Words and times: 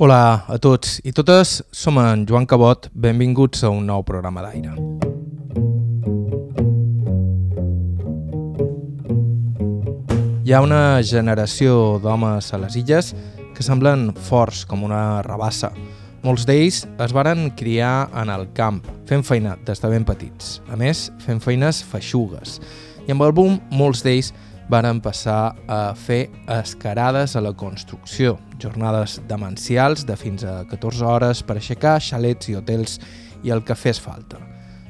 Hola 0.00 0.46
a 0.48 0.56
tots 0.56 0.94
i 1.04 1.10
totes, 1.12 1.58
som 1.76 1.98
en 2.00 2.22
Joan 2.24 2.46
Cabot, 2.48 2.86
benvinguts 2.96 3.66
a 3.68 3.68
un 3.68 3.82
nou 3.84 4.00
programa 4.08 4.40
d'aire. 4.40 4.72
Hi 10.40 10.56
ha 10.56 10.62
una 10.64 11.02
generació 11.04 11.98
d'homes 12.00 12.48
a 12.48 12.62
les 12.62 12.78
illes 12.80 13.12
que 13.52 13.66
semblen 13.66 14.14
forts 14.30 14.62
com 14.64 14.88
una 14.88 15.20
rabassa. 15.28 15.68
Molts 16.24 16.48
d'ells 16.48 16.86
es 16.96 17.12
varen 17.12 17.50
criar 17.60 18.08
en 18.16 18.32
el 18.32 18.48
camp, 18.56 18.80
fent 19.04 19.20
feina 19.20 19.58
des 19.68 19.84
de 19.84 19.92
ben 19.92 20.08
petits. 20.08 20.62
A 20.72 20.80
més, 20.80 21.10
fent 21.20 21.44
feines 21.44 21.84
feixugues. 21.92 22.56
I 23.04 23.12
amb 23.12 23.28
el 23.28 23.36
boom, 23.36 23.60
molts 23.68 24.00
d'ells 24.00 24.32
varen 24.70 25.00
passar 25.02 25.56
a 25.66 25.94
fer 25.98 26.30
escarades 26.46 27.34
a 27.34 27.42
la 27.42 27.52
construcció, 27.58 28.36
jornades 28.62 29.18
demencials 29.28 30.04
de 30.06 30.14
fins 30.16 30.44
a 30.46 30.62
14 30.70 31.04
hores 31.10 31.42
per 31.42 31.56
aixecar 31.58 31.98
xalets 31.98 32.52
i 32.52 32.54
hotels 32.54 33.00
i 33.42 33.50
el 33.50 33.64
que 33.66 33.74
fes 33.74 33.98
falta. 34.00 34.38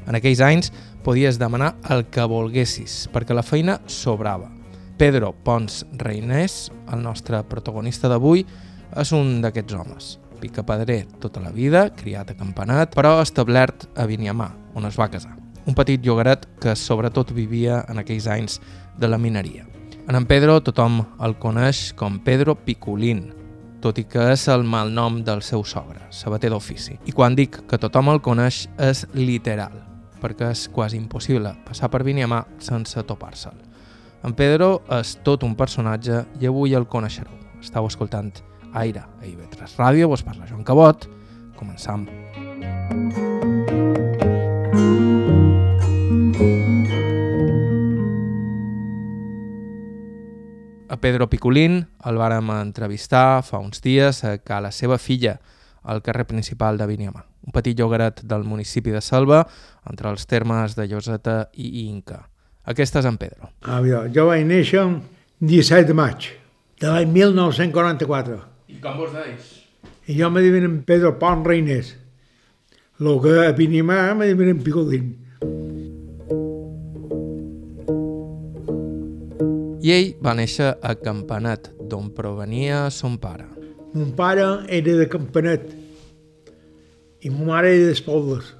En 0.06 0.18
aquells 0.18 0.42
anys 0.44 0.68
podies 1.04 1.38
demanar 1.40 1.72
el 1.88 2.04
que 2.12 2.26
volguessis, 2.28 3.06
perquè 3.12 3.36
la 3.36 3.46
feina 3.46 3.78
sobrava. 3.88 4.50
Pedro 5.00 5.32
Pons 5.32 5.86
Reinés, 5.96 6.68
el 6.92 7.00
nostre 7.00 7.40
protagonista 7.48 8.10
d'avui, 8.12 8.44
és 9.00 9.14
un 9.16 9.38
d'aquests 9.40 9.78
homes. 9.78 10.10
Picapedrer 10.40 11.06
tota 11.24 11.40
la 11.40 11.54
vida, 11.56 11.86
criat 11.96 12.32
a 12.32 12.36
Campanat, 12.36 12.92
però 12.96 13.16
establert 13.24 13.88
a 13.96 14.04
Viniamà, 14.08 14.50
on 14.76 14.88
es 14.88 15.00
va 15.00 15.08
casar. 15.08 15.38
Un 15.64 15.76
petit 15.76 16.04
llogaret 16.04 16.44
que 16.60 16.76
sobretot 16.76 17.32
vivia 17.32 17.84
en 17.88 18.00
aquells 18.00 18.28
anys 18.28 18.60
de 19.00 19.08
la 19.08 19.20
mineria. 19.20 19.70
En 20.10 20.16
en 20.16 20.24
Pedro 20.26 20.56
tothom 20.58 20.96
el 21.22 21.36
coneix 21.38 21.92
com 21.94 22.16
Pedro 22.26 22.56
Picolín, 22.58 23.28
tot 23.78 24.00
i 24.02 24.04
que 24.10 24.24
és 24.32 24.48
el 24.50 24.64
malnom 24.66 25.20
del 25.22 25.38
seu 25.46 25.62
sogre, 25.62 26.00
sabater 26.10 26.50
d'ofici. 26.50 26.96
I 27.06 27.14
quan 27.14 27.36
dic 27.38 27.60
que 27.70 27.78
tothom 27.78 28.10
el 28.10 28.18
coneix 28.18 28.64
és 28.74 29.04
literal, 29.14 29.76
perquè 30.18 30.48
és 30.50 30.64
quasi 30.74 30.98
impossible 30.98 31.52
passar 31.62 31.92
per 31.94 32.02
Viniamà 32.02 32.40
sense 32.58 33.06
topar-se'l. 33.06 33.54
En 34.26 34.34
Pedro 34.34 34.80
és 34.98 35.14
tot 35.22 35.46
un 35.46 35.54
personatge 35.54 36.24
i 36.42 36.50
avui 36.50 36.74
el 36.74 36.90
coneixereu. 36.90 37.38
Estau 37.62 37.86
escoltant 37.86 38.34
Aire 38.74 39.06
a 39.06 39.30
IB3 39.30 39.78
Ràdio, 39.78 40.10
vos 40.10 40.26
parla 40.26 40.50
Joan 40.50 40.66
Cabot. 40.66 41.06
Començam. 41.54 42.08
A 50.90 50.96
Pedro 50.98 51.28
Picolín 51.30 51.84
el 52.02 52.16
vàrem 52.18 52.48
entrevistar 52.50 53.44
fa 53.46 53.60
uns 53.62 53.78
dies 53.78 54.24
a 54.26 54.32
que 54.42 54.56
la 54.58 54.72
seva 54.74 54.96
filla 54.98 55.36
al 55.86 56.02
carrer 56.02 56.24
principal 56.26 56.80
de 56.80 56.88
Viniamà, 56.90 57.22
un 57.46 57.54
petit 57.54 57.78
llogaret 57.78 58.24
del 58.26 58.42
municipi 58.42 58.90
de 58.90 58.98
Selva, 58.98 59.44
entre 59.86 60.10
els 60.10 60.26
termes 60.26 60.74
de 60.74 60.88
Lloseta 60.90 61.36
i 61.54 61.84
Inca. 61.84 62.24
Aquest 62.66 62.98
és 62.98 63.06
en 63.06 63.20
Pedro. 63.22 63.52
Ah, 63.62 63.78
jo, 63.86 64.02
jo 64.10 64.26
vaig 64.32 64.42
néixer 64.48 64.82
el 64.82 64.98
17 65.38 65.86
de 65.92 65.94
maig 65.94 66.26
de 66.82 66.90
l'any 66.90 67.14
1944 67.14 68.40
I 68.74 68.82
com 68.82 68.98
vos 68.98 69.14
deis? 69.14 69.54
i 70.10 70.18
jo 70.18 70.26
me 70.34 70.42
diuen 70.42 70.66
en 70.66 70.76
Pedro 70.82 71.20
Pont 71.22 71.46
Reinés. 71.46 71.94
Lo 72.98 73.20
que 73.22 73.46
a 73.46 73.54
Pinimà 73.54 74.10
me 74.18 74.26
diuen 74.26 74.56
en 74.56 74.66
Picolín. 74.66 75.06
I 79.80 79.92
ell 79.94 80.10
va 80.20 80.34
néixer 80.36 80.74
a 80.84 80.90
Campanat, 81.00 81.70
d'on 81.88 82.10
provenia 82.12 82.82
son 82.92 83.14
pare. 83.16 83.46
Mon 83.94 84.10
pare 84.12 84.44
era 84.68 84.96
de 84.98 85.06
Campanet 85.08 85.70
i 87.24 87.30
mon 87.32 87.48
mare 87.48 87.70
era 87.72 87.86
d'Espoldes. 87.88 88.50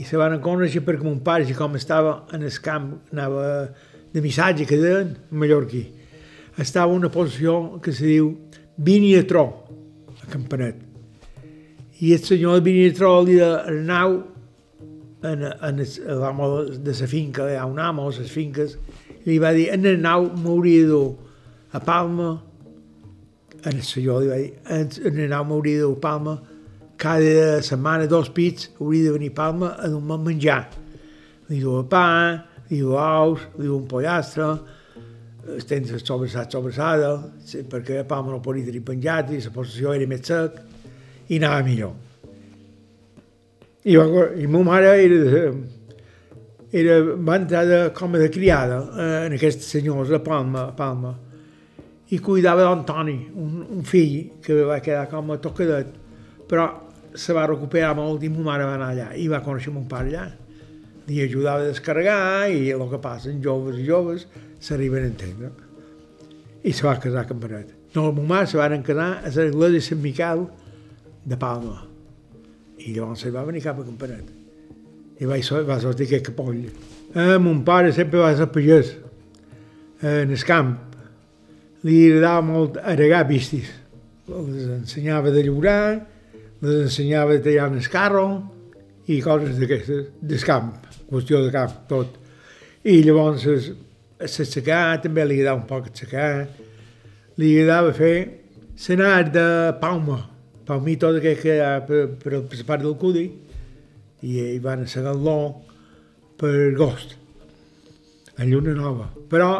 I 0.00 0.06
se 0.08 0.16
van 0.16 0.38
conèixer 0.40 0.80
perquè 0.86 1.04
mon 1.04 1.18
pare, 1.24 1.44
si 1.44 1.52
com 1.56 1.76
estava 1.76 2.22
en 2.32 2.46
el 2.48 2.56
camp, 2.64 2.94
anava 3.12 3.42
de 4.14 4.22
missatge 4.24 4.64
que 4.64 4.78
deien, 4.80 5.10
en 5.20 5.42
mallorquí, 5.42 5.82
estava 6.56 6.96
una 6.96 7.10
posició 7.12 7.76
que 7.84 7.92
se 7.92 8.08
diu 8.08 8.32
Viniatró, 8.80 9.44
a 10.16 10.30
Campanet. 10.32 10.80
I 12.00 12.14
el 12.16 12.24
senyor 12.24 12.56
de 12.56 12.64
Viniatró 12.70 13.18
li 13.28 13.36
de 13.36 13.82
nau 13.84 14.16
en, 15.28 15.44
en 15.44 15.84
l'home 16.24 16.50
de 16.80 16.96
la 17.02 17.12
finca, 17.12 17.52
hi 17.52 17.60
ha 17.60 17.68
un 17.68 17.84
amo 17.84 18.08
a 18.08 18.16
les 18.16 18.32
finques, 18.32 18.78
li 19.26 19.38
va 19.38 19.52
dir, 19.56 19.68
en 19.74 19.86
el 19.86 20.00
nau 20.00 20.28
m'hauria 20.42 21.00
a 21.72 21.80
Palma, 21.84 22.30
en 23.60 23.76
el 23.76 23.82
senyor 23.84 24.22
li 24.22 24.30
va 24.30 24.38
dir, 24.40 24.52
en, 24.70 24.88
el 25.10 25.30
nau 25.30 25.44
m'hauria 25.44 25.88
a 25.88 26.00
Palma, 26.00 26.36
cada 27.00 27.62
setmana 27.64 28.06
dos 28.06 28.28
pits 28.30 28.70
hauria 28.78 29.08
de 29.08 29.16
venir 29.16 29.32
a 29.32 29.34
Palma 29.34 29.74
a 29.78 29.88
donar 29.88 30.20
menjar. 30.20 30.66
Li 31.48 31.60
diu 31.62 31.80
pa, 31.88 32.04
li 32.68 32.82
diu 32.82 32.92
ous, 32.96 33.48
li 33.56 33.66
diu 33.66 33.78
un 33.78 33.88
pollastre, 33.88 34.50
estens 35.56 35.90
sobrassat 36.04 36.52
sobrassada, 36.52 37.14
sí, 37.44 37.64
perquè 37.64 38.02
a 38.02 38.06
Palma 38.08 38.34
no 38.34 38.42
podia 38.44 38.68
tenir 38.68 38.84
penjat 38.86 39.32
i 39.32 39.40
la 39.40 39.52
possessió 39.54 39.94
era 39.96 40.06
més 40.08 40.24
sec 40.28 40.60
i 41.28 41.40
anava 41.40 41.64
millor. 41.66 41.96
I, 43.84 43.96
va, 43.96 44.26
i 44.36 44.46
ma 44.46 44.60
mare 44.66 44.90
era, 45.00 45.20
de, 45.24 45.44
era, 46.72 47.00
va 47.16 47.40
entrar 47.40 47.64
de, 47.66 47.80
com 47.96 48.14
a 48.14 48.20
de 48.22 48.30
criada 48.30 48.84
eh, 48.94 49.26
en 49.26 49.34
aquests 49.36 49.72
senyors 49.74 50.12
a 50.14 50.20
Palma, 50.22 50.68
a 50.70 50.76
Palma 50.76 51.16
i 52.10 52.18
cuidava 52.18 52.64
d'Antoni, 52.66 53.16
un, 53.38 53.58
un 53.70 53.82
fill 53.86 54.40
que 54.42 54.56
va 54.66 54.80
quedar 54.82 55.06
com 55.10 55.30
a 55.30 55.38
tocadet, 55.42 55.92
però 56.50 56.66
se 57.14 57.34
va 57.34 57.46
recuperar 57.46 57.92
molt 57.98 58.22
i 58.26 58.30
ma 58.30 58.42
mare 58.48 58.66
va 58.66 58.74
anar 58.74 58.88
allà 58.94 59.08
i 59.18 59.28
va 59.30 59.42
conèixer 59.44 59.72
mon 59.74 59.86
pare 59.90 60.10
allà. 60.10 60.24
Li 61.06 61.20
ajudava 61.22 61.62
a 61.62 61.68
descarregar 61.70 62.50
i 62.50 62.70
el 62.74 62.82
que 62.90 63.00
passa 63.02 63.30
joves 63.42 63.78
i 63.78 63.86
joves 63.86 64.26
s'arriben 64.62 65.06
a 65.06 65.10
entendre. 65.10 65.52
I 66.62 66.74
se 66.74 66.86
va 66.86 66.98
casar 67.02 67.24
a 67.24 67.30
Campanet. 67.30 67.70
No, 67.94 68.10
ma 68.12 68.26
mare 68.34 68.50
se 68.50 68.58
van 68.58 68.82
casar 68.86 69.12
a 69.22 69.30
l'església 69.30 69.78
de 69.78 69.86
Sant 69.86 70.02
Miquel 70.02 70.44
de 71.30 71.38
Palma. 71.38 71.78
I 72.78 72.94
llavors 72.94 73.22
se 73.22 73.30
va 73.30 73.46
venir 73.46 73.62
cap 73.62 73.78
a 73.78 73.86
Campanet. 73.86 74.39
I 75.20 75.28
va, 75.28 75.36
va 75.68 75.80
sortir 75.80 76.06
aquest 76.08 76.30
capoll. 76.30 76.62
Eh, 77.12 77.36
mon 77.42 77.60
pare 77.66 77.92
sempre 77.92 78.22
va 78.22 78.30
ser 78.36 78.46
pagès 78.52 78.94
eh, 80.02 80.22
en 80.22 80.30
el 80.32 80.44
camp. 80.48 80.76
Li 81.84 81.98
agradava 82.08 82.44
molt 82.46 82.78
aregar 82.80 83.26
vistis. 83.28 83.68
Les 84.30 84.70
ensenyava 84.78 85.32
de 85.34 85.44
llaurar, 85.44 85.82
les 86.62 86.86
ensenyava 86.86 87.36
de 87.36 87.44
tallar 87.44 87.68
en 87.72 87.78
el 87.80 87.90
carro 87.92 88.26
i 89.10 89.18
coses 89.24 89.58
d'aquestes, 89.58 90.10
del 90.22 90.44
camp, 90.46 90.72
qüestió 91.10 91.40
de 91.44 91.52
camp, 91.52 91.76
tot. 91.90 92.16
I 92.86 93.00
llavors 93.04 93.44
s'aixecar, 94.20 95.00
també 95.02 95.24
li 95.26 95.40
agradava 95.40 95.60
un 95.60 95.66
poc 95.68 95.90
aixecar, 95.90 96.30
li 97.40 97.54
agradava 97.58 97.92
fer 97.96 98.14
l'anar 98.86 99.24
de 99.34 99.46
Palma, 99.80 100.20
Palmito 100.64 101.10
que 101.20 101.34
que 101.34 101.56
hi 101.56 101.62
ha 101.64 101.80
per, 101.82 102.04
per, 102.22 102.44
per 102.46 102.64
part 102.68 102.84
del 102.84 102.94
Cudi, 103.00 103.26
i 104.26 104.38
ell 104.42 104.60
van 104.64 104.84
a 104.84 104.88
segar-lo 104.90 105.36
per 106.40 106.54
agost, 106.70 107.16
a 108.36 108.46
Lluna 108.48 108.74
Nova. 108.76 109.08
Però 109.30 109.50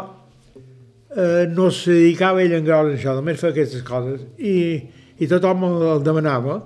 eh, 1.15 1.45
no 1.49 1.69
se 1.69 1.93
dedicava 1.93 2.41
ell 2.43 2.57
en 2.57 2.65
gros 2.65 2.91
a 2.91 2.97
això, 2.97 3.15
només 3.17 3.39
feia 3.41 3.55
aquestes 3.55 3.85
coses, 3.87 4.23
i, 4.37 4.55
i 5.21 5.29
tothom 5.29 5.65
el 5.69 6.05
demanava, 6.05 6.59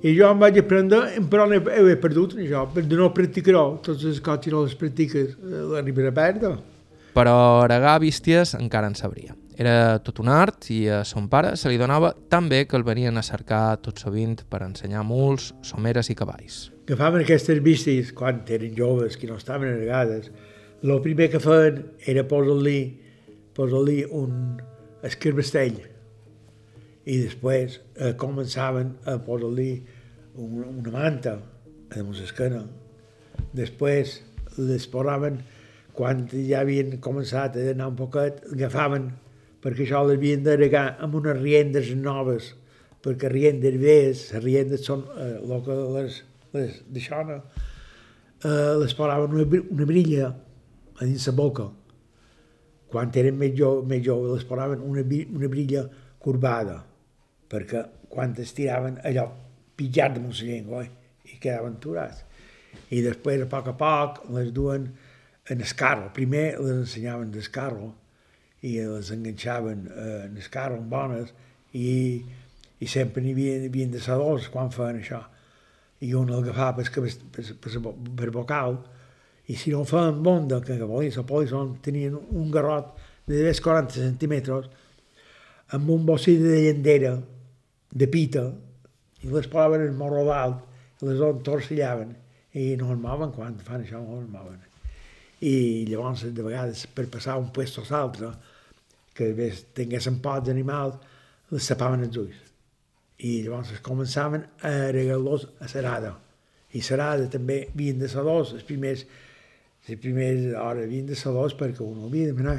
i 0.00 0.14
jo 0.16 0.30
em 0.32 0.40
vaig 0.40 0.56
aprendre, 0.62 1.02
però 1.28 1.44
he, 1.52 1.60
he 1.60 1.96
perdut 2.00 2.36
en 2.36 2.44
això, 2.46 2.64
perquè 2.72 2.96
no 2.96 3.10
practicarò 3.16 3.64
totes 3.84 4.06
les 4.08 4.20
coses 4.24 4.46
si 4.46 4.54
no 4.54 4.64
les 4.64 4.76
practiques, 4.80 5.36
eh, 5.36 5.64
l'arribaré 5.74 6.12
a 6.12 6.16
perdre. 6.16 6.56
Però 7.16 7.36
regar 7.68 7.98
bísties 8.00 8.54
encara 8.56 8.88
en 8.88 8.96
sabria. 8.96 9.36
Era 9.60 9.98
tot 10.00 10.22
un 10.22 10.30
art 10.32 10.70
i 10.72 10.86
a 10.88 11.02
son 11.04 11.26
pare 11.28 11.52
se 11.60 11.68
li 11.68 11.76
donava 11.76 12.14
tan 12.32 12.46
bé 12.48 12.62
que 12.64 12.78
el 12.78 12.84
venien 12.86 13.20
a 13.20 13.24
cercar 13.26 13.76
tot 13.84 14.00
sovint 14.00 14.38
per 14.48 14.62
ensenyar 14.64 15.02
muls, 15.04 15.50
someres 15.60 16.08
i 16.08 16.16
cavalls. 16.16 16.70
Agafaven 16.86 17.26
aquestes 17.26 17.60
bísties 17.60 18.14
quan 18.16 18.40
eren 18.48 18.72
joves, 18.78 19.18
que 19.20 19.28
no 19.28 19.36
estaven 19.36 19.76
regades. 19.76 20.30
El 20.80 20.96
primer 21.04 21.28
que 21.28 21.42
feien 21.44 21.84
era 22.08 22.24
posar-li 22.24 22.80
posar-li 23.52 24.00
un 24.16 24.34
escarbastell 25.04 25.78
i 27.04 27.16
després 27.26 27.80
eh, 27.96 28.14
començaven 28.16 28.94
a 29.04 29.18
posar-li 29.24 29.70
un, 30.40 30.60
una 30.64 30.92
manta 30.94 31.36
a 31.36 32.04
l'esquena. 32.08 32.64
Després 33.56 34.20
les 34.56 34.86
posaven, 34.88 35.40
quan 35.96 36.28
ja 36.32 36.62
havien 36.62 36.96
començat 37.02 37.56
a 37.58 37.72
anar 37.74 37.90
un 37.92 37.98
poquet, 37.98 38.40
agafaven, 38.54 39.10
perquè 39.60 39.84
això 39.84 40.02
l'havien 40.08 40.44
de 40.44 40.56
regar 40.56 40.84
amb 41.04 41.16
unes 41.20 41.38
riendes 41.40 41.90
noves, 41.96 42.54
perquè 43.04 43.30
riendes 43.32 43.76
velles, 43.80 44.22
les 44.34 44.44
riendes 44.44 44.86
són 44.86 45.04
eh, 45.16 45.36
el 45.40 45.64
que 45.66 45.76
les, 45.96 46.22
les 46.56 46.78
d'això, 46.88 47.20
no? 47.28 47.40
eh, 48.44 48.72
les 48.80 48.96
posaven 48.96 49.36
una, 49.36 49.62
una 49.76 49.88
brilla 49.88 50.30
a 50.30 51.04
dins 51.04 51.28
la 51.28 51.36
boca. 51.36 51.68
Quan 52.90 53.12
eren 53.14 53.36
més, 53.38 53.52
jo, 53.58 53.76
més 53.86 54.02
joves 54.04 54.40
les 54.40 54.48
posaven 54.48 54.82
una, 54.86 55.04
una 55.04 55.52
brilla 55.52 55.84
corbada, 56.20 56.80
perquè 57.50 57.84
quan 58.10 58.34
es 58.42 58.52
tiraven 58.56 58.98
allò 59.06 59.28
pitjat 59.78 60.16
de 60.16 60.24
la 60.24 60.34
llengua 60.34 60.82
eh? 60.84 60.90
i 61.30 61.38
quedaven 61.38 61.78
aturats. 61.78 62.24
I 62.90 63.00
després, 63.04 63.42
a 63.42 63.48
poc 63.50 63.70
a 63.70 63.76
poc, 63.78 64.20
les 64.34 64.50
duen 64.54 64.88
en 65.50 65.62
el 65.62 65.72
carro. 65.76 66.10
Primer 66.14 66.58
les 66.58 66.76
ensenyaven 66.82 67.30
del 67.34 67.48
carro 67.50 67.94
i 68.62 68.76
les 68.84 69.10
enganxaven 69.14 69.86
eh, 69.88 70.22
en 70.26 70.36
el 70.36 70.48
carro 70.52 70.78
amb 70.80 70.90
bones 70.92 71.32
i, 71.72 72.20
i 72.80 72.88
sempre 72.88 73.22
n'hi 73.24 73.32
havia, 73.32 73.58
havien 73.66 73.92
de 73.92 74.00
ser 74.04 74.18
dos 74.20 74.48
quan 74.52 74.72
feien 74.74 75.00
això. 75.00 75.20
I 76.00 76.14
un 76.16 76.32
el 76.32 76.42
agafava 76.42 76.82
per, 76.82 77.08
per, 77.34 77.44
per, 77.60 77.92
per, 78.20 78.30
vocal 78.34 78.78
i 79.50 79.56
si 79.56 79.72
no 79.72 79.84
feien 79.88 80.22
bonda, 80.22 80.60
que 80.64 80.76
volien 80.82 81.16
la 81.16 81.26
polison, 81.26 81.74
tenien 81.82 82.16
un 82.16 82.50
garrot 82.52 82.96
de 83.26 83.52
40 83.52 83.96
centímetres 83.96 84.68
amb 85.76 85.90
un 85.90 86.06
bossi 86.06 86.36
de 86.38 86.56
llandera, 86.64 87.14
de 87.90 88.06
pita, 88.10 88.42
i 89.22 89.28
les 89.30 89.46
posaven 89.50 89.84
en 89.86 89.96
morro 89.98 90.24
dalt, 90.26 90.62
i 91.00 91.06
les 91.08 91.20
entorcellaven, 91.22 92.14
i 92.58 92.74
no 92.80 92.90
es 92.92 92.98
mouen 92.98 93.32
quan 93.34 93.58
fan 93.66 93.84
això, 93.84 94.00
no 94.02 94.20
es 94.20 94.28
mouen. 94.30 94.58
I 95.46 95.86
llavors, 95.88 96.24
de 96.26 96.44
vegades, 96.44 96.86
per 96.94 97.06
passar 97.12 97.38
un 97.40 97.50
puesto 97.54 97.84
a 97.86 97.90
l'altre, 97.92 98.32
que 99.20 99.50
tinguessin 99.76 100.18
pots 100.24 100.50
animals, 100.52 100.96
les 101.50 101.68
tapaven 101.68 102.06
els 102.06 102.16
ulls. 102.20 102.40
I 103.20 103.42
llavors 103.44 103.82
començaven 103.84 104.46
a 104.64 104.72
regalar-los 104.94 105.46
a 105.60 105.68
Serada. 105.68 106.14
I 106.72 106.80
Serada 106.86 107.26
també 107.28 107.66
havien 107.68 107.98
de 108.00 108.08
ser 108.08 108.24
dos, 108.24 108.54
els 108.56 108.64
primers, 108.64 109.04
les 109.88 110.00
primeres 110.00 110.54
hores 110.54 110.86
havien 110.86 111.08
de 111.08 111.18
ser 111.18 111.32
dos 111.34 111.56
perquè 111.58 111.84
un 111.84 112.06
havia 112.06 112.30
de 112.30 112.36
manar 112.38 112.58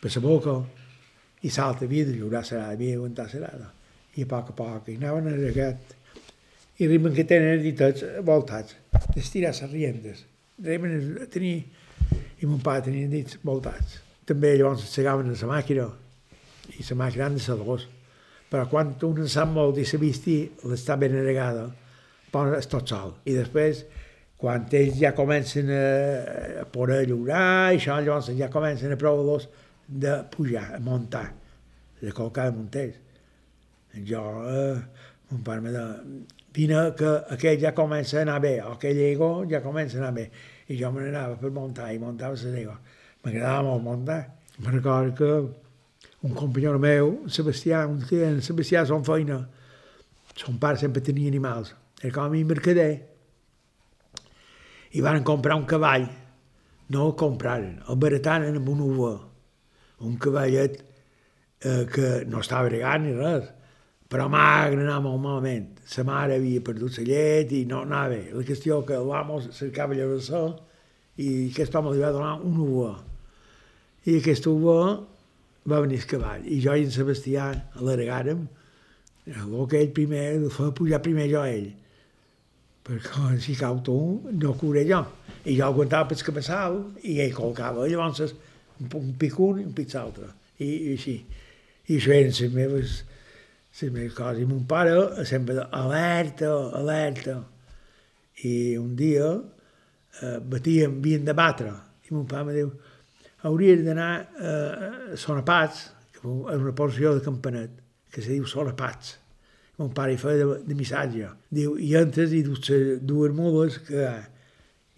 per 0.00 0.10
la 0.14 0.22
boca 0.24 0.56
i 1.44 1.52
l'altre 1.52 1.86
havia 1.86 2.08
de 2.08 2.16
lliurar 2.16 2.44
Serada, 2.44 2.74
havia 2.74 2.96
d'aguantar 2.96 3.28
Serada. 3.30 3.70
I 4.16 4.26
a 4.26 4.30
poc 4.30 4.50
a 4.50 4.56
poc, 4.58 4.90
i 4.90 4.98
anaven 4.98 5.30
a 5.30 5.36
regat. 5.38 5.96
I 6.80 6.86
arriben 6.88 7.14
que 7.14 7.28
tenen 7.28 7.54
els 7.58 7.64
ditets 7.64 8.04
voltats, 8.26 8.74
d'estirar 9.14 9.52
les 9.52 9.70
riendes. 9.70 10.24
Arriben 10.64 11.18
a 11.22 11.28
tenir, 11.30 11.58
i 12.40 12.48
mon 12.48 12.62
pare 12.64 12.88
tenia 12.88 13.08
dits 13.12 13.38
voltats. 13.44 14.00
També 14.30 14.52
llavors 14.54 14.84
segaven 14.86 15.32
a 15.32 15.34
la 15.34 15.48
màquina, 15.50 15.88
i 16.70 16.84
la 16.86 16.96
màquina 17.00 17.26
han 17.26 17.34
de 17.34 17.42
ser 17.42 17.56
dos. 17.58 17.88
Però 18.50 18.66
quan 18.70 18.92
un 19.06 19.24
en 19.24 19.30
sap 19.30 19.50
molt 19.50 19.78
i 19.78 19.86
s'ha 19.86 19.98
vist 19.98 20.28
l'està 20.70 20.96
ben 20.98 21.16
regada, 21.24 21.64
és 22.58 22.70
tot 22.70 22.86
sol. 22.86 23.16
I 23.26 23.34
després, 23.34 23.84
quan 24.38 24.68
ells 24.78 25.00
ja 25.00 25.10
comencen 25.18 25.70
a, 25.74 25.82
a 26.62 26.66
poder 26.70 27.02
lliurar, 27.08 27.74
això, 27.74 27.98
llavors 27.98 28.30
ja 28.38 28.50
comencen 28.52 28.94
a 28.94 28.98
provar-los 28.98 29.48
de 29.90 30.14
pujar, 30.30 30.68
a 30.76 30.80
muntar, 30.82 31.26
de 32.00 32.14
col·locar 32.14 32.46
de 32.50 32.56
munters. 32.56 33.00
Jo, 34.06 34.22
eh, 34.46 34.78
mon 35.32 35.42
pare 35.46 35.66
me 35.66 35.74
de... 35.74 35.86
Vine 36.54 36.86
que 36.98 37.10
aquell 37.34 37.60
ja 37.62 37.70
comença 37.74 38.18
a 38.18 38.22
anar 38.24 38.40
bé, 38.42 38.56
o 38.62 38.72
aquell 38.74 38.98
ego 39.04 39.28
ja 39.50 39.60
comença 39.62 39.98
a 39.98 40.04
anar 40.04 40.14
bé. 40.16 40.30
I 40.70 40.78
jo 40.78 40.90
me 40.94 41.04
n'anava 41.04 41.36
per 41.38 41.50
muntar, 41.54 41.92
i 41.94 41.98
muntava 42.02 42.34
les 42.38 42.62
ego. 42.62 42.74
M'agradava 43.24 43.66
molt 43.68 43.84
muntar. 43.84 44.20
Me 44.58 44.70
recordo 44.72 45.14
que 45.14 45.30
un 46.22 46.34
company 46.36 46.66
meu, 46.78 47.12
Sebastià, 47.28 47.86
un 47.88 48.00
que 48.04 48.24
en 48.24 48.40
Sebastià 48.44 48.84
son 48.86 49.04
feina, 49.04 49.40
son 50.36 50.58
pare 50.60 50.78
sempre 50.78 51.02
tenia 51.02 51.28
animals, 51.28 51.74
era 52.02 52.12
com 52.12 52.24
a 52.24 52.32
mi 52.32 52.44
mercader, 52.44 52.92
i 54.92 55.00
van 55.00 55.24
comprar 55.24 55.56
un 55.56 55.64
cavall, 55.64 56.08
no 56.90 57.06
el 57.06 57.16
compraren, 57.16 57.80
el 57.88 57.96
barataren 57.96 58.56
amb 58.58 58.68
un 58.68 58.80
uva, 58.84 59.14
un 60.00 60.16
cavallet 60.16 60.80
eh, 61.60 61.86
que 61.92 62.24
no 62.26 62.40
estava 62.40 62.68
regant 62.72 63.04
ni 63.04 63.12
res, 63.16 63.46
però 64.10 64.26
magre 64.32 64.82
anava 64.82 65.04
molt 65.06 65.22
malament. 65.22 65.68
Sa 65.86 66.02
mare 66.04 66.40
havia 66.40 66.62
perdut 66.66 66.98
la 66.98 67.04
llet 67.06 67.52
i 67.54 67.60
no 67.70 67.84
anava 67.84 68.16
bé. 68.16 68.22
La 68.34 68.42
qüestió 68.42 68.80
que 68.86 68.98
l'amo 68.98 69.38
cercava 69.54 69.94
llavassó 69.94 70.42
i 71.22 71.28
aquest 71.52 71.76
home 71.78 71.94
li 71.94 72.02
va 72.02 72.10
donar 72.16 72.40
una 72.42 72.64
uva. 72.64 72.90
I 74.08 74.16
aquesta 74.20 74.50
uva 74.50 74.78
va 75.68 75.80
venir 75.84 76.00
el 76.00 76.08
cavall. 76.08 76.46
I 76.48 76.60
jo 76.64 76.74
i 76.76 76.86
en 76.86 76.94
Sebastià 76.94 77.50
alargàrem, 77.80 78.46
el 79.30 79.66
que 79.68 79.80
ell 79.80 79.92
primer, 79.94 80.24
el 80.38 80.48
fa 80.54 80.70
pujar 80.76 81.02
primer 81.04 81.28
jo 81.30 81.42
a 81.42 81.50
ell. 81.52 81.68
Perquè 82.86 83.36
si 83.44 83.54
cau 83.58 83.78
tu, 83.84 83.96
no 84.32 84.54
cobré 84.58 84.86
jo. 84.88 85.02
I 85.44 85.56
jo 85.58 85.66
aguantava 85.66 86.08
pel 86.10 86.24
cabeçal 86.24 86.80
i 87.04 87.20
ell 87.20 87.36
col·locava. 87.36 87.86
Llavors 87.88 88.34
un 88.80 89.12
pic 89.20 89.38
un 89.38 89.60
i 89.60 89.66
un 89.68 89.76
pic 89.76 89.92
l'altre. 89.94 90.32
I, 90.58 90.66
I 90.66 90.96
així. 90.96 91.16
I 91.90 91.98
això 91.98 92.14
eren 92.16 92.32
les 92.32 92.54
meves, 92.54 92.96
les 93.80 93.92
meves 93.92 94.16
coses. 94.16 94.40
I 94.42 94.48
mon 94.48 94.64
pare 94.68 94.96
sempre 95.28 95.66
alerta, 95.76 96.50
alerta. 96.80 97.36
I 98.48 98.54
un 98.80 98.94
dia 98.96 99.28
eh, 99.36 100.38
batíem, 100.40 100.96
havien 100.98 101.28
de 101.28 101.36
batre. 101.36 101.74
I 102.08 102.14
mon 102.16 102.26
pare 102.30 102.48
em 102.48 102.56
diu, 102.56 102.72
hauria 103.46 103.76
d'anar 103.84 104.10
a 104.20 105.16
Sonapats, 105.20 105.88
que 106.16 106.20
és 106.24 106.60
una 106.60 106.74
porció 106.76 107.14
de 107.16 107.24
Campanet, 107.24 107.78
que 108.12 108.22
se 108.22 108.34
diu 108.34 108.46
Sonapats. 108.48 109.16
Mon 109.80 109.94
pare 109.96 110.12
hi 110.12 110.20
feia 110.20 110.42
de, 110.42 110.58
de 110.66 110.76
missatge. 110.76 111.30
Diu, 111.48 111.78
i 111.80 111.94
entres 111.96 112.34
i 112.36 112.42
dues, 112.44 112.68
dues 113.00 113.32
mules 113.32 113.78
que 113.86 114.10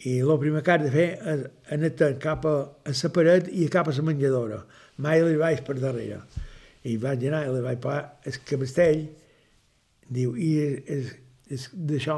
i 0.02 0.18
el 0.18 0.38
primer 0.38 0.62
que 0.66 0.72
has 0.74 0.82
de 0.82 0.90
fer 0.90 1.08
és 1.32 1.42
anar 1.74 2.12
cap 2.22 2.46
a, 2.50 2.54
a 2.90 2.94
la 2.98 3.10
paret 3.14 3.50
i 3.54 3.68
cap 3.70 3.88
a 3.88 3.94
la 3.94 4.06
menjadora. 4.08 4.62
Mai 4.98 5.22
li 5.22 5.36
vaig 5.38 5.62
per 5.66 5.76
darrere. 5.78 6.22
I 6.82 6.96
vaig 6.98 7.22
anar 7.28 7.44
i 7.46 7.52
li 7.54 7.62
vaig 7.62 7.78
pagar 7.82 8.16
el 8.26 8.38
cabestell, 8.48 9.04
diu, 10.10 10.34
i 10.34 10.50
d'això, 11.86 12.16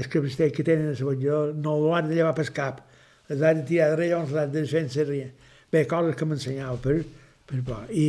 el 0.00 0.08
cabestell 0.08 0.54
que 0.56 0.64
tenen 0.64 0.94
a 0.94 0.96
la 0.96 1.10
menjadora 1.10 1.52
no 1.60 1.76
l'han 1.82 2.08
de 2.08 2.16
llevar 2.16 2.32
pel 2.38 2.52
cap, 2.56 2.80
les 3.28 3.42
han 3.42 3.60
de 3.60 3.66
tirar 3.68 3.90
darrere, 3.92 4.14
llavors 4.14 4.32
l'han 4.32 4.54
de 4.54 4.64
fer 4.70 4.86
en 4.86 4.92
bé, 5.72 5.84
coses 5.90 6.16
que 6.16 6.28
m'ensenyava 6.28 6.78
per, 6.82 6.96
per 7.48 7.62
por. 7.66 7.86
I, 7.90 8.08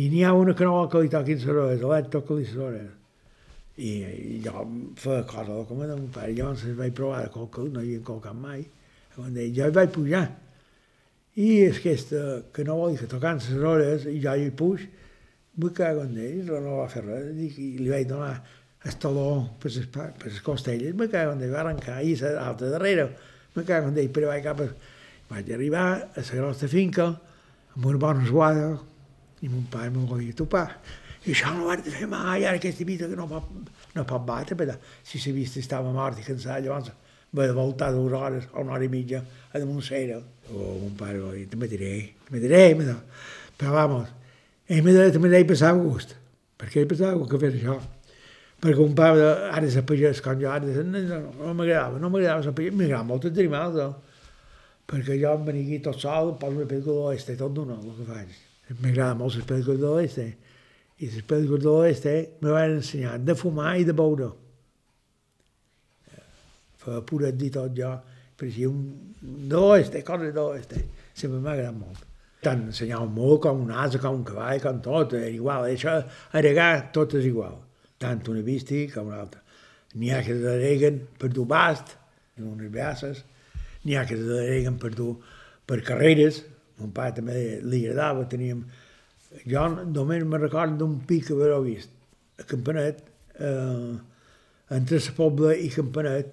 i 0.00 0.08
n'hi 0.12 0.24
ha 0.24 0.34
una 0.36 0.54
que 0.56 0.66
no 0.66 0.76
vol 0.76 0.90
que 0.90 1.02
li 1.04 1.12
toquin 1.12 1.40
les 1.40 1.48
orelles, 1.50 1.82
l'ha 1.82 2.02
de 2.02 2.12
tocar 2.12 2.38
les 2.38 2.52
orelles. 2.56 2.96
I, 3.80 3.90
I 4.36 4.38
jo 4.44 4.66
feia 5.00 5.24
cosa 5.28 5.62
com 5.68 5.80
a 5.80 5.88
de 5.88 5.96
mon 5.96 6.10
pare, 6.12 6.34
llavors 6.36 6.66
vaig 6.78 6.94
provar 6.96 7.24
de 7.24 7.32
colcar, 7.34 7.66
no 7.72 7.82
hi 7.82 7.94
havia 7.94 8.06
colcat 8.06 8.36
mai, 8.36 8.64
quan 9.14 9.34
deia, 9.34 9.52
jo 9.56 9.68
hi 9.68 9.76
vaig 9.80 9.92
pujar. 9.94 10.26
I 11.40 11.50
és 11.64 11.78
aquesta 11.80 12.22
que 12.52 12.64
no 12.66 12.76
vol 12.80 12.98
que 12.98 13.08
tocant 13.10 13.40
les 13.40 13.66
orelles, 13.72 14.06
i 14.10 14.20
jo 14.22 14.36
hi 14.36 14.50
puix, 14.62 14.86
vull 15.60 15.74
que 15.74 15.90
en 15.90 16.16
ell, 16.16 16.40
no, 16.46 16.60
no 16.64 16.78
va 16.80 16.88
fer 16.92 17.04
res, 17.06 17.30
i 17.36 17.72
li 17.80 17.90
vaig 17.90 18.06
donar 18.08 18.34
el 18.86 18.96
taló 19.00 19.30
per 19.60 19.72
les, 19.72 19.88
per 19.92 20.12
les 20.24 20.40
costelles, 20.44 20.94
me 20.96 21.08
cago 21.12 21.34
en 21.34 21.42
ell, 21.44 21.52
va 21.52 21.64
arrencar, 21.64 22.00
i 22.04 22.14
l'altre 22.20 22.70
darrere, 22.72 23.10
me 23.56 23.64
cago 23.68 23.90
en 23.90 23.98
ell, 24.00 24.12
però 24.14 24.30
vaig 24.30 24.44
cap 24.46 24.62
a, 24.64 24.68
vaig 25.30 25.52
arribar 25.54 25.84
a 26.10 26.24
la 26.26 26.40
nostra 26.42 26.68
finca 26.68 27.06
amb 27.76 27.86
una 27.86 28.00
bona 28.02 28.24
esguada 28.26 28.72
i 29.40 29.48
mon 29.48 29.66
pare 29.70 29.90
m'ho 29.94 30.06
volia 30.10 30.34
topar. 30.36 30.66
I 31.24 31.34
això 31.34 31.52
no 31.54 31.68
ho 31.68 31.76
de 31.76 31.92
fer 31.92 32.08
mai, 32.08 32.44
ara 32.44 32.56
aquesta 32.56 32.84
vida 32.84 33.08
que 33.08 33.16
no 33.16 33.28
pot, 33.28 33.46
no 33.94 34.04
pot 34.08 34.24
batre, 34.26 34.56
perquè 34.56 34.76
si 35.04 35.20
la 35.26 35.36
vista 35.36 35.60
estava 35.60 35.92
mort 35.92 36.18
i 36.18 36.24
cansat, 36.24 36.64
llavors 36.64 36.90
va 37.36 37.46
de 37.46 37.54
voltar 37.54 37.92
dues 37.94 38.12
hores 38.16 38.48
o 38.52 38.64
una 38.64 38.74
hora 38.74 38.84
i 38.84 38.90
mitja 38.90 39.20
a 39.52 39.58
damunt 39.58 39.84
cera. 39.86 40.18
Oh, 40.50 40.78
mon 40.82 40.96
pare 40.98 41.20
va 41.20 41.32
dir, 41.36 41.46
te 41.48 41.60
mataré, 41.60 41.92
te 42.26 42.34
mataré, 42.34 42.64
me 42.74 42.96
però 43.60 43.72
vamos, 43.76 44.08
ell 44.66 44.82
me 44.82 44.92
deia, 44.96 45.20
me 45.20 45.28
deia 45.28 45.46
passar 45.46 45.74
gust, 45.76 46.16
perquè 46.58 46.80
ell 46.80 46.88
passava 46.88 47.18
gust 47.20 47.30
que 47.30 47.42
fes 47.42 47.58
això. 47.60 47.76
Perquè 48.60 48.80
un 48.80 48.94
pare, 48.96 49.26
ara 49.52 49.68
de 49.68 49.82
pagès, 49.88 50.20
com 50.24 50.40
jo, 50.40 50.48
ara 50.48 50.64
de, 50.64 50.84
no, 50.84 51.00
no, 51.04 51.20
no 51.38 51.52
m'agradava, 51.56 52.00
no 52.00 52.08
m'agradava 52.12 52.46
ser 52.48 52.56
pagès, 52.56 52.74
m'agradava 52.76 53.08
molt 53.12 53.28
els 53.28 53.38
animals, 53.44 53.76
no? 53.76 54.09
Perquè 54.90 55.16
jo 55.20 55.32
em 55.36 55.46
venia 55.46 55.66
aquí 55.68 55.78
tot 55.84 56.00
sol, 56.02 56.34
poso 56.40 56.58
les 56.58 56.68
pel·lícules 56.70 56.86
de 56.88 56.98
l'oeste, 56.98 57.36
tot 57.38 57.54
d'una, 57.54 57.78
el 57.78 57.98
que 57.98 58.06
faig. 58.08 58.38
M'agrada 58.80 59.16
molt 59.18 59.38
les 59.38 59.46
pel·lícules 59.46 59.78
de 59.78 59.86
l'oeste. 59.86 60.26
I 61.00 61.10
les 61.14 61.26
pel·lícules 61.30 61.62
de 61.62 61.68
l'oeste 61.68 62.14
me 62.42 62.54
van 62.56 62.76
ensenyar 62.80 63.16
de 63.22 63.36
fumar 63.38 63.76
i 63.78 63.86
de 63.86 63.94
beure. 63.96 64.30
Fa 66.80 67.00
puret 67.06 67.38
dir 67.38 67.52
tot 67.54 67.74
jo, 67.76 67.92
per 68.40 68.50
si 68.50 68.66
un 68.66 68.82
de 69.20 69.56
l'oeste, 69.56 70.02
coses 70.06 70.34
de 70.34 70.40
l'oeste. 70.40 70.84
Sempre 71.14 71.38
m'ha 71.38 71.54
agradat 71.54 71.78
molt. 71.78 72.06
Tant 72.42 72.66
ensenyar 72.70 73.02
un 73.04 73.14
molt 73.14 73.42
com 73.44 73.62
un 73.66 73.70
asa, 73.70 74.00
com 74.02 74.22
un 74.22 74.26
cavall, 74.26 74.62
com 74.64 74.78
tot, 74.82 75.14
és 75.18 75.34
igual. 75.36 75.68
Això, 75.70 75.98
aregar, 76.40 76.72
tot 76.96 77.14
és 77.20 77.30
igual. 77.30 77.58
Tant 78.00 78.22
una 78.32 78.42
vista 78.42 78.78
com 78.94 79.12
una 79.12 79.20
altra. 79.22 79.42
N'hi 80.00 80.14
ha 80.14 80.22
que 80.24 80.38
s'areguen 80.40 81.02
per 81.20 81.28
dur 81.34 81.44
bast, 81.50 81.98
en 82.38 82.46
unes 82.48 82.70
braces, 82.72 83.24
n'hi 83.84 83.96
ha 83.96 84.04
que 84.08 84.16
es 84.16 84.24
dedeguen 84.26 84.78
per 84.80 84.92
dur 84.96 85.14
per 85.66 85.80
carreres, 85.86 86.42
mon 86.80 86.92
pare 86.96 87.16
també 87.20 87.60
li 87.62 87.84
agradava, 87.86 88.28
teníem... 88.28 88.64
Jo 89.46 89.68
només 89.70 90.24
me 90.26 90.40
recordo 90.42 90.80
d'un 90.80 90.96
pic 91.06 91.28
que 91.28 91.36
haver 91.36 91.60
vist, 91.62 91.92
a 92.40 92.46
Campanet, 92.50 93.04
eh, 93.38 93.92
entre 94.74 94.98
la 94.98 95.12
Pobla 95.16 95.54
i 95.54 95.68
Campanet, 95.70 96.32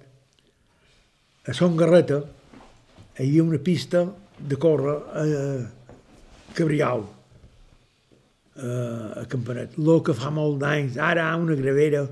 a 1.46 1.54
Son 1.54 1.76
Garreta, 1.78 2.18
hi 3.18 3.28
havia 3.28 3.44
una 3.44 3.60
pista 3.62 4.02
de 4.38 4.58
córrer 4.60 4.96
a 5.14 5.24
Cabrial, 6.58 7.06
eh, 8.56 9.22
a 9.22 9.24
Campanet. 9.30 9.78
El 9.78 10.02
que 10.02 10.16
fa 10.18 10.32
molt 10.34 10.58
d'anys, 10.64 10.98
ara 10.98 11.30
ha 11.30 11.36
una 11.38 11.56
gravera, 11.58 12.02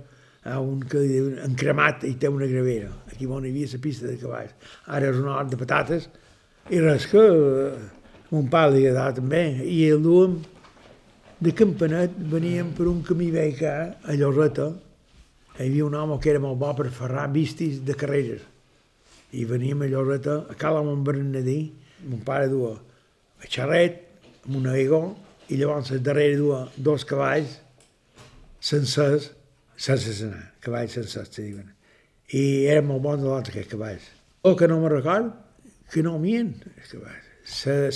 ha 0.47 0.61
un 0.63 0.81
que 0.87 1.03
diu 1.03 1.33
en 1.43 1.55
cremat 1.59 2.05
i 2.07 2.15
té 2.21 2.31
una 2.31 2.49
gravera. 2.49 2.93
Aquí 3.11 3.27
on 3.27 3.45
hi 3.45 3.53
havia 3.53 3.73
la 3.73 3.83
pista 3.83 4.07
de 4.07 4.17
cavalls. 4.21 4.55
Ara 4.87 5.11
és 5.11 5.21
un 5.21 5.29
hort 5.33 5.53
de 5.53 5.59
patates 5.61 6.09
i 6.71 6.81
res 6.83 7.07
que 7.11 7.23
eh, 7.23 7.73
mon 8.31 8.49
pare 8.51 8.75
li 8.75 8.87
agradava 8.87 9.19
també. 9.21 9.43
I 9.63 9.83
el 9.91 10.03
duem 10.05 10.39
de 11.41 11.53
Campanet, 11.53 12.15
veníem 12.33 12.73
per 12.77 12.87
un 12.89 13.03
camí 13.05 13.29
veig 13.31 13.61
a 13.67 14.15
Llorreta, 14.17 14.71
hi 15.57 15.67
havia 15.67 15.85
un 15.85 15.95
home 15.95 16.17
que 16.21 16.31
era 16.33 16.41
molt 16.41 16.59
bo 16.61 16.73
per 16.79 16.89
ferrar 16.93 17.27
vistis 17.33 17.83
de 17.85 17.97
carreres. 17.99 18.41
I 19.37 19.45
veníem 19.45 19.83
a 19.85 19.91
Llorreta, 19.91 20.45
a 20.49 20.57
Cala 20.57 20.83
Montbernadí, 20.87 21.61
mon 22.09 22.23
pare 22.25 22.49
duia 22.49 22.77
a 23.43 23.51
xarret, 23.53 24.01
amb 24.47 24.63
una 24.63 24.77
ego, 24.81 25.03
i 25.53 25.61
llavors 25.61 25.93
darrere 26.01 26.39
duia 26.41 26.65
dos 26.77 27.05
cavalls 27.05 27.59
sencers, 28.61 29.31
sense 29.77 30.15
senar, 30.17 30.53
cavalls 30.61 30.97
se 30.97 31.25
diuen. 31.37 31.69
I 32.35 32.67
eren 32.67 32.89
molt 32.89 33.05
bons 33.05 33.23
de 33.23 33.29
l'altre 33.31 33.55
aquests 33.55 33.73
cavalls. 33.75 34.09
El 34.47 34.57
que 34.57 34.69
no 34.69 34.81
me 34.81 34.91
record, 34.91 35.31
que 35.93 36.03
no 36.03 36.17
m'hi 36.19 36.37
els 36.41 36.91
cavalls. 36.91 37.27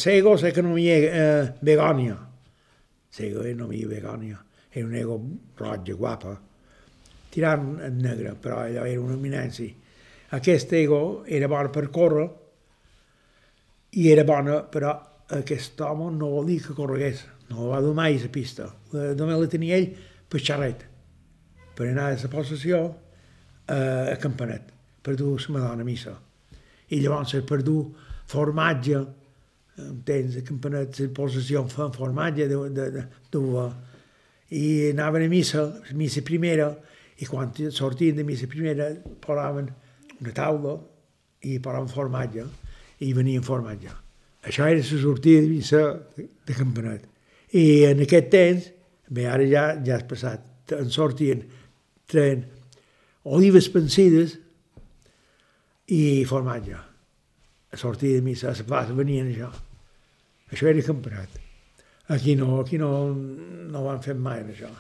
La 0.05 0.13
ego, 0.13 0.37
la 0.39 0.53
que 0.55 0.63
no 0.63 0.77
m'hi 0.77 0.87
eh, 0.93 1.51
Begònia. 1.63 2.17
La 3.19 3.27
ego 3.27 3.45
no 3.59 3.67
m'hi 3.71 3.85
Begònia. 3.91 4.39
Era 4.71 4.87
un 4.87 4.95
ego 4.95 5.17
roja, 5.59 5.95
guapa, 5.99 6.37
tirant 7.31 7.81
en 7.83 7.99
negre, 7.99 8.37
però 8.39 8.61
allò 8.63 8.85
era 8.87 9.01
una 9.01 9.17
eminència. 9.19 9.75
Aquest 10.37 10.73
ego 10.79 11.25
era 11.27 11.49
bona 11.51 11.73
per 11.75 11.89
córrer 11.91 12.29
i 13.99 14.07
era 14.13 14.23
bona, 14.23 14.61
però 14.71 14.93
aquest 15.35 15.81
home 15.83 16.13
no 16.15 16.31
volia 16.37 16.63
que 16.63 16.77
corregués, 16.77 17.25
no 17.51 17.71
va 17.73 17.81
dur 17.83 17.97
mai 17.99 18.19
la 18.23 18.31
pista. 18.31 18.69
Només 18.93 19.41
la 19.41 19.51
tenia 19.51 19.79
ell 19.79 19.91
per 20.31 20.39
xarret, 20.39 20.87
per 21.77 21.89
anar 21.89 22.11
a 22.11 22.19
la 22.19 22.31
possessió 22.33 22.83
a, 22.87 23.79
a 24.13 24.17
Campanet, 24.21 24.73
per 25.03 25.17
dur 25.17 25.39
la 25.41 25.55
Madonna 25.57 25.83
a 25.83 25.89
missa. 25.89 26.17
I 26.91 27.01
llavors 27.01 27.37
per 27.47 27.63
dur 27.63 27.85
formatge, 28.31 29.01
entens, 29.81 30.37
a 30.37 30.43
Campanet, 30.47 31.01
la 31.01 31.15
possessió 31.15 31.65
fa 31.69 31.91
formatge 31.95 32.49
de, 32.51 32.59
i 34.51 34.91
anaven 34.91 35.27
a 35.27 35.29
missa, 35.31 35.67
missa 35.95 36.23
primera, 36.27 36.73
i 37.21 37.27
quan 37.29 37.53
sortien 37.71 38.17
de 38.17 38.25
missa 38.25 38.49
primera 38.49 38.89
posaven 39.21 39.69
una 40.21 40.33
taula 40.35 40.79
i 41.45 41.59
posaven 41.61 41.89
formatge 41.93 42.47
i 43.05 43.13
venien 43.17 43.45
formatge. 43.45 43.93
Això 44.45 44.67
era 44.67 44.81
la 44.81 45.01
sortida 45.03 45.41
de 45.45 45.49
missa 45.49 45.83
de 46.17 46.57
Campanet. 46.57 47.07
I 47.53 47.85
en 47.91 48.01
aquest 48.05 48.31
temps, 48.33 48.69
bé, 49.09 49.27
ara 49.29 49.47
ja, 49.47 49.65
ja 49.85 49.99
has 49.99 50.07
passat, 50.09 50.47
en 50.73 50.91
sortien 50.93 51.43
tren 52.11 52.45
olives 53.25 53.69
pensides 53.73 54.37
i 55.91 56.25
formatge. 56.27 56.79
A 57.71 57.79
sortir 57.79 58.17
de 58.17 58.23
missa, 58.23 58.51
a 58.51 58.57
la 58.57 58.67
plaça, 58.67 58.97
venien 58.97 59.31
això. 59.31 59.51
Això 60.51 60.67
era 60.67 60.83
Campanet. 60.83 61.39
Aquí 62.11 62.35
no, 62.35 62.59
aquí 62.61 62.79
no, 62.79 63.15
no 63.15 63.85
van 63.85 64.03
fer 64.03 64.17
mai 64.19 64.43
això. 64.43 64.71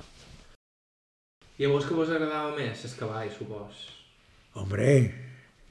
I 1.60 1.66
a 1.66 1.70
vos 1.70 1.86
que 1.86 1.94
vos 1.94 2.10
agradava 2.10 2.56
més, 2.56 2.82
els 2.88 2.96
cavalls, 2.98 3.36
supos? 3.38 3.84
Hombre, 4.58 4.88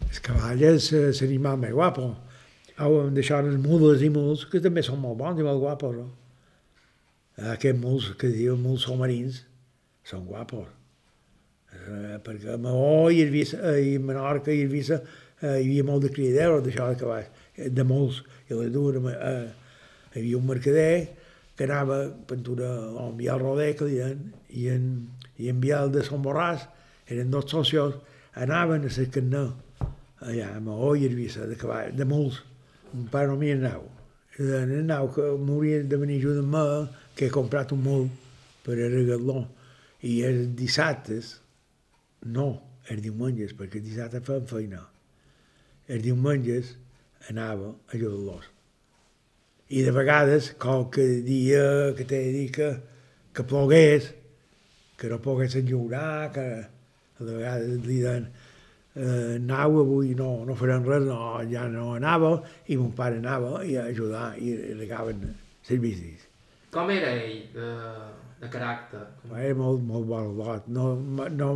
els 0.06 0.24
cavalls 0.24 0.94
és 0.94 1.22
l'animal 1.24 1.60
més 1.60 1.76
guapo. 1.76 2.14
Hauem 2.80 3.12
deixat 3.12 3.50
els 3.50 3.60
mules 3.60 4.06
i 4.06 4.12
muls, 4.14 4.46
que 4.48 4.64
també 4.64 4.86
són 4.86 5.02
molt 5.04 5.20
bons 5.20 5.42
i 5.42 5.48
molt 5.50 5.60
guapos. 5.60 6.00
No? 6.00 6.08
Aquests 7.58 7.82
muls 7.82 8.12
que 8.22 8.32
diuen 8.32 8.62
muls 8.64 8.88
somarins 8.88 9.44
són 10.08 10.24
guapos. 10.30 10.79
Eh, 11.74 12.18
perquè 12.26 12.54
a 12.54 12.58
Maó 12.62 13.10
i, 13.14 13.22
Eivissa, 13.24 13.76
i 13.78 13.96
a 13.98 14.02
Menorca 14.04 14.52
i 14.52 14.64
a 14.64 14.66
Eivissa 14.66 15.00
eh, 15.00 15.60
hi 15.60 15.68
havia 15.68 15.86
molt 15.86 16.06
de 16.06 16.12
criadeurs 16.14 16.66
d'això 16.66 16.90
de 16.90 17.00
cavalls, 17.00 17.30
de 17.58 17.86
muls. 17.86 18.24
I 18.50 18.58
les 18.58 18.74
eh, 18.74 19.48
hi 20.16 20.20
havia 20.20 20.38
un 20.38 20.48
mercader 20.50 20.94
que 21.56 21.68
anava 21.68 22.02
a 22.06 22.10
pintura 22.28 22.70
a 22.72 23.08
enviar 23.10 23.40
el 23.40 23.76
que 23.76 23.86
diuen, 23.86 24.20
i 24.50 24.70
en, 24.70 24.86
i 25.38 25.50
en 25.50 25.60
Biel 25.60 25.92
de 25.92 26.04
Sant 26.08 26.24
Borràs, 26.24 26.68
eren 27.08 27.32
dos 27.32 27.50
socios, 27.52 27.96
anaven 28.34 28.88
a 28.88 28.92
la 28.96 29.06
carnà, 29.12 29.44
allà 30.22 30.54
a 30.56 30.62
Maó 30.64 30.96
i 30.96 31.06
Eivissa, 31.06 31.46
de 31.46 31.58
cavall, 31.60 31.92
de 31.96 32.06
muls. 32.06 32.42
Un 32.96 33.10
pare 33.12 33.28
no 33.28 33.36
m'hi 33.38 33.52
anau. 33.54 33.84
En 34.40 34.72
el 34.72 34.86
nau 34.88 35.10
que 35.12 35.26
m'hauria 35.36 35.84
de 35.84 35.98
venir 36.00 36.16
a 36.16 36.30
ajudar 36.30 36.90
que 37.16 37.28
he 37.28 37.30
comprat 37.30 37.74
un 37.76 37.84
mul 37.84 38.08
per 38.64 38.78
arreglar-lo. 38.80 39.44
I 40.08 40.22
els 40.24 40.56
dissabtes, 40.56 41.34
no, 42.26 42.48
els 42.90 43.02
diumenges, 43.04 43.56
perquè 43.58 43.80
els 43.80 43.90
dissabtes 43.90 44.26
fem 44.28 44.48
feina. 44.50 44.84
Els 45.88 46.04
diumenges 46.04 46.76
anava 47.30 47.74
a 47.74 47.96
ajudar-los. 47.96 48.48
I 49.70 49.84
de 49.86 49.92
vegades, 49.94 50.54
qualque 50.58 51.06
dia 51.26 51.94
que 51.98 52.06
t'he 52.10 52.22
dit 52.34 52.54
que, 52.56 52.70
que 53.34 53.46
plogués, 53.46 54.10
que 54.98 55.10
no 55.12 55.20
poguessin 55.22 55.68
lliurar, 55.68 56.32
que 56.34 56.46
de 57.20 57.34
vegades 57.36 57.84
li 57.86 58.00
deien 58.02 58.26
eh, 58.96 59.36
anau 59.36 59.80
avui, 59.84 60.16
no, 60.18 60.32
no 60.48 60.56
farem 60.60 60.88
res, 60.88 61.06
no, 61.08 61.20
ja 61.52 61.68
no 61.72 61.94
anava, 61.96 62.34
i 62.68 62.78
mon 62.80 62.92
pare 62.98 63.22
anava 63.22 63.62
i 63.66 63.78
a 63.78 63.86
ajudar, 63.92 64.34
i 64.42 64.56
regaven 64.80 65.22
servicis. 65.68 66.26
Com 66.74 66.92
era 66.94 67.14
ell, 67.18 67.46
de, 67.54 67.70
de 68.42 68.50
caràcter? 68.52 69.06
Era 69.32 69.56
molt, 69.58 69.86
molt 69.86 70.10
bon 70.10 70.34
lot. 70.38 70.68
No, 70.70 70.92
no, 71.34 71.52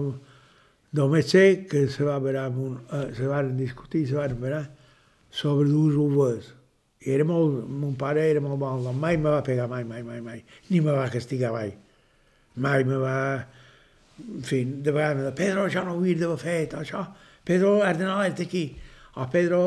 només 0.93 1.29
sé 1.29 1.65
que 1.69 1.87
se 1.89 2.05
va 2.05 2.19
veure 2.21 2.43
amb 2.45 2.59
un, 2.61 2.75
eh, 2.91 3.07
se 3.17 3.27
van 3.29 3.55
discutir, 3.57 4.05
se 4.07 4.17
van 4.19 4.35
veure 4.39 4.61
sobre 5.31 5.69
dues 5.69 5.95
uves. 5.97 6.53
I 7.03 7.15
era 7.17 7.25
molt, 7.27 7.65
mon 7.67 7.95
pare 7.99 8.23
era 8.29 8.41
molt 8.41 8.59
bon, 8.61 8.85
mai 8.95 9.17
me 9.17 9.29
va 9.33 9.41
pegar, 9.43 9.67
mai, 9.67 9.83
mai, 9.83 10.03
mai, 10.03 10.21
mai, 10.21 10.43
ni 10.69 10.79
me 10.79 10.93
va 10.93 11.09
castigar 11.09 11.51
mai. 11.51 11.73
Mai 12.55 12.83
me 12.85 12.99
va, 13.01 13.17
en 14.21 14.43
fi, 14.45 14.63
de 14.63 14.91
vegades, 14.91 15.33
Pedro, 15.35 15.65
això 15.65 15.83
no 15.83 15.95
ho 15.95 15.97
hauries 15.97 16.19
d'haver 16.21 16.39
fet, 16.39 16.75
això, 16.79 17.01
Pedro, 17.43 17.81
has 17.83 17.97
d'anar 17.97 18.21
aquí, 18.29 18.63
o 19.15 19.25
Pedro, 19.29 19.59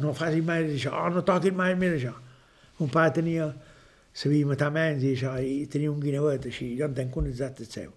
no 0.00 0.12
facis 0.14 0.44
mai 0.44 0.68
això, 0.68 0.92
o 0.92 1.08
no 1.10 1.24
toquis 1.24 1.52
mai 1.52 1.74
més 1.74 1.96
això. 1.96 2.12
Mon 2.78 2.92
pare 2.92 3.14
tenia, 3.16 3.48
sabia 4.12 4.46
matar 4.46 4.70
menys 4.70 5.02
i 5.02 5.14
això, 5.16 5.34
i 5.40 5.66
tenia 5.66 5.90
un 5.90 5.98
guineuet 6.00 6.46
així, 6.46 6.74
jo 6.78 6.86
entenc 6.86 7.16
un 7.16 7.26
exacte 7.32 7.64
seu. 7.64 7.90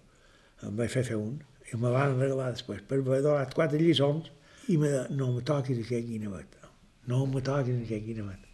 Em 0.66 0.74
vaig 0.76 0.90
fer 0.90 1.04
fer 1.06 1.20
un, 1.20 1.36
i 1.68 1.76
me 1.76 1.92
van 1.92 2.16
regalar 2.18 2.52
després, 2.54 2.82
per 2.88 3.00
haver 3.02 3.22
donat 3.24 3.54
quatre 3.56 3.80
lliçons, 3.80 4.30
i 4.68 4.76
me 4.80 4.90
de, 4.92 5.04
no 5.16 5.32
me 5.34 5.42
toquis 5.44 5.80
aquest 5.82 6.06
guineuet, 6.08 6.58
no 7.08 7.24
me 7.26 7.42
toquis 7.44 7.82
aquest 7.82 8.04
guineuet. 8.06 8.44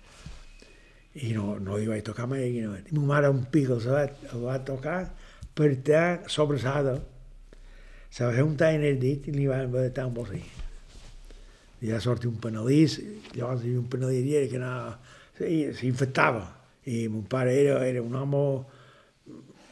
I 1.15 1.31
no, 1.37 1.55
no 1.63 1.79
hi 1.79 1.87
vaig 1.87 2.03
tocar 2.07 2.27
mai 2.31 2.43
el 2.43 2.53
guineuet. 2.57 2.91
I 2.91 2.99
ma 2.99 3.05
mare 3.13 3.31
un 3.31 3.45
pic 3.51 3.71
el 3.71 3.83
va, 3.87 4.03
el 4.33 4.41
va 4.43 4.59
tocar 4.67 4.99
per 5.55 5.71
estar 5.71 6.31
sobrassada. 6.31 6.97
Se 8.11 8.25
va 8.25 8.33
fer 8.35 8.43
un 8.47 8.57
tall 8.59 8.81
en 8.81 8.87
el 8.89 8.99
dit 9.03 9.29
i 9.31 9.35
li 9.35 9.47
van 9.51 9.69
haver 9.69 9.89
de 9.95 10.07
un 10.07 10.15
bolsí. 10.15 10.43
I 11.83 11.93
ja 11.93 12.01
sortia 12.03 12.31
un 12.31 12.41
penalís, 12.43 12.99
llavors 13.35 13.63
hi 13.63 13.71
havia 13.71 13.83
un 13.83 13.89
penalís 13.93 14.51
que 14.51 14.59
anava, 14.59 14.99
s'infectava. 15.79 16.45
I 16.91 17.07
mon 17.09 17.27
pare 17.31 17.55
era, 17.63 17.79
era 17.87 18.03
un 18.03 18.15
home, 18.19 18.43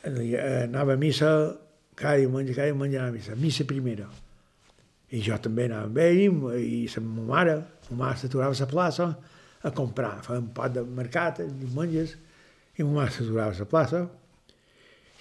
anava 0.06 0.94
a 0.94 1.00
missa 1.00 1.32
cada 1.94 2.16
diumenge, 2.20 2.54
cada 2.54 2.70
diumenge 2.70 2.98
anava 2.98 3.12
a 3.12 3.16
missa, 3.18 3.36
missa 3.36 3.66
primera. 3.68 4.08
I 5.12 5.20
jo 5.20 5.36
també 5.44 5.66
anava 5.68 5.90
amb 5.90 6.00
ell, 6.00 6.22
i 6.62 6.86
la 6.88 7.04
meva 7.04 7.28
mare, 7.28 7.56
ma 7.90 7.98
mare 8.06 8.20
s'aturava 8.20 8.54
a 8.56 8.60
la 8.60 8.70
plaça 8.70 9.08
a 9.62 9.70
comprar, 9.70 10.16
feia 10.24 10.40
un 10.40 10.48
pot 10.56 10.72
de 10.72 10.82
mercat, 10.82 11.42
diumenges, 11.60 12.16
i 12.78 12.82
ma 12.82 13.02
mare 13.02 13.12
s'aturava 13.12 13.52
a 13.52 13.58
la 13.58 13.68
plaça, 13.68 14.02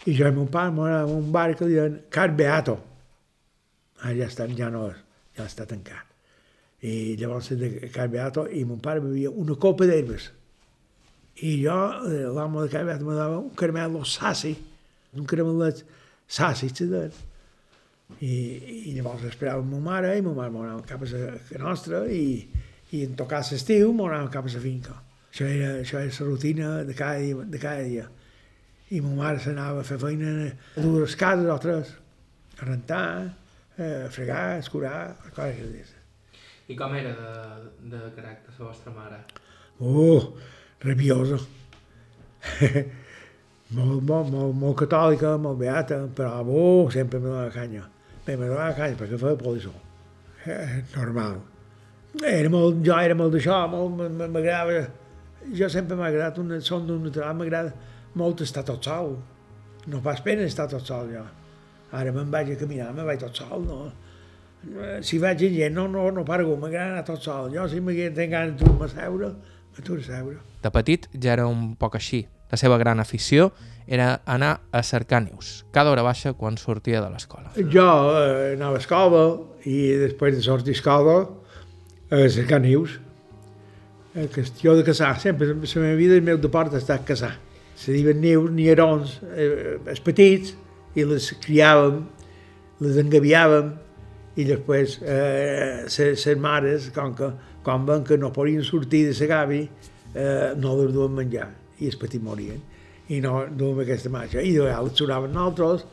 i 0.07 0.15
jo 0.17 0.25
i 0.25 0.33
mon 0.33 0.47
pare 0.49 0.71
anàvem 0.71 1.11
a 1.11 1.19
un 1.19 1.31
bar 1.31 1.51
que 1.53 1.67
li 1.67 1.75
deien 1.75 1.99
Car 2.09 2.31
Beato. 2.33 2.79
Ara 4.01 4.15
ja 4.17 4.29
està, 4.31 4.47
ja 4.57 4.71
no 4.73 4.87
ja 5.37 5.45
està 5.45 5.67
tancat. 5.69 6.07
I 6.81 7.13
llavors 7.19 7.51
de 7.53 7.91
Car 7.93 8.07
Beato, 8.09 8.47
i 8.49 8.63
mon 8.65 8.79
pare 8.81 9.03
bevia 9.03 9.29
una 9.29 9.53
copa 9.61 9.85
d'herbes. 9.85 10.31
I 11.45 11.51
jo, 11.61 11.77
l'home 12.33 12.63
de 12.63 12.71
Car 12.73 12.81
Beato, 12.87 13.05
me 13.05 13.19
dava 13.19 13.37
un 13.37 13.51
caramello 13.53 14.01
sassi, 14.07 14.55
un 15.13 15.27
caramellet 15.29 15.83
sassi, 16.31 16.71
se 16.73 16.87
deien. 16.87 17.19
I, 18.19 18.33
i 18.89 18.93
llavors 18.95 19.23
esperava 19.29 19.63
ma 19.63 19.79
mare 19.79 20.17
i 20.17 20.23
ma 20.23 20.33
mare 20.35 20.51
m'anava 20.51 20.83
cap 20.87 21.05
a 21.05 21.07
la 21.15 21.61
nostra 21.63 22.01
i, 22.11 22.43
i 22.91 23.05
en 23.05 23.15
tocar 23.19 23.39
l'estiu 23.47 23.93
m'anava 23.95 24.31
cap 24.33 24.47
a 24.47 24.51
la 24.51 24.63
finca. 24.63 24.97
Això 25.31 25.47
era, 25.47 25.69
això 25.79 26.01
era 26.01 26.11
la 26.11 26.27
rutina 26.27 26.71
de 26.83 26.95
cada 26.97 27.19
dia. 27.23 27.45
De 27.55 27.61
cada 27.61 27.85
dia. 27.87 28.09
I 28.91 28.99
ma 28.99 29.13
mare 29.21 29.39
s'anava 29.39 29.79
a 29.83 29.87
fer 29.87 29.99
feina 29.99 30.31
a 30.51 30.83
dues 30.83 31.15
cases 31.15 31.47
o 31.47 31.57
tres, 31.63 31.93
a 32.59 32.67
rentar, 32.67 33.07
a 33.79 34.09
fregar, 34.11 34.57
a 34.57 34.59
escurar, 34.59 34.97
coses 35.31 35.61
d'aquestes. 35.63 35.97
I 36.71 36.75
com 36.79 36.93
era 36.95 37.15
de, 37.15 37.69
de 37.91 38.01
caràcter 38.15 38.57
la 38.57 38.65
vostra 38.65 38.91
mare? 38.95 39.23
Oh, 39.79 40.35
rabiosa. 40.83 41.39
molt, 43.75 44.03
molt, 44.03 44.31
molt, 44.31 44.55
molt 44.57 44.77
catòlica, 44.83 45.37
molt 45.39 45.59
beata, 45.59 46.01
però 46.15 46.41
oh, 46.43 46.89
sempre 46.91 47.19
me 47.19 47.29
donava 47.29 47.51
canya. 47.53 47.85
Bé, 48.25 48.35
me 48.35 48.47
donava 48.49 48.73
canya 48.77 48.97
perquè 48.99 49.19
feia 49.19 49.39
polissó. 49.39 49.71
Eh, 50.45 50.83
normal. 50.95 51.39
Era 52.27 52.49
molt, 52.51 52.81
jo 52.83 52.97
era 52.99 53.15
molt 53.15 53.37
d'això, 53.37 53.61
molt, 53.71 53.95
m'agradava, 54.19 54.81
jo 55.55 55.69
sempre 55.71 55.95
m'ha 55.95 56.09
agradat, 56.09 56.39
un 56.41 56.59
son 56.61 56.87
d'un 56.87 57.05
natural, 57.07 57.35
m'agrada 57.37 57.71
molt 58.19 58.43
estar 58.43 58.63
tot 58.67 58.83
sol. 58.83 59.15
No 59.87 60.01
pas 60.03 60.19
pena 60.21 60.43
estar 60.43 60.67
tot 60.69 60.85
sol, 60.85 61.13
jo. 61.13 61.23
Ara 61.97 62.11
me'n 62.15 62.31
vaig 62.31 62.51
a 62.53 62.59
caminar, 62.59 62.91
me'n 62.95 63.07
vaig 63.07 63.23
tot 63.23 63.39
sol, 63.39 63.63
no? 63.65 63.79
Si 65.01 65.17
vaig 65.17 65.41
en 65.47 65.55
gent, 65.55 65.73
no, 65.73 65.87
no, 65.89 66.09
no 66.13 66.25
paro, 66.27 66.57
m'agrada 66.59 66.97
anar 66.97 67.05
tot 67.07 67.23
sol. 67.23 67.49
Jo, 67.55 67.69
si 67.71 67.79
m'agrada 67.79 68.15
tenir 68.19 68.35
ganes 68.35 68.59
de 68.59 68.67
a 68.67 68.91
seure, 68.91 69.31
m'aturo 69.71 70.03
a 70.03 70.09
seure. 70.09 70.37
De 70.61 70.71
petit 70.75 71.07
ja 71.15 71.33
era 71.33 71.47
un 71.47 71.71
poc 71.79 71.95
així. 71.95 72.25
La 72.51 72.59
seva 72.59 72.77
gran 72.77 72.99
afició 72.99 73.51
era 73.87 74.21
anar 74.25 74.61
a 74.71 74.83
cercar 74.83 75.21
nius, 75.23 75.65
cada 75.71 75.91
hora 75.91 76.03
baixa 76.03 76.33
quan 76.37 76.57
sortia 76.59 77.01
de 77.01 77.09
l'escola. 77.11 77.51
Jo 77.57 77.87
eh, 78.11 78.53
anava 78.55 78.77
a 78.77 78.83
escola 78.83 79.23
i 79.67 79.77
després 80.01 80.35
de 80.37 80.43
sortir 80.45 80.75
escola 80.77 81.23
a 82.11 82.27
cercar 82.29 82.61
nius. 82.63 82.99
A 84.11 84.27
qüestió 84.27 84.75
de 84.75 84.83
caçar, 84.83 85.13
sempre, 85.23 85.47
la 85.47 85.55
meva 85.55 85.95
vida, 85.95 86.17
el 86.19 86.25
meu 86.27 86.37
deport 86.37 86.73
ha 86.75 86.81
estat 86.81 87.05
caçar. 87.07 87.37
Se 87.79 87.95
diuen 87.95 88.19
nius, 88.21 88.51
nierons, 88.51 89.19
eh, 89.31 89.77
els 89.87 90.03
petits, 90.03 90.51
i 90.95 91.05
les 91.07 91.29
criàvem, 91.43 92.03
les 92.83 92.99
engaviàvem, 92.99 93.71
i 94.35 94.45
després 94.47 94.97
eh, 95.03 95.87
les 95.87 96.27
mares, 96.39 96.89
com 96.95 97.15
que 97.15 97.31
quan 97.63 97.85
ven 97.87 98.03
que 98.03 98.17
no 98.17 98.31
podien 98.33 98.63
sortir 98.63 99.05
de 99.07 99.15
la 99.19 99.27
gavi, 99.31 99.61
eh, 100.15 100.53
no 100.57 100.75
les 100.79 100.93
duen 100.93 101.15
menjar, 101.15 101.49
i 101.81 101.89
els 101.89 101.97
petits 101.99 102.23
morien. 102.23 102.61
I 103.11 103.19
no 103.23 103.41
duem 103.57 103.81
aquesta 103.83 104.11
marxa. 104.13 104.39
I 104.41 104.53
de 104.55 104.65
vegades 104.67 105.01
sonaven 105.01 105.33
nosaltres, 105.35 105.85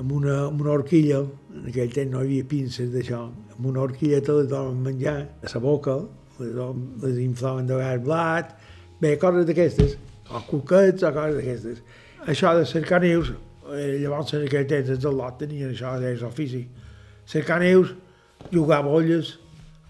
amb 0.00 0.12
una, 0.16 0.38
amb 0.46 0.62
una 0.64 0.76
horquilla, 0.78 1.20
en 1.52 1.68
aquell 1.68 1.92
temps 1.92 2.12
no 2.12 2.22
hi 2.22 2.28
havia 2.28 2.48
pinces 2.48 2.92
d'això, 2.94 3.26
amb 3.56 3.66
una 3.72 3.82
horquilleta 3.84 4.38
les 4.38 4.48
donaven 4.50 4.80
menjar 4.86 5.16
a 5.20 5.52
la 5.52 5.62
boca, 5.66 5.98
les, 6.38 6.54
les 7.02 7.20
inflaven 7.26 7.68
de 7.68 7.76
vegades 7.80 8.06
blat, 8.06 8.54
bé, 9.02 9.16
coses 9.20 9.46
d'aquestes, 9.48 9.98
o 10.30 10.40
cuquets 10.48 11.04
o 11.04 11.12
coses 11.12 11.36
d'aquestes. 11.40 11.82
Això 12.32 12.54
de 12.56 12.64
cercar 12.70 13.02
nius, 13.02 13.34
eh, 13.74 13.98
llavors 14.00 14.32
en 14.38 14.46
aquell 14.46 14.66
temps 14.70 14.94
els 14.94 15.02
del 15.02 15.18
lot 15.18 15.38
tenien 15.42 15.74
això 15.74 15.98
d'ofici. 16.00 16.64
Cercar 17.28 17.60
nius, 17.60 17.92
jugar 18.52 18.82
bolles, 18.86 19.36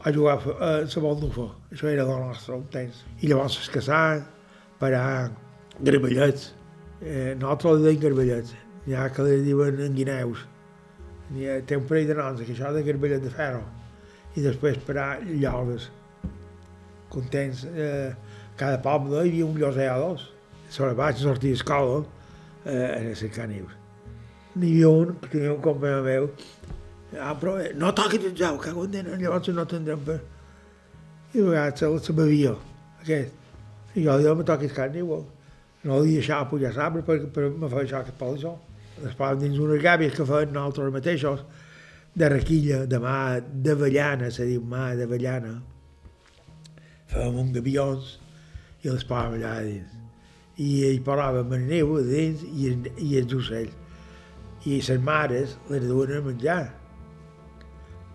a 0.02 0.10
jugar 0.12 0.38
a 0.58 0.70
la 0.82 1.00
baldufa. 1.02 1.48
Això 1.70 1.88
era 1.88 2.04
del 2.04 2.20
nostre 2.26 2.58
temps. 2.72 3.04
I 3.22 3.28
llavors 3.30 3.58
es 3.60 3.70
caçaven 3.70 4.24
per 4.82 4.90
a 4.98 5.06
garbellets. 5.78 6.50
Eh, 7.02 7.34
nosaltres 7.38 7.78
li 7.78 7.86
deim 7.86 8.00
garbellets. 8.02 8.56
N'hi 8.86 8.98
ha 8.98 9.06
que 9.14 9.26
li 9.28 9.38
diuen 9.46 9.78
enguineus. 9.86 10.42
N'hi 11.30 11.46
ha, 11.48 11.60
té 11.66 11.78
un 11.78 11.86
parell 11.86 12.10
de 12.10 12.18
noms, 12.18 12.42
que 12.42 12.54
això 12.56 12.72
de 12.74 12.82
garbellet 12.86 13.22
de 13.22 13.30
ferro. 13.32 13.62
I 14.34 14.42
després 14.42 14.80
per 14.86 14.98
a 14.98 15.06
lloses. 15.28 15.90
Contents. 17.12 17.62
Eh, 17.70 18.10
cada 18.58 18.80
poble 18.82 19.22
hi 19.22 19.30
havia 19.30 19.46
un 19.46 19.60
lloser 19.60 19.86
dos. 20.02 20.26
Sobre 20.72 20.96
vaig 20.98 21.20
sortir 21.20 21.54
a 21.54 21.60
escola 21.60 22.02
eh, 22.64 23.12
a 23.12 23.14
cercar 23.18 23.46
nius. 23.48 23.78
N'hi 24.56 24.74
havia 24.74 24.90
un, 24.90 25.14
que 25.22 25.36
tenia 25.36 25.54
un 25.54 25.62
company 25.64 26.02
meu, 26.08 26.28
Ah, 27.20 27.34
però 27.36 27.58
eh, 27.60 27.72
no 27.76 27.92
toquis 27.92 28.24
el 28.24 28.34
jou, 28.36 28.56
cago 28.58 28.86
en 28.86 28.92
dena, 28.94 29.16
llavors 29.20 29.50
no 29.52 29.66
tindrem 29.68 30.00
per... 30.06 30.18
I 31.34 31.42
a 31.42 31.44
vegades 31.44 31.82
se, 31.82 31.90
se 32.06 32.14
bevia, 32.16 32.54
aquest. 33.02 33.41
I 33.94 34.04
jo 34.04 34.18
diu, 34.20 34.34
me 34.36 34.44
toquis 34.48 34.72
carn 34.76 34.96
igual. 34.96 35.24
No 35.84 35.98
li 36.00 36.16
deixava 36.18 36.48
pujar 36.50 36.72
l'arbre 36.76 37.02
perquè 37.06 37.28
per, 37.34 37.48
me 37.50 37.70
feia 37.72 37.84
això 37.86 38.02
que 38.06 38.14
pel 38.18 38.36
això. 38.38 38.54
Després 39.02 39.38
dins 39.40 39.58
unes 39.58 39.82
gàbies 39.82 40.14
que 40.16 40.26
feien 40.28 40.52
nosaltres 40.54 40.94
mateixos, 40.94 41.44
de 42.14 42.28
requilla, 42.28 42.82
de 42.86 42.98
mà 43.00 43.16
d'avellana, 43.40 44.30
se 44.30 44.46
diu 44.48 44.62
mà 44.68 44.92
d'avellana. 44.98 45.54
Fèiem 47.12 47.40
un 47.40 47.54
gavions 47.54 48.18
i 48.84 48.92
els 48.92 49.06
posàvem 49.08 49.40
allà 49.40 49.56
dins. 49.64 49.96
I 50.60 50.70
hi 50.90 51.00
posàvem 51.04 51.56
el 51.56 51.66
neu 51.70 51.96
a 51.96 52.04
dins 52.06 52.44
i, 52.52 52.70
i 53.08 53.16
els 53.20 53.34
ocells. 53.40 53.74
I 54.68 54.78
les 54.78 55.02
mares 55.02 55.56
les 55.72 55.88
duen 55.88 56.12
a 56.14 56.22
menjar 56.22 56.62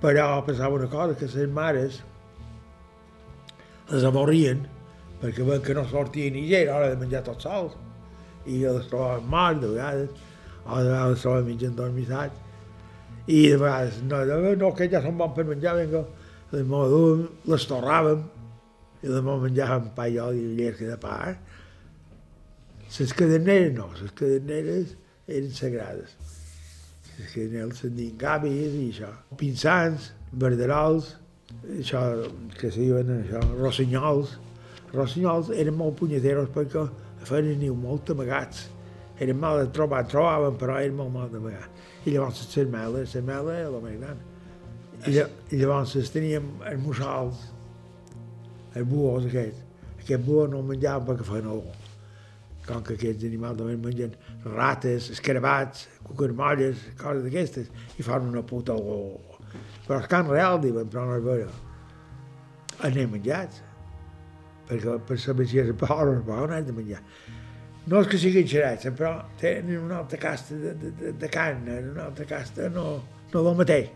però 0.02 0.44
passava 0.46 0.76
una 0.76 0.88
cosa, 0.88 1.16
que 1.16 1.26
les 1.26 1.50
mares 1.50 2.02
les 3.90 4.04
avorrien 4.04 4.66
perquè 5.22 5.44
veuen 5.44 5.64
que 5.66 5.76
no 5.78 5.84
sortien 5.90 6.36
ni 6.36 6.48
gent, 6.50 6.72
hora 6.74 6.90
de 6.94 7.00
menjar 7.02 7.24
tots 7.26 7.48
sols, 7.48 7.78
i 8.48 8.62
les 8.64 8.90
trobaven 8.92 9.28
morts 9.32 9.62
de 9.64 9.72
vegades, 9.74 10.24
o 10.66 10.78
de 10.80 10.92
vegades 10.92 11.14
les 11.14 11.26
trobaven 11.26 11.50
menjant 11.52 11.76
dormissats, 11.82 12.46
i 13.28 13.42
de 13.52 13.58
vegades, 13.60 14.00
no, 14.08 14.22
de, 14.30 14.56
no, 14.62 14.72
que 14.78 14.90
ja 14.92 15.04
són 15.04 15.20
bons 15.20 15.36
per 15.36 15.48
menjar, 15.50 15.76
vinga, 15.82 16.06
les 16.54 16.70
moduem, 16.70 17.28
les 17.52 17.68
torràvem, 17.70 18.24
i 19.04 19.12
les 19.12 19.28
menjàvem 19.28 19.92
pa 19.98 20.08
i 20.10 20.18
oli 20.22 20.42
i 20.42 20.56
llesca 20.58 20.88
de 20.94 20.98
pa. 21.02 21.20
Les 22.88 23.14
cadeneres 23.14 23.76
no, 23.76 23.92
les 24.00 24.16
cadeneres 24.16 24.96
eren 25.28 25.54
sagrades 25.54 26.16
en 27.18 27.56
el 27.62 27.72
se'n 27.76 27.96
diuen 27.98 28.18
gàbies 28.22 28.76
i 28.78 28.84
això. 28.92 29.10
Pinsans, 29.40 30.12
verderols, 30.44 31.16
això 31.80 32.02
que 32.60 32.70
se 32.72 32.84
diuen 32.84 33.10
això, 33.20 33.42
rossinyols. 33.58 34.38
Rossinyols 34.94 35.52
eren 35.56 35.76
molt 35.78 35.98
punyeteros 36.00 36.50
perquè 36.56 36.86
feien 37.28 37.60
niu 37.62 37.76
molt 37.76 38.12
amagats. 38.14 38.68
Eren 39.20 39.40
mal 39.42 39.60
de 39.64 39.72
trobar, 39.74 40.04
trobaven, 40.10 40.58
però 40.62 40.78
eren 40.80 40.96
molt 41.00 41.14
mal 41.14 41.32
d'amagats. 41.34 41.86
I 42.06 42.14
llavors 42.14 42.44
les 42.44 42.54
cermeles, 42.54 43.08
la 43.08 43.14
cermela 43.16 43.56
era 43.58 43.74
la 43.74 43.82
més 43.84 43.98
gran. 44.00 44.22
I, 45.08 45.18
I 45.52 45.62
llavors 45.62 46.14
teníem 46.14 46.54
els 46.70 46.84
mussols, 46.84 47.44
els 48.76 48.88
buos 48.88 49.28
aquests. 49.28 49.66
Aquest 49.98 50.24
buo 50.24 50.46
no 50.48 50.64
menjaven 50.64 51.10
perquè 51.10 51.28
feien 51.28 51.52
olor 51.52 51.84
com 52.68 52.84
que 52.84 52.98
aquests 52.98 53.24
animals 53.28 53.62
només 53.62 53.80
mengen 53.80 54.16
rates, 54.44 55.08
escarabats, 55.14 55.86
cucarmolles, 56.04 56.84
coses 57.00 57.24
d'aquestes, 57.24 57.70
i 57.98 58.06
fan 58.06 58.28
una 58.28 58.44
puta 58.44 58.76
olor. 58.76 59.40
Però 59.86 60.02
el 60.02 60.10
can 60.12 60.28
real, 60.28 60.60
diuen, 60.64 60.90
però 60.92 61.06
no 61.08 61.16
és 61.16 61.24
vera. 61.24 61.54
Anem 62.88 63.16
menjats, 63.16 63.64
perquè 64.68 64.98
per 65.08 65.18
saber 65.22 65.48
si 65.48 65.60
és 65.62 65.72
bo 65.72 65.90
o 65.94 66.06
no 66.06 66.22
bo, 66.28 66.40
no 66.48 66.62
de 66.64 66.76
menjar. 66.76 67.02
No 67.88 68.02
és 68.04 68.10
que 68.12 68.20
siguin 68.20 68.48
xerets, 68.48 68.90
però 68.98 69.14
tenen 69.40 69.80
una 69.80 70.02
altra 70.02 70.20
casta 70.20 70.56
de, 70.60 70.74
de, 70.76 70.92
de, 71.00 71.12
de 71.22 71.30
carn, 71.32 71.70
una 71.94 72.10
altra 72.10 72.26
casta 72.28 72.68
no, 72.70 72.88
no 73.32 73.44
del 73.46 73.56
mateix. 73.56 73.94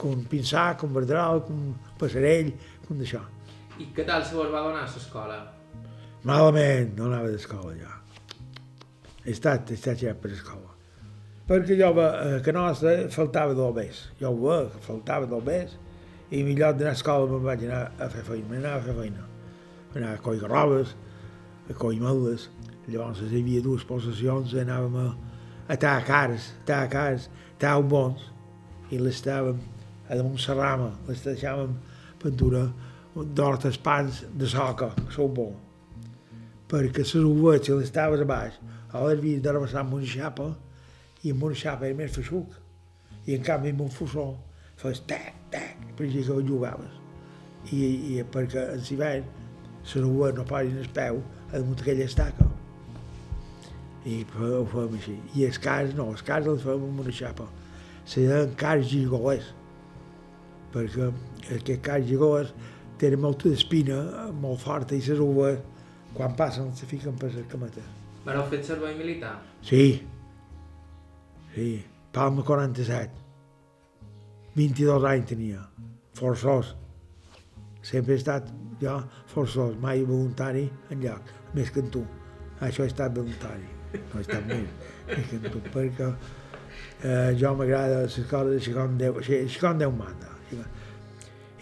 Com 0.00 0.24
pinsà, 0.26 0.72
com 0.78 0.90
verderal, 0.96 1.44
com 1.46 1.68
passarell, 2.00 2.50
com 2.88 2.98
d'això. 2.98 3.20
I 3.78 3.86
què 3.94 4.06
tal 4.06 4.24
se 4.26 4.34
vos 4.34 4.50
va 4.50 4.64
donar 4.66 4.82
a 4.82 4.90
l'escola? 4.90 5.38
Malament, 6.26 6.94
no 6.98 7.06
anava 7.06 7.30
d'escola 7.30 7.74
ja. 7.78 7.92
He 9.24 9.30
estat, 9.32 9.70
he 9.70 9.78
estat 9.78 10.02
ja 10.02 10.14
per 10.18 10.32
escola. 10.34 10.72
Perquè 11.46 11.76
jo 11.78 11.90
a 12.00 12.40
que 12.42 12.52
nostra 12.56 12.96
faltava 13.12 13.54
del 13.54 13.74
mes. 13.76 14.00
Jo 14.18 14.32
ho 14.32 14.40
veia, 14.40 14.70
que 14.72 14.82
faltava 14.88 15.28
del 15.28 15.44
mes, 15.44 15.76
i 16.32 16.42
millor 16.42 16.74
d'anar 16.74 16.96
a 16.96 16.98
escola 16.98 17.30
me'n 17.30 17.46
vaig 17.46 17.66
anar 17.68 17.84
a 18.00 18.10
fer 18.10 18.24
feina, 18.26 18.48
m'anava 18.50 18.80
a 18.80 18.84
fer 18.88 18.98
feina. 18.98 19.28
Anava 19.94 20.18
a 20.18 20.22
coll 20.22 20.42
robes, 20.50 20.94
a 21.70 21.76
coll 21.78 22.00
meles. 22.02 22.48
Llavors 22.88 23.22
hi 23.24 23.40
havia 23.40 23.62
dues 23.64 23.84
possessions, 23.88 24.52
anàvem 24.60 24.96
a, 25.00 25.08
a 25.68 25.76
tallar 25.80 26.04
cares, 26.04 26.52
tallar 26.68 26.90
cares, 26.92 27.28
tallar 27.58 27.86
bons, 27.88 28.30
i 28.92 29.00
les 29.00 29.16
estàvem 29.16 29.62
a 30.08 30.18
damunt 30.18 30.40
la 30.48 30.58
rama, 30.60 30.90
les 31.08 31.24
deixàvem 31.24 31.78
pintura 32.20 32.66
d'hortes 33.14 33.78
pans 33.80 34.24
de 34.34 34.50
soca, 34.50 34.92
que 34.98 35.12
sou 35.14 35.30
bons 35.32 35.64
perquè 36.74 37.04
les 37.04 37.14
uvets, 37.14 37.66
si 37.66 37.72
les 37.72 37.86
estaves 37.86 38.20
a 38.20 38.26
baix, 38.26 38.56
a 38.90 39.02
l'havies 39.04 39.42
de 39.42 39.52
rebassar 39.52 39.82
amb 39.84 39.94
una 39.98 40.08
xapa, 40.08 40.48
i 41.22 41.32
amb 41.32 41.46
una 41.46 41.58
xapa 41.58 41.86
era 41.88 41.96
més 41.98 42.14
feixuc. 42.14 42.56
I 43.26 43.36
en 43.36 43.44
canvi 43.46 43.72
amb 43.72 43.84
un 43.86 43.92
fussó 43.92 44.26
fes 44.80 45.00
tac, 45.08 45.32
tac, 45.52 45.84
per 45.96 46.08
que 46.10 46.24
jugaves. 46.24 47.00
I, 47.72 47.78
i 48.18 48.24
perquè 48.28 48.66
en 48.74 48.82
l'hivern 48.88 49.24
les 49.84 50.04
uvets 50.04 50.36
no 50.38 50.44
posin 50.48 50.78
el 50.80 50.90
peu 50.96 51.20
a 51.50 51.58
damunt 51.58 51.80
aquella 51.80 52.06
estaca. 52.08 52.46
I 54.04 54.20
ho 54.36 54.64
fem 54.68 54.96
així. 54.98 55.16
I 55.36 55.46
els 55.48 55.58
cars 55.60 55.94
no, 55.96 56.10
els 56.12 56.24
cars 56.24 56.48
els 56.50 56.64
fem 56.64 56.88
amb 56.88 57.04
una 57.04 57.12
xapa. 57.12 57.46
Se 58.04 58.24
deien 58.28 58.52
cars 58.60 58.88
gigolers, 58.90 59.52
perquè 60.74 61.10
aquests 61.56 61.84
cars 61.84 62.08
gigolers 62.08 62.52
tenen 63.00 63.22
molta 63.22 63.52
espina, 63.52 64.00
molt 64.40 64.60
forta, 64.64 64.96
i 64.96 65.04
les 65.04 65.20
uves 65.20 65.60
quan 66.14 66.36
passen 66.38 66.70
se 66.76 66.86
fiquen 66.86 67.16
per 67.18 67.32
les 67.34 67.48
cametes. 67.50 67.86
Vareu 68.24 68.46
fet 68.48 68.64
servei 68.64 68.94
militar? 68.96 69.34
Sí. 69.62 70.00
Sí. 71.54 71.68
Palma 72.14 72.44
47. 72.46 73.10
22 74.54 75.04
anys 75.10 75.28
tenia. 75.32 75.64
Forçós. 76.14 76.74
Sempre 77.84 78.14
he 78.14 78.20
estat 78.20 78.48
jo 78.80 78.98
forçós, 79.30 79.76
mai 79.80 80.04
voluntari 80.04 80.68
en 80.90 81.02
lloc, 81.02 81.32
més 81.54 81.70
que 81.70 81.82
en 81.84 81.90
tu. 81.94 82.04
Això 82.64 82.84
he 82.84 82.90
estat 82.90 83.14
voluntari. 83.16 83.66
no 83.94 84.20
he 84.20 84.24
estat 84.24 84.46
més. 84.48 84.68
Perquè 85.74 86.08
eh, 87.04 87.34
jo 87.38 87.54
m'agrada 87.58 88.04
les 88.04 88.18
coses 88.30 88.60
així 88.60 88.74
com 88.74 88.96
Déu, 88.98 89.18
així, 89.20 89.42
així 89.44 89.62
com 89.62 89.78
Déu 89.78 89.92
manda. 89.94 90.32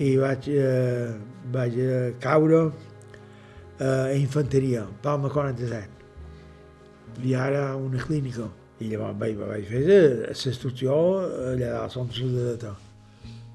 I 0.03 0.14
vaig, 0.18 0.48
eh, 0.48 1.12
vaig 1.55 1.77
eh, 1.79 2.14
caure 2.20 2.62
eh, 2.66 3.85
a 3.87 4.14
infanteria, 4.16 4.87
Palma 5.03 5.31
47. 5.31 6.01
I 7.22 7.35
ara 7.37 7.77
una 7.77 8.01
clínica. 8.01 8.48
I 8.83 8.88
llavors 8.90 9.18
vaig, 9.20 9.37
vaig 9.38 9.68
fer 9.68 9.83
l'instrucció 9.87 10.94
allà 11.53 11.75
a 11.85 11.90
Sant 11.92 12.09
Soldadeta, 12.16 12.72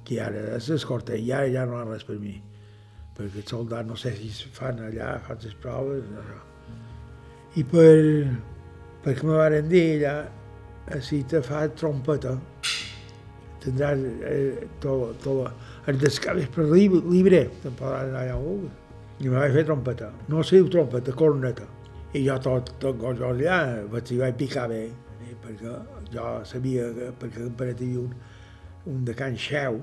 que 0.07 0.21
ara 0.23 0.53
és 0.55 0.69
l'escorta, 0.71 1.17
i 1.17 1.33
ara 1.35 1.49
ja 1.51 1.65
no 1.67 1.79
ha 1.79 1.87
res 1.89 2.05
per 2.07 2.15
mi. 2.21 2.37
Perquè 3.17 3.41
els 3.41 3.49
soldats 3.49 3.89
no 3.89 3.97
sé 3.97 4.13
si 4.17 4.29
fan 4.53 4.83
allà, 4.85 5.15
fan 5.25 5.39
les 5.43 5.55
proves, 5.61 6.05
això. 6.21 6.41
I 7.57 7.63
per, 7.65 7.95
perquè 9.05 9.25
me 9.25 9.39
van 9.39 9.71
dir 9.71 9.85
allà, 9.95 10.17
si 11.01 11.23
te 11.27 11.41
fa 11.43 11.65
trompeta, 11.73 12.35
tindràs 13.63 14.03
eh, 14.29 14.67
tot, 14.83 15.17
tot 15.23 15.89
el 15.89 15.99
descabes 16.01 16.47
per 16.53 16.67
libre, 16.69 17.01
libre 17.09 17.41
te'n 17.63 17.75
podràs 17.79 18.07
anar 18.11 18.23
allà 18.25 18.37
on 18.37 18.67
I 19.17 19.31
me 19.31 19.39
vaig 19.39 19.53
fer 19.55 19.63
trompeta. 19.65 20.11
No 20.29 20.43
se 20.45 20.59
diu 20.59 20.67
trompeta, 20.69 21.13
corneta. 21.17 21.65
I 22.13 22.21
jo 22.27 22.35
tot, 22.43 22.69
tot 22.81 22.99
jo 23.01 23.31
allà, 23.31 23.57
vaig, 23.89 24.11
vaig 24.19 24.35
picar 24.37 24.67
bé, 24.69 24.83
eh, 25.25 25.33
perquè 25.41 25.73
jo 26.13 26.25
sabia 26.45 26.85
que, 26.93 27.07
perquè 27.17 27.47
Paret 27.57 27.81
hi 27.81 27.87
havia 27.89 28.03
un, 28.03 28.13
un 28.93 29.01
de 29.07 29.15
Can 29.17 29.33
Xeu, 29.41 29.81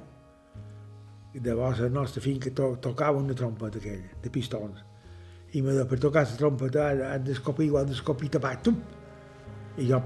de 1.34 1.54
vos 1.54 1.80
la 1.80 1.88
nostra 1.88 2.22
finca 2.22 2.50
to, 2.50 2.76
tocava 2.80 3.18
una 3.18 3.34
trompeta 3.34 3.78
aquella, 3.78 4.14
de 4.22 4.30
pistons. 4.30 4.84
I 5.54 5.62
me 5.62 5.74
per 5.84 5.98
tocar 5.98 6.24
la 6.24 6.36
trompeta 6.38 6.88
has 7.10 7.22
d'escopir 7.26 7.66
igual 7.66 7.86
d'escopir 7.86 8.30
tapat, 8.30 8.62
tum! 8.62 8.78
I 9.78 9.88
jo, 9.88 10.00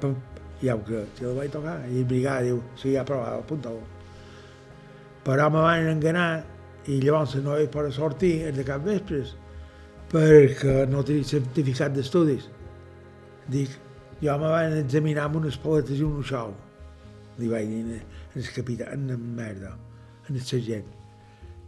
ja 0.62 0.74
ho 0.74 0.84
que 0.84 1.04
si 1.14 1.24
la 1.24 1.34
vaig 1.36 1.52
tocar, 1.52 1.82
i 1.88 2.00
el 2.00 2.06
brigada 2.08 2.46
diu, 2.48 2.62
sí, 2.76 2.94
ja 2.94 3.04
prova, 3.04 3.36
apunta-ho. 3.36 3.82
Però 5.24 5.50
me 5.52 5.64
van 5.64 5.90
enganar 5.92 6.30
i 6.88 7.00
llavors 7.02 7.36
no 7.42 7.52
vaig 7.52 7.68
poder 7.70 7.92
sortir 7.92 8.32
el 8.48 8.56
de 8.56 8.64
cap 8.64 8.84
vespres 8.84 9.34
perquè 10.08 10.86
no 10.88 11.04
tenia 11.04 11.28
certificat 11.28 11.92
d'estudis. 11.92 12.48
Dic, 13.52 13.74
jo 14.22 14.38
me 14.40 14.52
van 14.54 14.78
examinar 14.80 15.28
amb 15.28 15.42
unes 15.42 15.60
paletes 15.60 16.00
i 16.00 16.06
un 16.06 16.24
xou. 16.24 16.54
Li 17.38 17.52
vaig 17.52 17.68
dir 17.68 18.00
el 18.34 18.54
capità, 18.54 18.88
en 18.96 19.12
merda, 19.36 19.76
en 20.28 20.40
el 20.40 20.42
sergent. 20.42 20.97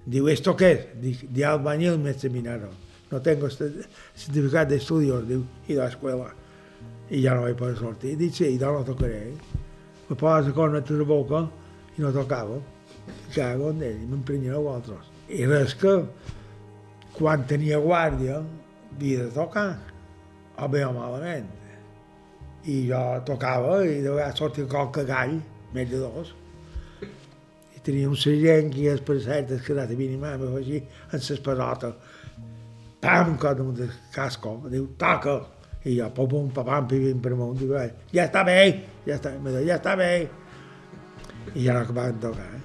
Diu, 0.06 0.28
¿esto 0.28 0.56
qué 0.56 0.72
es? 0.72 0.86
Dic, 1.00 1.28
de 1.28 1.44
albañil 1.44 1.98
me 1.98 2.10
examinaron. 2.10 2.70
No 3.10 3.20
tengo 3.20 3.48
certificat 3.50 4.68
de 4.68 4.76
estudios, 4.76 5.26
diu, 5.28 5.44
i 5.68 5.74
de 5.74 5.82
l'escola. 5.82 6.30
I 7.10 7.20
ja 7.24 7.34
no 7.34 7.42
vaig 7.44 7.56
poder 7.58 7.76
sortir. 7.76 8.16
Dic, 8.16 8.32
sí, 8.34 8.56
ja 8.58 8.70
no 8.72 8.84
tocaré. 8.86 9.34
Me 10.08 10.16
posa 10.16 10.48
la 10.48 10.54
corneta 10.54 10.94
de 10.94 11.04
boca 11.04 11.44
i 11.98 12.02
no 12.02 12.12
tocava. 12.14 12.60
Cago 13.34 13.70
en 13.74 13.82
ell, 13.82 14.02
m'emprenyia 14.08 14.56
a 14.56 14.74
altres. 14.74 15.10
I 15.28 15.44
res 15.46 15.74
que, 15.78 15.94
quan 17.18 17.44
tenia 17.46 17.78
guàrdia, 17.82 18.40
havia 18.94 19.24
de 19.26 19.30
tocar, 19.34 19.78
o 20.56 20.68
bé 20.68 20.84
o 20.86 20.92
malament. 20.96 21.48
I 22.64 22.82
jo 22.88 23.02
tocava 23.26 23.82
i 23.84 24.00
de 24.00 24.10
vegades 24.10 24.38
sortia 24.38 24.68
qualque 24.70 25.04
gall, 25.08 25.40
més 25.74 25.90
de 25.90 26.00
dos, 26.02 26.34
i 27.80 27.84
tenia 27.84 28.08
un 28.08 28.16
sergent 28.16 28.68
que 28.74 28.88
és 28.92 29.00
per 29.00 29.16
cert 29.24 29.50
es 29.56 29.62
quedat 29.64 29.90
a 29.90 29.96
minimar, 29.96 30.36
me 30.38 30.50
així, 30.58 30.82
en 31.12 31.20
ses 31.24 31.40
pelotes. 31.40 31.94
Pam, 33.00 33.36
com 33.40 33.62
un 33.70 33.90
casco, 34.12 34.58
diu, 34.68 34.86
toca. 35.00 35.40
I 35.84 35.96
jo, 35.96 36.10
pum, 36.12 36.28
pum, 36.28 36.50
pam, 36.52 36.86
pim, 36.86 37.06
pim, 37.06 37.20
per 37.24 37.32
amunt, 37.32 37.56
diu, 37.56 37.72
ja 38.12 38.26
està 38.26 38.44
bé, 38.44 38.58
ja 39.06 39.16
està, 39.16 39.32
me 39.40 39.54
diu, 39.54 39.64
ja 39.66 39.78
està 39.80 39.96
bé. 39.96 40.28
I 41.54 41.64
ja 41.64 41.72
no 41.72 41.86
acabaven 41.86 42.20
de 42.20 42.26
tocar. 42.26 42.50
Eh? 42.52 42.60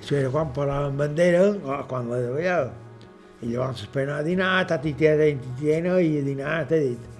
Això 0.00 0.16
era 0.16 0.30
quan 0.32 0.54
parlaven 0.56 0.96
bandera, 0.96 1.44
o 1.52 1.82
quan 1.90 2.08
la 2.08 2.22
veieu. 2.32 2.70
I 3.42 3.52
llavors 3.52 3.84
esperar 3.84 4.22
a 4.22 4.24
dinar, 4.24 4.64
tatitiena, 4.66 5.28
tatitiena, 5.36 5.98
i 6.00 6.16
a 6.22 6.24
dinar, 6.24 6.62
t'he 6.70 6.80
dit. 6.80 7.12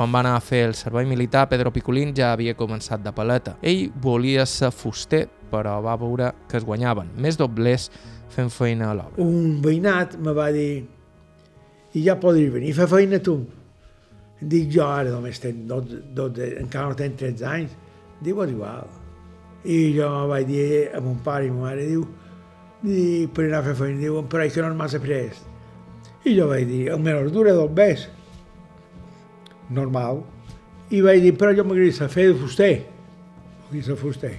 Quan 0.00 0.10
va 0.10 0.24
anar 0.24 0.34
a 0.34 0.42
fer 0.42 0.64
el 0.66 0.74
servei 0.74 1.06
militar, 1.06 1.44
Pedro 1.50 1.70
Picolín 1.70 2.14
ja 2.16 2.32
havia 2.32 2.56
començat 2.58 3.02
de 3.04 3.12
paleta. 3.14 3.58
Ell 3.62 3.90
volia 3.94 4.46
ser 4.48 4.72
fuster, 4.72 5.28
però 5.50 5.78
va 5.84 5.98
veure 6.00 6.32
que 6.48 6.58
es 6.60 6.66
guanyaven 6.66 7.10
més 7.18 7.38
doblers 7.40 7.90
fent 8.30 8.50
feina 8.54 8.90
a 8.90 8.96
l'obra. 8.96 9.22
Un 9.22 9.60
veïnat 9.64 10.16
me 10.22 10.34
va 10.36 10.50
dir 10.54 10.84
i 11.94 12.04
ja 12.04 12.16
podries 12.22 12.52
venir 12.54 12.70
a 12.74 12.80
fer 12.82 12.88
feina 12.92 13.18
tu. 13.18 13.40
Dic 14.40 14.70
jo 14.72 14.86
ara 14.86 15.10
només 15.10 15.40
tenc 15.42 15.66
12, 15.68 16.00
12 16.16 16.50
encara 16.62 16.92
no 16.92 16.98
tenc 16.98 17.18
13 17.20 17.46
anys. 17.50 17.76
Diu, 18.20 18.40
és 18.44 18.52
igual. 18.54 18.88
I 19.64 19.78
jo 19.96 20.08
vaig 20.30 20.46
dir 20.48 20.66
a 20.96 21.00
mon 21.04 21.18
pare 21.24 21.48
i 21.48 21.52
ma 21.52 21.66
mare, 21.66 21.86
diu, 21.88 22.06
i 22.84 23.26
per 23.34 23.46
anar 23.48 23.60
a 23.60 23.66
fer 23.68 23.76
feina, 23.82 24.00
diuen, 24.00 24.28
però 24.30 24.46
que 24.48 24.62
no 24.62 24.70
és 24.70 24.78
massa 24.78 25.00
prest. 25.02 25.48
I 26.24 26.36
jo 26.36 26.46
vaig 26.48 26.66
dir, 26.68 26.82
el 26.92 27.00
menor 27.00 27.30
dura 27.32 27.56
dos 27.56 27.72
ves. 27.76 28.06
Normal. 29.70 30.22
I 30.90 31.02
vaig 31.04 31.24
dir, 31.24 31.34
però 31.38 31.52
jo 31.56 31.64
m'agradaria 31.64 32.08
fer 32.12 32.30
de 32.30 32.38
fuster. 32.40 32.72
Vull 33.70 33.84
ser 33.84 33.98
fuster. 34.00 34.32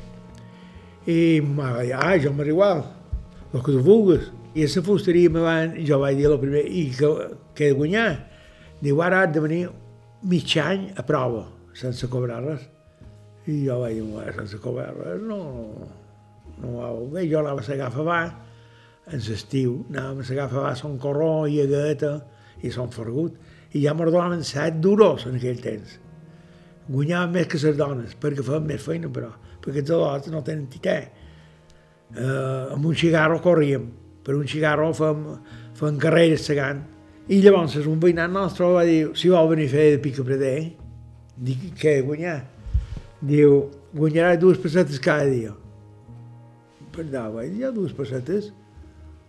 I 1.07 1.41
ah, 1.93 2.17
jo 2.17 2.31
igual, 2.45 2.83
el 3.53 3.63
que 3.63 3.71
tu 3.71 3.81
vulguis. 3.81 4.31
I 4.53 4.65
a 4.65 4.67
la 4.67 4.81
fusteria 4.83 5.29
me 5.29 5.39
van, 5.39 5.75
jo 5.87 5.97
vaig 5.99 6.17
dir 6.17 6.27
el 6.27 6.39
primer, 6.39 6.65
i 6.67 6.91
que, 6.91 7.07
que 7.55 7.65
he 7.65 7.71
de 7.71 7.77
guanyar? 7.77 8.27
Diu, 8.81 9.01
ara 9.01 9.21
has 9.23 9.33
de 9.33 9.39
venir 9.39 9.69
mig 10.21 10.57
any 10.59 10.91
a 10.95 11.03
prova, 11.07 11.45
sense 11.73 12.07
cobrar 12.11 12.41
res. 12.43 12.67
I 13.47 13.63
jo 13.65 13.79
vaig 13.79 13.95
dir, 14.01 14.33
sense 14.35 14.59
cobrar 14.59 14.91
res, 14.97 15.21
no, 15.23 15.39
no 16.59 16.75
va 16.75 16.91
bé. 17.15 17.25
Jo 17.31 17.39
anava 17.39 17.63
a 17.63 17.65
s'agafa 17.65 18.03
va, 18.03 18.19
en 19.07 19.23
l'estiu, 19.23 19.85
anàvem 19.89 20.19
a 20.19 20.27
s'agafa 20.27 20.65
va 20.67 20.75
son 20.75 20.99
corró 20.99 21.47
i 21.47 21.61
agueta 21.63 22.17
i 22.61 22.71
son 22.75 22.91
fergut. 22.91 23.39
I 23.71 23.85
ja 23.85 23.95
me'n 23.95 24.11
donaven 24.11 24.43
set 24.43 24.81
duros 24.83 25.25
en 25.25 25.39
aquell 25.39 25.63
temps. 25.63 25.95
Guanyaven 26.91 27.31
més 27.31 27.47
que 27.47 27.61
les 27.63 27.77
dones, 27.79 28.17
perquè 28.19 28.43
feien 28.43 28.67
més 28.67 28.83
feina, 28.83 29.07
però, 29.07 29.31
els 29.69 29.77
adults 29.83 30.31
no 30.33 30.41
tenen 30.41 30.65
titè. 30.71 30.97
Uh, 32.11 32.73
amb 32.73 32.85
un 32.89 32.95
cigarro 32.97 33.37
corríem, 33.43 33.85
per 34.25 34.33
un 34.35 34.47
cigarro 34.49 34.89
fem, 34.97 35.21
fem 35.77 35.99
carreres 36.01 36.43
segant. 36.49 36.81
I 37.31 37.37
llavors 37.43 37.77
un 37.85 37.99
veïnat 38.01 38.31
nostre 38.33 38.67
va 38.73 38.83
dir, 38.87 39.11
si 39.15 39.29
vol 39.31 39.51
venir 39.53 39.69
a 39.69 39.73
fer 39.75 39.85
de 39.93 40.01
pica 40.03 40.25
preder, 40.27 40.55
dic, 41.37 41.69
què 41.79 41.99
guanyar? 42.03 42.39
Diu, 43.21 43.69
guanyarà 43.93 44.35
dues 44.41 44.59
pessetes 44.59 44.99
cada 44.99 45.29
dia. 45.29 45.53
Per 46.91 47.05
allà 47.05 47.27
vaig 47.31 47.53
dir, 47.53 47.69
dues 47.71 47.93
pessetes? 47.95 48.49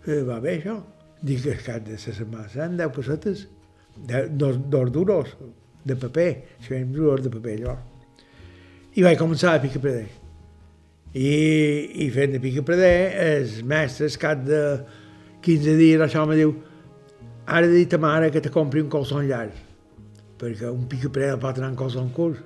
Eh, 0.06 0.22
va 0.26 0.40
bé 0.42 0.56
això. 0.58 0.80
Dic, 1.22 1.44
que 1.44 1.58
cap 1.62 1.84
de 1.86 1.94
la 1.94 2.00
setmana 2.02 2.48
seran 2.50 2.80
deu 2.80 2.90
pessetes, 2.90 3.46
de, 3.96 4.26
dos, 4.28 4.58
dos 4.72 4.90
duros 4.90 5.36
de 5.84 5.94
paper, 5.94 6.30
si 6.58 6.72
fèiem 6.72 6.90
duros 6.96 7.22
de 7.22 7.30
paper 7.30 7.58
llavors. 7.60 7.86
I 8.96 9.04
vaig 9.06 9.20
començar 9.20 9.54
a 9.54 9.62
picar 9.62 9.80
preder. 9.84 10.21
I, 11.12 12.04
i 12.04 12.08
fent 12.08 12.32
de 12.32 12.40
pica 12.40 12.62
preder, 12.64 13.12
els 13.20 13.58
mestres, 13.68 14.16
cap 14.16 14.40
de 14.46 14.60
15 15.44 15.74
dies, 15.76 16.00
això 16.00 16.22
me 16.28 16.38
diu, 16.38 16.54
ara 17.44 17.66
he 17.66 17.72
dit 17.82 17.92
a 17.92 17.98
mare 18.00 18.30
que 18.32 18.40
te 18.40 18.52
compri 18.52 18.80
un 18.80 18.88
colson 18.88 19.26
llarg, 19.28 19.52
perquè 20.40 20.70
un 20.72 20.86
pica 20.88 21.10
preder 21.12 21.36
pot 21.42 21.58
anar 21.60 21.74
en 21.74 21.76
colson 21.76 22.08
curt. 22.16 22.40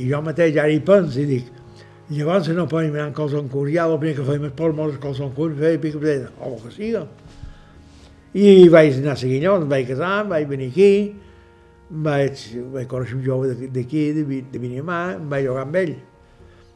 I 0.00 0.06
jo 0.08 0.22
mateix 0.24 0.56
ara 0.56 0.72
hi 0.72 0.80
penso 0.80 1.20
i 1.20 1.26
dic, 1.28 1.50
llavors 2.08 2.48
no 2.56 2.64
podem 2.70 2.96
anar 2.96 3.10
en 3.10 3.18
colson 3.18 3.50
curt, 3.52 3.74
ja 3.74 3.84
el 3.84 3.98
primer 3.98 4.14
que 4.16 4.24
feim 4.30 4.46
és 4.48 4.54
por 4.56 4.72
molts 4.78 4.96
colson 5.02 5.34
curt, 5.36 5.58
feia 5.60 5.80
pica 5.82 6.00
preder, 6.00 6.30
o 6.40 6.54
el 6.54 6.56
que 6.62 6.72
siga. 6.72 7.02
I 8.32 8.70
vaig 8.72 8.96
anar 9.02 9.12
a 9.12 9.20
Seguinyons, 9.20 9.68
vaig 9.68 9.90
casar, 9.90 10.22
vaig 10.30 10.48
venir 10.48 10.70
aquí, 10.72 10.88
vaig, 12.08 12.46
vaig 12.72 12.88
conèixer 12.88 13.18
un 13.18 13.26
jove 13.28 13.68
d'aquí, 13.76 14.06
de, 14.16 14.24
de 14.48 14.62
Vinimà, 14.62 15.02
em 15.18 15.28
vaig 15.28 15.50
jugar 15.50 15.66
amb 15.66 15.78
ell, 15.82 15.92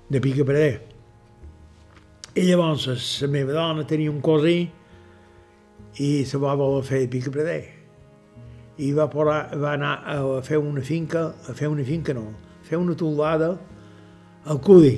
de 0.09 0.21
pica 0.21 0.45
preder. 0.45 0.81
I 2.37 2.45
llavors 2.51 3.07
la 3.23 3.31
meva 3.33 3.55
dona 3.57 3.87
tenia 3.88 4.12
un 4.12 4.21
cosí 4.21 4.59
i 6.05 6.11
se 6.29 6.38
va 6.38 6.55
voler 6.59 6.85
fer 6.85 7.01
de 7.07 7.11
pica 7.14 7.33
preder. 7.33 7.62
I 8.77 8.92
va, 8.92 9.07
porar, 9.09 9.57
va 9.57 9.73
anar 9.73 9.95
a 10.12 10.19
fer 10.45 10.61
una 10.61 10.85
finca, 10.85 11.31
a 11.49 11.55
fer 11.57 11.71
una 11.73 11.85
finca 11.85 12.12
no, 12.14 12.27
a 12.61 12.66
fer 12.69 12.77
una 12.79 12.95
toldada 12.95 13.55
al 14.45 14.61
Cudi. 14.61 14.97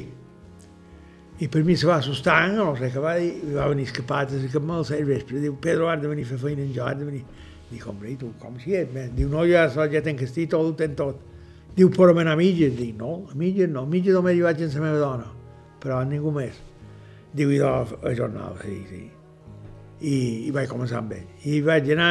I 1.38 1.46
per 1.46 1.62
mi 1.62 1.76
se 1.78 1.86
va 1.86 2.00
assustar, 2.02 2.48
no 2.50 2.72
sé 2.74 2.90
què 2.90 2.98
va 2.98 3.14
dir, 3.20 3.30
i 3.46 3.54
va 3.54 3.68
venir 3.70 3.86
escapat, 3.86 4.34
i 4.34 4.50
que 4.50 4.58
mal 4.58 4.82
al 4.82 5.04
vespre, 5.06 5.38
diu, 5.38 5.54
Pedro, 5.62 5.86
has 5.86 6.02
de 6.02 6.10
venir 6.10 6.26
a 6.26 6.32
fer 6.32 6.40
feina 6.42 6.64
en 6.66 6.72
jo, 6.74 6.82
has 6.82 6.98
de 6.98 7.06
venir. 7.06 7.22
Dic, 7.70 7.84
hombre, 7.86 8.10
i 8.10 8.16
tu, 8.18 8.32
com 8.42 8.56
si 8.58 8.74
és? 8.74 8.90
Diu, 9.14 9.28
no, 9.30 9.44
ja, 9.46 9.68
ja 9.70 10.02
tenc 10.02 10.24
estit, 10.26 10.50
tot 10.50 10.66
ho 10.66 10.74
tenc 10.74 10.98
tot. 10.98 11.22
Diu, 11.78 11.92
però 11.94 12.10
a 12.10 12.34
mitges. 12.34 12.74
Dic, 12.74 12.96
no, 12.98 13.28
a 13.30 13.36
mitges 13.38 13.70
no, 13.70 13.84
a 13.86 13.86
mitges 13.86 14.16
només 14.16 14.34
hi 14.34 14.42
vaig 14.42 14.62
amb 14.64 14.74
la 14.74 14.80
meva 14.82 14.98
dona, 14.98 15.28
però 15.78 16.00
a 16.00 16.08
ningú 16.08 16.32
més. 16.34 16.56
Diu, 17.30 17.52
i 17.54 17.60
a 17.62 18.14
jornal, 18.18 18.56
sí, 18.64 18.80
sí. 18.88 19.04
I, 20.00 20.16
I 20.48 20.50
vaig 20.54 20.66
començar 20.70 20.98
amb 20.98 21.14
ell. 21.14 21.28
I 21.46 21.60
vaig 21.62 21.92
anar 21.94 22.10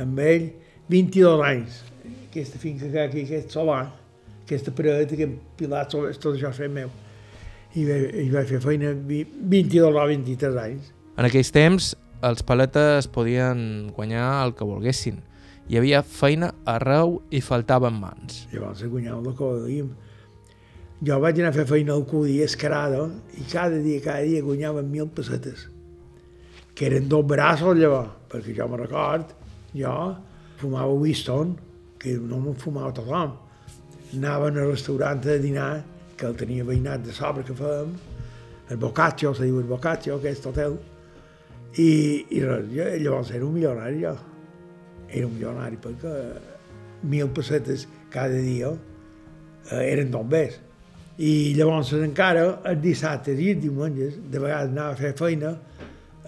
amb 0.00 0.22
ell 0.24 0.48
22 0.88 1.44
anys. 1.44 1.82
Aquesta 2.30 2.60
finca 2.62 2.88
que 2.88 3.02
aquí, 3.02 3.26
aquest 3.26 3.52
solar, 3.52 3.82
aquesta 4.46 4.72
paret, 4.72 5.12
aquest 5.12 5.36
pilar, 5.60 5.84
tot 5.92 6.32
això 6.32 6.54
és 6.54 6.72
meu. 6.72 6.88
I 7.76 7.84
vaig, 7.84 8.10
i 8.24 8.28
vaig 8.32 8.52
fer 8.54 8.64
feina 8.64 8.94
22 8.96 9.84
o 9.84 10.08
23 10.14 10.60
anys. 10.64 10.92
En 11.18 11.28
aquells 11.28 11.52
temps, 11.52 11.92
els 12.24 12.40
paletes 12.46 13.12
podien 13.12 13.90
guanyar 13.92 14.30
el 14.46 14.56
que 14.56 14.64
volguessin. 14.64 15.20
Hi 15.68 15.76
havia 15.76 15.98
feina 16.00 16.48
arreu 16.64 17.18
i 17.28 17.42
faltaven 17.44 17.98
mans. 18.00 18.46
Llavors 18.54 18.80
el 18.80 18.92
que 19.36 19.44
volíem. 19.44 19.90
Jo 21.04 21.18
vaig 21.20 21.40
anar 21.42 21.50
a 21.52 21.56
fer 21.58 21.66
feina 21.68 21.92
al 21.92 22.06
Cudi 22.08 22.38
escarada 22.40 23.02
i 23.36 23.44
cada 23.52 23.76
dia, 23.84 24.00
cada 24.00 24.24
dia 24.24 24.40
guanyàvem 24.42 24.88
mil 24.88 25.10
pessetes, 25.12 25.66
que 26.74 26.86
eren 26.88 27.10
dos 27.12 27.26
braços 27.26 27.76
llavors, 27.76 28.16
perquè 28.32 28.54
jo 28.56 28.68
me 28.68 28.78
record, 28.80 29.34
jo 29.74 29.92
fumava 30.56 30.96
Winston, 31.02 31.52
que 32.00 32.16
no 32.16 32.40
me'n 32.40 32.56
fumava 32.56 32.94
tothom. 32.96 33.36
Anaven 34.16 34.56
al 34.56 34.72
restaurant 34.72 35.20
a 35.28 35.36
dinar, 35.36 35.84
que 36.16 36.26
el 36.26 36.34
tenia 36.40 36.64
veïnat 36.64 37.04
de 37.04 37.12
sobre 37.12 37.44
que 37.44 37.52
fèiem, 37.52 37.92
el 38.72 38.80
Boccaccio, 38.80 39.34
se 39.36 39.44
diu 39.44 39.60
el 39.60 39.68
Boccaccio, 39.68 40.16
aquest 40.16 40.48
hotel, 40.48 40.80
i, 41.76 41.92
i 42.32 42.42
res, 42.42 42.72
jo, 42.72 42.90
llavors 43.04 43.36
era 43.36 43.44
un 43.44 43.54
milionari 43.60 44.02
jo. 44.08 44.16
Era 45.08 45.26
un 45.26 45.34
milionari 45.34 45.78
perquè 45.80 46.14
mil 47.02 47.30
pessetes 47.34 47.86
cada 48.12 48.38
dia 48.38 48.72
eh, 49.70 49.84
eren 49.92 50.10
bombers. 50.10 50.58
I 51.18 51.54
llavors 51.58 51.92
encara 51.98 52.44
els 52.68 52.82
dissabtes 52.82 53.40
i 53.40 53.52
els 53.54 53.62
diumenges 53.62 54.18
de 54.30 54.38
vegades 54.38 54.70
anava 54.70 54.94
a 54.94 55.00
fer 55.00 55.14
feina 55.18 55.56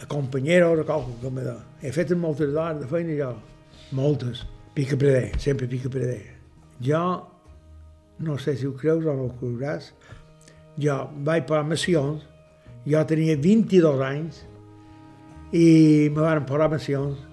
a 0.01 0.07
companyeros 0.11 0.81
o 0.81 0.87
qualque 0.87 1.21
que 1.21 1.31
me 1.31 1.45
He 1.83 1.93
fet 1.93 2.11
moltes 2.17 2.55
hores 2.55 2.81
de 2.81 2.87
feina 2.89 3.17
jo, 3.17 3.35
moltes. 3.93 4.45
Pica 4.75 4.97
preder, 4.97 5.39
sempre 5.39 5.67
pica 5.67 5.89
preder. 5.89 6.37
Jo, 6.81 7.27
no 8.19 8.39
sé 8.39 8.57
si 8.57 8.67
ho 8.67 8.75
creus 8.77 9.05
o 9.05 9.15
no 9.15 9.29
ho 9.29 9.35
creuràs, 9.39 9.93
jo 10.79 10.97
vaig 11.25 11.47
per 11.47 11.63
missions, 11.65 12.23
jo 12.87 13.03
tenia 13.05 13.37
22 13.37 14.05
anys 14.05 14.45
i 15.53 16.09
me 16.15 16.23
van 16.23 16.47
posar 16.47 16.71
missions 16.71 17.30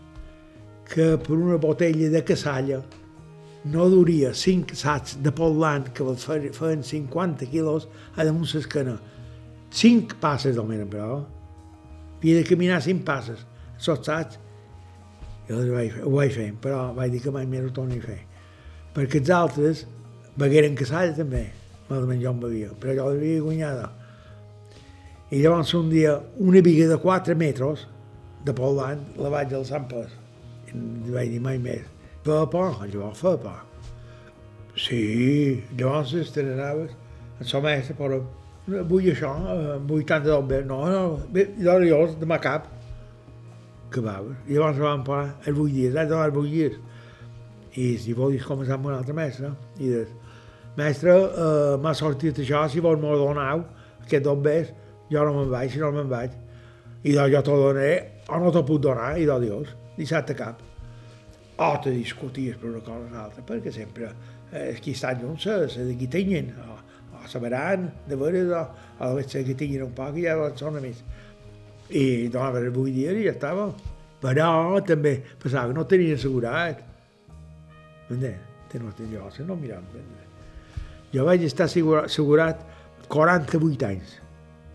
que 0.88 1.17
per 1.17 1.36
una 1.36 1.58
botella 1.58 2.10
de 2.10 2.23
cassalla 2.23 2.82
no 3.67 3.89
duria 3.89 4.34
5 4.34 4.76
sacs 4.80 5.17
de 5.23 5.32
polant 5.36 5.89
que 5.93 6.06
feien 6.56 6.84
50 6.84 7.50
quilos 7.52 7.88
a 8.15 8.23
damunt 8.23 8.47
l'esquena. 8.54 8.95
5 9.71 10.19
passes 10.21 10.56
només, 10.56 10.86
però. 10.88 11.26
Havia 12.17 12.39
de 12.39 12.47
caminar 12.47 12.82
5 12.82 13.04
passes. 13.06 13.43
Sots 13.78 14.08
sacs, 14.08 14.39
jo 15.50 15.60
vaig, 15.73 16.00
ho 16.04 16.13
vaig 16.15 16.34
fer, 16.34 16.47
però 16.62 16.93
vaig 16.95 17.12
dir 17.13 17.21
que 17.23 17.32
mai 17.32 17.45
més 17.45 17.67
ho 17.67 17.73
torni 17.76 18.00
a 18.00 18.06
fer. 18.06 18.21
Perquè 18.95 19.21
els 19.21 19.32
altres 19.36 19.84
begueren 20.39 20.76
cassalla 20.80 21.13
també, 21.17 21.43
malament 21.89 22.23
jo 22.23 22.32
em 22.32 22.39
bevia, 22.41 22.71
però 22.80 22.95
jo 22.95 23.10
l'havia 23.12 23.43
guanyada. 23.43 23.89
I 25.32 25.41
llavors 25.43 25.73
un 25.76 25.91
dia 25.91 26.15
una 26.39 26.63
viga 26.63 26.88
de 26.88 26.97
4 27.04 27.36
metres 27.36 27.86
de 28.47 28.56
polant 28.56 29.04
la 29.19 29.34
vaig 29.34 29.54
al 29.54 29.67
Sant 29.67 29.88
Pes. 29.91 30.16
I 30.73 31.13
vaig 31.13 31.32
dir 31.32 31.43
mai 31.43 31.62
més 31.62 31.86
Fa 32.27 32.41
por, 32.51 32.73
llavors 32.91 33.19
fa 33.23 33.38
por. 33.39 33.60
Sí, 34.75 35.63
llavors 35.80 36.12
estrenaves, 36.19 36.91
en 37.39 37.47
sa 37.47 37.62
mestra, 37.63 37.95
però 37.95 38.19
vull 38.89 39.08
això, 39.13 39.32
vull 39.88 40.03
tant 40.10 40.25
de 40.25 40.36
bé. 40.49 40.60
No, 40.67 40.82
no, 40.91 41.03
bé, 41.32 41.47
llavors 41.63 42.17
de 42.19 42.27
ma 42.27 42.39
cap, 42.43 42.67
que 43.93 44.03
va, 44.03 44.17
llavors 44.49 44.84
vam 44.84 45.08
parar 45.08 45.38
els 45.45 45.56
vuit 45.56 45.77
dies, 45.77 45.95
has 45.95 46.12
donar 46.12 46.36
vuit 46.36 46.51
dies. 46.51 46.77
I 47.80 47.93
si 48.01 48.17
vols 48.17 48.43
començar 48.43 48.75
amb 48.75 48.91
un 48.91 48.97
altre 48.97 49.15
mestre, 49.15 49.53
i 49.80 49.88
dius, 49.88 50.12
mestre, 50.75 51.15
uh, 51.15 51.80
m'ha 51.80 51.95
sortit 51.95 52.43
això, 52.43 52.67
si 52.67 52.84
vols 52.84 52.99
m'ho 52.99 53.15
donau, 53.23 53.63
aquest 54.03 54.27
bombers, 54.27 54.75
jo 55.13 55.23
no 55.23 55.39
me'n 55.39 55.51
vaig, 55.56 55.71
si 55.71 55.80
no 55.80 55.95
me'n 55.95 56.12
vaig. 56.12 56.36
I 57.08 57.15
doncs 57.15 57.34
jo 57.38 57.43
t'ho 57.47 57.60
donaré, 57.63 57.91
o 58.27 58.43
no 58.43 58.51
t'ho 58.51 58.67
puc 58.67 58.84
donar, 58.84 59.13
i 59.15 59.30
doncs 59.30 59.47
Dios, 59.47 59.75
dissabte 59.97 60.36
cap 60.38 60.63
o 61.57 61.79
te 61.81 61.89
discuties 61.89 62.57
per 62.57 62.69
una 62.69 62.79
cosa 62.79 62.99
o 62.99 63.07
una 63.10 63.23
altra, 63.23 63.41
perquè 63.41 63.71
sempre 63.73 64.12
eh, 64.51 64.77
qui 64.81 64.93
estan 64.93 65.19
junts 65.21 65.47
se, 65.47 65.55
se 65.73 65.86
de 65.88 65.95
qui 65.97 66.07
tinguin, 66.07 66.51
o, 66.53 66.77
o 67.17 67.23
sabran 67.29 67.88
de 68.07 68.15
veure, 68.15 68.43
o, 68.53 68.62
o 68.99 69.10
de 69.10 69.23
veure 69.23 69.43
que 69.47 69.55
tinguin 69.57 69.88
un 69.88 69.95
poc 69.97 70.19
i 70.21 70.27
ja 70.27 70.38
són 70.60 70.77
amics. 70.77 71.01
I 71.89 72.27
donava 72.29 72.62
el 72.62 72.69
vuit 72.75 72.93
dies 72.93 73.17
i 73.17 73.25
ja 73.25 73.33
estava. 73.33 73.71
Però 74.21 74.77
també 74.86 75.17
pensava 75.41 75.71
que 75.71 75.77
no 75.77 75.86
tenia 75.89 76.17
assegurat. 76.17 76.81
M'entens? 78.10 78.45
Te 78.67 78.79
no 78.83 78.91
tenia 78.91 79.21
llocs, 79.21 79.39
no 79.47 79.55
mirava. 79.55 80.03
Jo 81.13 81.23
vaig 81.23 81.45
estar 81.47 81.69
assegurat 81.69 82.65
48 83.07 83.86
anys 83.88 84.17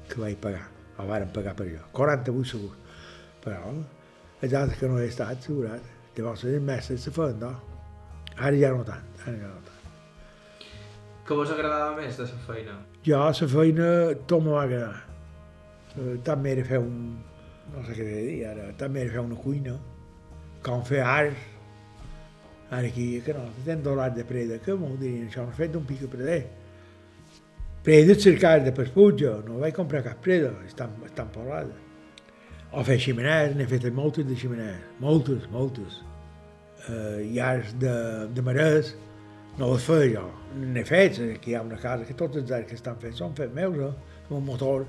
que 0.09 0.21
vaig 0.21 0.39
pagar, 0.41 0.65
o 0.97 1.05
varen 1.09 1.29
pagar 1.35 1.53
per 1.59 1.67
jo, 1.69 1.83
48 1.93 2.49
segur. 2.55 2.73
Però 3.45 3.75
els 4.43 4.55
altres 4.59 4.79
que 4.79 4.91
no 4.91 4.99
he 4.99 5.09
estat 5.09 5.37
assegurat, 5.39 5.93
Llavors 6.17 6.45
el 6.45 6.61
mestre 6.61 6.99
se 7.01 7.11
feien, 7.11 7.39
no? 7.41 7.53
Ara 8.37 8.57
ja 8.57 8.71
no 8.73 8.85
tant, 8.85 9.05
ara 9.25 9.33
ja 9.33 9.49
no 9.49 9.61
tant. 9.65 10.67
Què 11.25 11.37
vos 11.39 11.53
agradava 11.55 11.95
més 11.97 12.19
de 12.19 12.27
la 12.27 12.41
feina? 12.47 12.75
Jo, 13.07 13.21
la 13.25 13.49
feina, 13.55 13.87
tot 14.29 14.45
m'ho 14.45 14.59
va 14.59 14.65
agradar. 14.67 14.99
Eh, 15.97 16.17
també 16.27 16.53
era 16.53 16.67
fer 16.69 16.81
un... 16.83 16.99
no 17.73 17.85
sé 17.87 17.97
què 17.97 18.09
dir 18.11 18.43
ara, 18.51 18.69
també 18.77 19.07
era 19.07 19.15
fer 19.15 19.25
una 19.25 19.39
cuina, 19.41 19.79
com 20.67 20.85
fer 20.85 21.01
art. 21.01 21.49
Ara 22.73 22.89
aquí, 22.89 23.07
que 23.25 23.37
no, 23.37 23.47
tenen 23.65 23.85
dolat 23.87 24.17
de 24.17 24.27
preda, 24.29 24.59
que 24.61 24.77
m'ho 24.77 24.93
dirien, 24.99 25.31
això 25.31 25.47
no 25.47 25.57
fet 25.57 25.73
d'un 25.73 25.89
pic 25.89 26.05
de 26.05 26.11
preder. 26.13 26.43
Preda 27.87 28.15
cercar 28.21 28.59
de 28.67 28.73
Pespuja, 28.77 29.39
no 29.47 29.63
vaig 29.65 29.75
comprar 29.81 30.05
cap 30.05 30.21
preda, 30.25 30.53
estan, 30.69 30.93
estan 31.09 31.33
parlades. 31.33 31.92
O 32.73 32.83
fer 32.89 32.97
ximeners, 33.05 33.53
n'he 33.53 33.67
fet 33.69 33.85
moltes 33.93 34.25
de 34.25 34.35
ximeners, 34.39 34.85
moltes, 35.01 35.45
moltes. 35.53 35.99
Uh, 36.89 37.21
llars 37.35 37.75
de, 37.83 37.93
de 38.33 38.45
marès, 38.45 38.95
no 39.59 39.69
les 39.75 39.85
feia 39.85 40.07
jo, 40.15 40.23
n'he 40.57 40.85
fet, 40.89 41.21
aquí 41.35 41.53
hi 41.53 41.59
ha 41.59 41.61
una 41.67 41.77
casa 41.83 42.09
que 42.09 42.17
tots 42.17 42.41
els 42.41 42.49
llars 42.49 42.71
que 42.71 42.79
estan 42.79 42.97
fets 43.03 43.21
són 43.21 43.37
fets 43.37 43.53
meus, 43.53 43.77
eh? 43.77 44.17
amb 44.23 44.33
un 44.39 44.49
motor, 44.49 44.87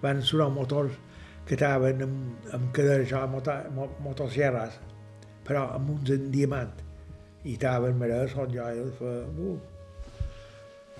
van 0.00 0.24
sonar 0.24 0.48
motors 0.56 0.96
que 1.44 1.58
estaven 1.58 2.00
amb, 2.08 2.48
amb 2.56 2.82
això, 2.96 3.22
motor, 3.28 3.68
motosierras, 4.00 4.80
però 5.44 5.68
amb 5.76 5.98
uns 5.98 6.16
en 6.16 6.30
diamant, 6.32 6.72
i 7.44 7.58
estaven 7.58 8.00
marès 8.00 8.32
on 8.40 8.56
jo 8.56 8.72
els 8.72 8.96
feia, 9.04 9.52
uh. 9.52 9.58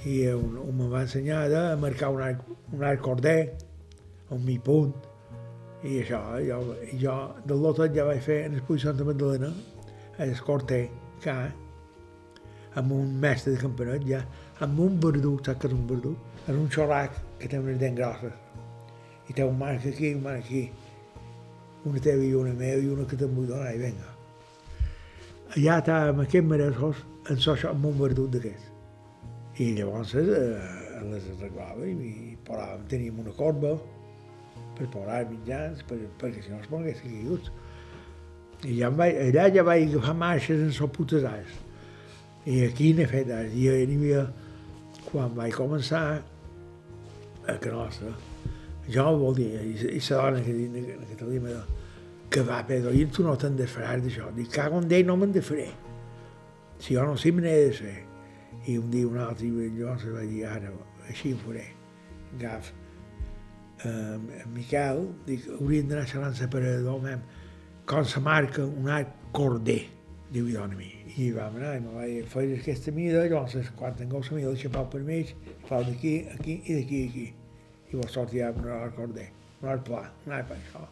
i 0.04 0.20
un, 0.36 0.60
un 0.60 0.76
me 0.76 0.92
va 0.92 1.06
ensenyar 1.08 1.46
a 1.56 1.68
marcar 1.80 2.12
un 2.12 2.20
arc, 2.28 2.44
un 2.76 2.84
arc 2.84 3.00
corder, 3.08 3.40
un 4.36 4.44
mi 4.44 4.60
punt, 4.60 5.07
i 5.86 6.00
això, 6.02 6.18
jo, 6.42 6.58
jo 6.98 7.14
del 7.46 7.60
lotet 7.62 7.94
ja 7.94 8.06
vaig 8.08 8.22
fer 8.24 8.40
en 8.48 8.56
el 8.58 8.64
Puig 8.66 8.82
Santa 8.82 9.04
Magdalena, 9.06 9.52
a 10.18 10.26
l'Escorter, 10.26 10.88
que 11.22 11.34
amb 12.78 12.92
un 12.92 13.14
mestre 13.22 13.54
de 13.54 13.60
campanet 13.62 14.06
ja, 14.08 14.24
amb 14.64 14.80
un 14.82 14.98
verdut, 15.02 15.46
saps 15.46 15.62
què 15.62 15.70
és 15.70 15.76
un 15.76 15.86
verdut? 15.86 16.42
És 16.48 16.56
un 16.56 16.66
xorrac 16.74 17.14
que 17.38 17.50
té 17.50 17.60
unes 17.62 17.78
dents 17.78 17.98
grosses. 17.98 18.34
I 19.28 19.36
té 19.36 19.44
un 19.46 19.58
marc 19.60 19.86
aquí 19.86 20.14
un 20.14 20.22
marc 20.24 20.46
aquí. 20.46 20.64
Una 21.86 22.02
teva 22.02 22.24
i 22.26 22.32
una 22.34 22.54
meva 22.58 22.80
i 22.82 22.88
una 22.90 23.06
que 23.06 23.18
te'n 23.20 23.34
vull 23.36 23.46
donar, 23.46 23.70
i 23.74 23.78
vinga. 23.78 24.14
Allà 25.54 25.78
estàvem 25.78 26.24
aquests 26.24 26.48
maressos 26.48 27.04
en 27.30 27.38
so, 27.44 27.54
amb 27.70 27.86
un 27.86 27.94
verdut 28.00 28.34
d'aquests. 28.34 28.74
I 29.62 29.70
llavors 29.78 30.16
eh, 30.18 30.26
les 31.06 31.30
arreglava 31.36 31.86
i, 31.86 32.34
poràvem, 32.46 32.84
teníem 32.90 33.22
una 33.22 33.34
corba, 33.38 33.76
per 34.78 34.88
poblar 34.92 35.24
mitjans, 35.30 35.82
per, 35.88 35.98
perquè 36.20 36.44
si 36.44 36.52
no 36.52 36.60
es 36.62 36.70
mogués 36.72 37.02
caiguts. 37.04 37.50
I 38.66 38.80
ja 38.80 38.90
vaig, 38.90 39.18
allà 39.28 39.48
ja 39.54 39.64
vaig 39.66 39.88
agafar 39.88 40.16
marxes 40.18 40.62
en 40.64 40.72
so 40.74 40.88
putes 40.90 41.26
anys. 41.28 41.58
I 42.48 42.64
aquí 42.66 42.92
n'he 42.96 43.06
fet 43.10 43.30
anys. 43.34 43.54
I 43.54 43.68
hi 43.68 43.84
havia, 43.84 44.24
quan 45.10 45.34
vaig 45.36 45.54
començar 45.54 46.04
a 47.48 47.58
Canossa, 47.62 48.14
jo 48.88 49.04
vol 49.20 49.36
dir, 49.36 49.50
i, 49.60 49.74
i 49.98 50.00
la 50.00 50.22
dona 50.22 50.42
que, 50.44 50.54
que, 50.72 50.96
que 51.10 51.18
te 51.20 51.28
diu, 51.28 51.46
que 52.30 52.42
va, 52.44 52.62
Pedro, 52.68 52.92
i 52.92 53.06
tu 53.12 53.24
no 53.24 53.36
te'n 53.40 53.56
desfaràs 53.56 54.02
d'això. 54.04 54.28
Dic, 54.36 54.50
cago 54.52 54.82
en 54.82 54.88
d'ell, 54.88 55.06
no 55.08 55.16
me'n 55.16 55.32
desfaré. 55.32 55.68
Si 56.78 56.94
jo 56.94 57.06
no 57.08 57.16
sé, 57.16 57.32
me 57.32 57.44
n'he 57.44 57.54
de 57.66 57.72
fer. 57.76 57.96
I 58.68 58.76
un 58.78 58.90
dia 58.92 59.08
un 59.08 59.16
altre, 59.22 59.48
i 59.48 59.70
llavors 59.78 60.04
va 60.12 60.24
dir, 60.26 60.44
ara, 60.48 60.72
així 61.08 61.32
ho 61.32 61.40
faré. 61.46 61.64
Agaf, 62.36 62.72
eh, 63.84 64.44
Miquel, 64.54 65.04
dic, 65.26 65.46
hauríem 65.58 65.88
d'anar 65.90 66.06
xerrant 66.08 66.36
separador, 66.38 67.00
mem, 67.02 67.22
com 67.88 68.04
se 68.04 68.20
marca 68.20 68.64
un 68.66 68.88
arc 68.92 69.14
corder, 69.32 69.80
diu 70.32 70.48
i 70.48 70.56
dona 70.56 70.76
mi. 70.76 70.90
I 71.18 71.30
vam 71.34 71.56
anar, 71.58 71.74
i 71.78 71.82
me 71.82 71.94
vaig 71.96 72.28
fer 72.30 72.44
aquesta 72.58 72.94
mida, 72.94 73.24
llavors 73.26 73.72
quan 73.78 73.96
tingueu 73.98 74.22
la 74.22 74.36
mida, 74.36 74.52
deixa 74.54 74.70
pau 74.74 74.86
per 74.92 75.02
mig, 75.06 75.34
pau 75.68 75.84
d'aquí, 75.86 76.14
aquí 76.34 76.60
i 76.64 76.78
d'aquí, 76.78 77.02
aquí. 77.08 77.26
I 77.88 77.96
vos 77.96 78.12
sortirà 78.12 78.52
un 78.52 78.68
arc 78.76 78.96
corder, 78.98 79.28
un 79.62 79.70
arc 79.72 79.86
pla, 79.88 80.02
un 80.26 80.34
arc 80.36 80.50
pla, 80.50 80.58
això. 80.62 80.84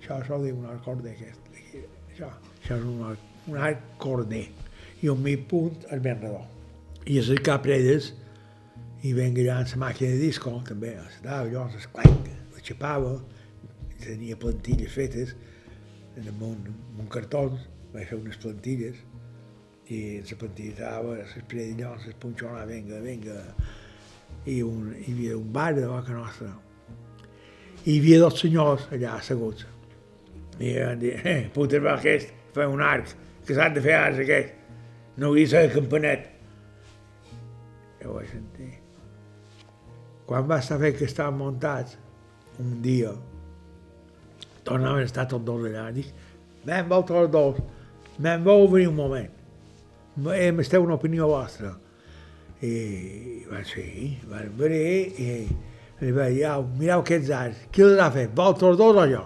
Això, 0.00 0.18
això 0.20 0.40
diu 0.42 0.58
un 0.60 0.68
arc 0.70 0.84
corder, 0.84 1.14
aquest. 1.16 1.50
Això, 2.12 2.30
això 2.60 2.76
és 2.78 2.84
un 2.84 3.00
arc, 3.10 3.30
un 3.50 3.58
arc 3.70 3.88
corder. 3.98 4.44
I 5.02 5.10
un 5.12 5.20
mig 5.24 5.48
punt 5.50 5.88
és 5.90 6.04
ben 6.04 6.20
redó. 6.22 6.44
I 7.04 7.18
és 7.20 7.28
el 7.32 7.42
cap 7.44 7.66
redes 7.68 8.12
i 9.04 9.12
venga 9.12 9.42
allà 9.42 9.58
amb 9.60 9.74
la 9.74 9.82
màquina 9.88 10.14
de 10.14 10.22
disco, 10.22 10.54
també, 10.68 10.94
es 11.02 11.20
dava 11.24 11.42
allò, 11.44 11.66
es 11.76 11.90
clanc, 11.92 12.30
la 12.30 12.33
xapava, 12.64 13.16
tenia 14.02 14.36
plantilles 14.40 14.92
fetes, 14.92 15.34
en 16.16 16.30
un, 16.42 16.60
un 16.98 17.10
cartó, 17.10 17.46
vaig 17.94 18.08
fer 18.10 18.18
unes 18.18 18.38
plantilles, 18.42 19.00
i 19.92 20.00
la 20.24 20.38
plantilla 20.40 20.72
estava, 20.72 21.16
després 21.20 21.74
d'allò, 21.74 21.94
es 22.00 22.16
punxonava, 22.20 22.64
venga, 22.70 23.00
venga, 23.04 23.40
i 24.48 24.60
un, 24.64 24.92
hi 24.96 25.12
havia 25.12 25.36
un 25.38 25.50
bar 25.52 25.72
de 25.76 25.86
boca 25.88 26.16
nostra, 26.16 26.50
i 27.84 27.92
hi 27.92 27.98
havia 28.00 28.22
dos 28.24 28.40
senyors 28.40 28.88
allà 28.94 29.18
asseguts, 29.18 29.66
i 30.58 30.72
van 30.78 31.02
dir, 31.02 31.16
eh, 31.20 31.40
puta 31.54 31.82
va 31.84 31.98
aquest, 31.98 32.32
fa 32.54 32.68
un 32.70 32.82
arc, 32.84 33.12
que 33.44 33.56
s'ha 33.56 33.68
de 33.74 33.82
fer 33.84 33.98
arcs 33.98 34.22
aquest, 34.24 34.54
no 35.20 35.34
de 35.34 35.44
ser 35.46 35.66
campanet. 35.74 36.30
Jo 38.00 38.14
vaig 38.16 38.30
sentir. 38.30 38.70
Quan 40.24 40.48
va 40.48 40.60
saber 40.64 40.94
que 40.96 41.04
estaven 41.04 41.36
muntats, 41.38 41.98
un 42.60 42.82
dia, 42.82 43.12
tornaven 44.64 45.02
a 45.02 45.08
estar 45.08 45.26
tots 45.28 45.44
dos 45.44 45.64
allà, 45.68 45.88
dic, 45.94 46.10
me'n 46.64 46.88
vau 46.90 47.04
tots 47.06 47.30
dos, 47.32 47.60
me'n 48.18 48.44
vau 48.46 48.66
venir 48.70 48.88
un 48.90 48.98
moment, 48.98 49.30
em 50.38 50.62
esteu 50.62 50.84
una 50.84 50.98
opinió 50.98 51.28
vostra. 51.30 51.74
I 52.64 53.44
van 53.50 53.64
sí, 53.68 54.14
van 54.30 54.52
venir 54.56 54.84
i 55.20 55.30
li 56.00 56.12
va 56.14 56.30
dir, 56.30 56.44
au, 56.48 56.64
mireu 56.78 57.02
aquests 57.02 57.32
arcs, 57.34 57.66
qui 57.74 57.84
els 57.84 58.00
ha 58.00 58.08
fet, 58.14 58.32
vosaltres 58.36 58.78
dos 58.80 59.00
o 59.02 59.04
jo? 59.10 59.24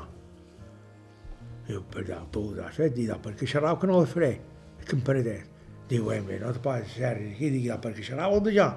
Diu, 1.69 1.85
però 1.93 2.23
tu 2.33 2.49
els 2.49 2.65
has 2.65 2.81
fet? 2.81 2.97
Diu, 2.97 3.15
perquè 3.23 3.47
xerrau 3.47 3.79
que 3.79 3.91
no 3.91 4.01
els 4.01 4.11
faré, 4.11 4.33
el 4.81 4.91
campanetet. 4.91 5.55
Diu, 5.89 6.11
eh, 6.13 6.21
no 6.41 6.51
te 6.53 6.61
pots 6.65 6.97
ser 6.97 7.15
aquí, 7.15 7.53
dic, 7.53 7.71
perquè 7.85 8.05
xerrau 8.11 8.41
el 8.41 8.47
de 8.49 8.57
jo 8.59 8.69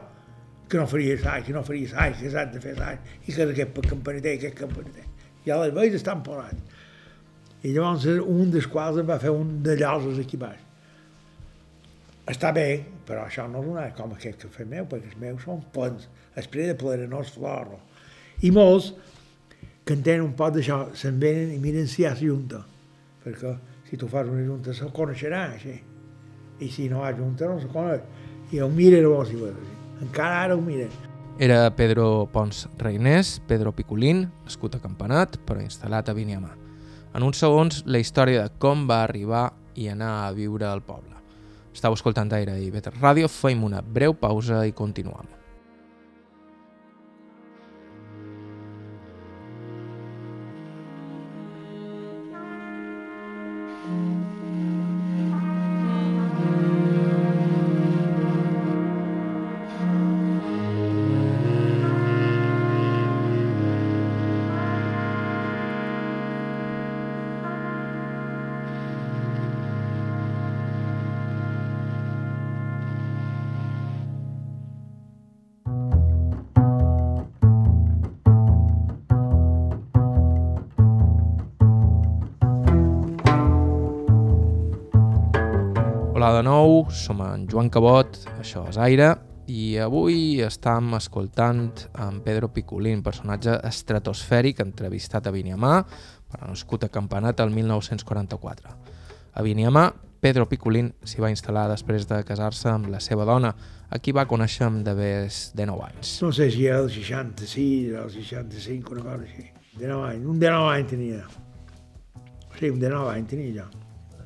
que 0.71 0.79
no 0.79 0.88
faria 0.88 1.17
sai, 1.19 1.43
que 1.43 1.51
no 1.51 1.63
faria 1.67 1.89
sai, 1.91 2.13
que 2.15 2.31
s'ha 2.31 2.45
de 2.47 2.62
fer 2.63 2.77
sai, 2.77 2.97
i 3.27 3.34
que 3.34 3.43
aquest 3.43 3.79
campaneter, 3.91 4.38
aquest 4.38 4.55
campaneter. 4.55 5.03
Ja 5.43 5.57
les 5.60 5.73
veus 5.75 5.97
estan 5.97 6.21
posats. 6.23 6.79
I 7.62 7.73
llavors 7.75 8.07
un 8.23 8.53
dels 8.53 8.69
quals 8.71 9.01
em 9.01 9.10
va 9.10 9.19
fer 9.21 9.34
un 9.36 9.57
de 9.65 9.75
lloses 9.77 10.21
aquí 10.23 10.39
baix. 10.39 10.62
Està 12.31 12.53
bé, 12.55 12.65
però 13.05 13.25
això 13.27 13.47
no 13.51 13.60
és 13.60 13.67
una 13.73 13.88
com 13.97 14.13
aquest 14.15 14.45
que 14.45 14.51
fa 14.53 14.65
meu, 14.69 14.88
perquè 14.88 15.12
els 15.12 15.19
meus 15.19 15.43
són 15.43 15.60
plens, 15.75 16.07
després 16.38 16.71
de 16.71 16.77
és 17.19 17.34
flor. 17.36 17.75
I 18.41 18.51
molts 18.55 18.93
que 19.84 19.97
en 19.97 20.05
tenen 20.05 20.23
un 20.29 20.34
poc 20.39 20.55
d'això, 20.55 20.79
se'n 20.95 21.19
venen 21.19 21.51
i 21.51 21.60
miren 21.60 21.89
si 21.91 22.03
hi 22.03 22.07
ha 22.07 22.15
junta, 22.15 22.63
perquè 23.25 23.57
si 23.89 23.99
tu 23.99 24.07
fas 24.07 24.29
una 24.31 24.45
junta 24.47 24.73
se 24.73 24.88
coneixerà, 24.95 25.43
així. 25.51 25.75
I 26.62 26.71
si 26.71 26.88
no 26.88 27.03
hi 27.03 27.10
ha 27.10 27.13
junta 27.17 27.49
no 27.51 27.60
se 27.60 27.67
coneix. 27.73 28.07
I 28.55 28.62
ho 28.62 28.69
miren 28.71 29.10
a 29.10 29.13
vos 29.17 29.36
i. 29.36 29.70
Encara 30.02 30.44
ara 30.44 30.58
ho 30.58 30.62
miren. 30.62 30.90
Era 31.40 31.70
Pedro 31.76 32.28
Pons 32.32 32.68
Reinés, 32.78 33.40
Pedro 33.48 33.72
Picolín, 33.72 34.28
nascut 34.46 34.76
a 34.76 34.82
Campanat, 34.82 35.40
però 35.46 35.62
instal·lat 35.62 36.10
a 36.10 36.18
Viniamà. 36.18 36.52
En 37.16 37.26
uns 37.26 37.42
segons, 37.42 37.82
la 37.86 38.02
història 38.02 38.46
de 38.46 38.54
com 38.62 38.86
va 38.90 39.02
arribar 39.06 39.52
i 39.76 39.88
anar 39.90 40.12
a 40.26 40.32
viure 40.36 40.68
al 40.68 40.84
poble. 40.86 41.18
Estau 41.74 41.96
escoltant 41.96 42.32
Aire 42.36 42.58
i 42.60 42.72
Better 42.72 42.94
Ràdio, 42.98 43.30
feim 43.32 43.64
una 43.64 43.82
breu 43.82 44.14
pausa 44.14 44.66
i 44.68 44.76
continuem. 44.76 45.40
Hola 86.21 86.38
de 86.38 86.43
nou, 86.45 86.84
som 86.93 87.17
en 87.25 87.47
Joan 87.49 87.71
Cabot, 87.73 88.19
això 88.38 88.62
és 88.69 88.77
Aire, 88.77 89.07
i 89.49 89.79
avui 89.81 90.38
estem 90.45 90.93
escoltant 90.93 91.71
en 91.97 92.19
Pedro 92.21 92.51
Picolín, 92.53 93.01
personatge 93.01 93.55
estratosfèric 93.65 94.62
entrevistat 94.62 95.25
a 95.25 95.34
Viniamà, 95.34 95.79
però 96.29 96.51
nascut 96.51 96.86
a 96.86 96.91
Campanat 96.93 97.41
el 97.41 97.49
1944. 97.57 98.77
A 99.34 99.41
Viniamà, 99.41 99.88
Pedro 100.21 100.45
Picolín 100.45 100.93
s'hi 101.01 101.25
va 101.25 101.34
instal·lar 101.34 101.65
després 101.73 102.05
de 102.05 102.21
casar-se 102.29 102.69
amb 102.69 102.93
la 102.93 103.01
seva 103.01 103.25
dona, 103.25 103.55
a 103.89 103.97
qui 103.97 104.13
va 104.13 104.29
conèixer 104.29 104.69
amb 104.69 104.86
d'haver 104.86 105.25
de 105.25 105.71
9 105.73 105.88
anys. 105.89 106.15
No 106.21 106.29
sé 106.29 106.51
si 106.53 106.69
era 106.69 106.84
el 106.86 106.93
66, 106.93 107.95
el 107.97 108.17
65, 108.21 108.93
una 108.93 109.10
cosa 109.10 109.25
així. 109.25 109.49
De 109.73 109.88
9 109.89 110.12
anys, 110.13 110.34
un 110.38 110.38
de 110.38 110.53
9 110.53 110.73
anys 110.77 110.97
tenia. 110.99 111.29
Sí, 112.60 112.69
un 112.69 112.77
de 112.77 112.99
9 112.99 113.10
anys 113.10 113.34
tenia 113.34 113.63
jo. 113.63 113.73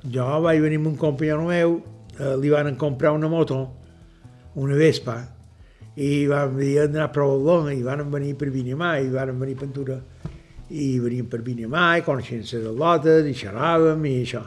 Jo 0.06 0.26
vaig 0.44 0.60
venir 0.62 0.78
amb 0.78 0.92
un 0.92 0.98
companyó 1.02 1.40
meu, 1.42 1.80
eh, 2.20 2.36
li 2.38 2.50
van 2.54 2.76
comprar 2.78 3.12
una 3.16 3.28
moto, 3.28 3.58
una 4.54 4.76
Vespa, 4.78 5.16
i 5.98 6.28
vam 6.30 6.60
dir 6.60 6.76
d'anar 6.84 7.08
a 7.08 7.12
provar 7.12 7.72
i 7.74 7.82
van 7.82 8.04
venir 8.12 8.36
per 8.38 8.52
Vinyamà, 8.54 9.00
i 9.02 9.10
van 9.10 9.40
venir 9.40 9.56
pintura, 9.58 9.98
i 10.70 11.00
veníem 11.00 11.26
per 11.26 11.40
Vinyamà, 11.42 11.98
i 11.98 12.04
coneixien 12.06 12.44
les 12.46 12.68
lotes, 12.78 13.26
i 13.26 13.34
xerràvem, 13.34 14.06
i 14.06 14.22
això. 14.22 14.44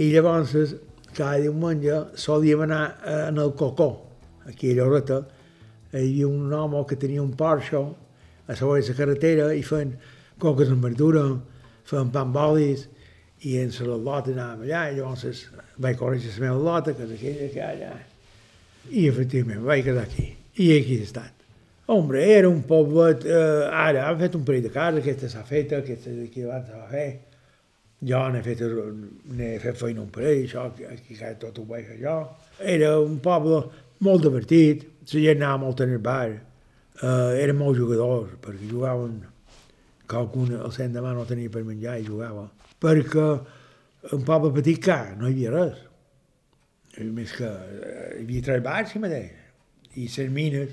I 0.00 0.12
llavors, 0.14 0.56
cada 1.12 1.42
diumenge, 1.42 1.98
solíem 2.16 2.62
anar 2.64 2.84
eh, 3.04 3.28
en 3.28 3.36
el 3.36 3.52
Cocó, 3.52 3.90
aquí 4.46 4.72
a 4.72 4.78
Lloreta, 4.78 5.26
hi 5.92 6.06
havia 6.06 6.28
un 6.28 6.52
home 6.54 6.86
que 6.86 6.96
tenia 6.96 7.20
un 7.20 7.34
Porsche 7.36 7.84
a 8.46 8.54
de 8.54 8.64
la 8.64 8.96
carretera 8.96 9.52
i 9.52 9.62
feien 9.62 9.92
coques 10.38 10.70
amb 10.70 10.82
verdura, 10.88 11.26
feien 11.84 12.08
pan 12.10 12.32
bolis, 12.32 12.88
i 13.42 13.56
en 13.56 13.70
la 13.86 13.96
lota 13.96 14.32
anàvem 14.34 14.66
allà, 14.66 14.80
i 14.90 14.96
llavors 14.98 15.46
vaig 15.80 15.96
conèixer 15.96 16.34
la 16.36 16.46
meva 16.46 16.58
lota, 16.60 16.92
que 16.96 17.06
és 17.06 17.12
aquella 17.16 17.48
que 17.54 17.62
allà. 17.64 17.92
I 18.90 19.06
efectivament 19.08 19.62
vaig 19.64 19.84
quedar 19.86 20.04
aquí. 20.04 20.26
I 20.60 20.68
aquí 20.76 20.98
he 20.98 21.06
estat. 21.06 21.32
Hombre, 21.90 22.22
era 22.22 22.48
un 22.48 22.60
poblet, 22.68 23.24
eh, 23.24 23.64
ara 23.72 24.04
han 24.08 24.20
fet 24.20 24.36
un 24.36 24.44
parell 24.44 24.68
de 24.68 24.72
cases, 24.74 25.00
aquesta 25.00 25.32
s'ha 25.32 25.46
feta, 25.46 25.80
aquesta 25.80 26.12
d'aquí 26.12 26.44
abans 26.44 26.68
s'ha 26.68 26.84
fet. 26.90 27.26
Jo 28.10 28.20
n'he 28.32 28.44
fet, 28.44 28.62
fet 29.64 29.80
feina 29.80 30.04
un 30.04 30.12
parell, 30.12 30.44
això, 30.44 30.68
aquí 30.92 31.16
tot 31.40 31.58
ho 31.58 31.64
vaig 31.64 31.88
fer 31.88 31.98
jo. 32.00 32.20
Era 32.60 32.94
un 33.00 33.18
poble 33.24 33.64
molt 34.00 34.22
divertit, 34.24 34.86
la 35.00 35.24
gent 35.26 35.42
anava 35.42 35.64
molt 35.64 35.80
en 35.80 35.96
el 35.96 35.98
bar, 35.98 36.30
eh, 36.30 37.42
eren 37.42 37.56
molts 37.56 37.80
jugadors, 37.80 38.36
perquè 38.40 38.70
jugaven, 38.70 39.20
qualcun 40.06 40.54
el 40.60 40.72
cent 40.72 40.92
demà 40.92 41.12
no 41.14 41.24
tenia 41.24 41.50
per 41.50 41.64
menjar 41.64 41.98
i 41.98 42.06
jugava 42.06 42.48
perquè 42.80 43.26
un 44.16 44.24
poble 44.24 44.52
petit 44.56 44.80
que 44.82 44.98
no 45.18 45.28
hi 45.28 45.34
havia 45.34 45.52
res. 45.54 45.82
I 47.00 47.06
més 47.14 47.32
que 47.36 47.48
hi 47.48 48.24
havia 48.24 48.46
tres 48.46 48.62
bars, 48.64 48.92
si 48.92 49.02
mateix, 49.02 49.30
i 49.94 50.06
les 50.08 50.32
mines. 50.32 50.72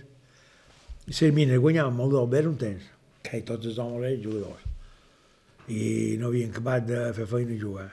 I 1.07 1.13
les 1.13 1.35
mines 1.35 1.61
guanyaven 1.63 1.95
molt 1.95 2.15
d'albert 2.15 2.49
un 2.49 2.57
temps, 2.61 2.87
que 3.23 3.43
tots 3.47 3.69
els 3.69 3.79
homes 3.83 4.05
eren 4.05 4.23
jugadors. 4.23 4.63
I 5.67 6.15
no 6.19 6.31
havien 6.31 6.53
acabat 6.53 6.87
de 6.87 7.03
fer 7.15 7.27
feina 7.27 7.55
a 7.55 7.61
jugar. 7.61 7.89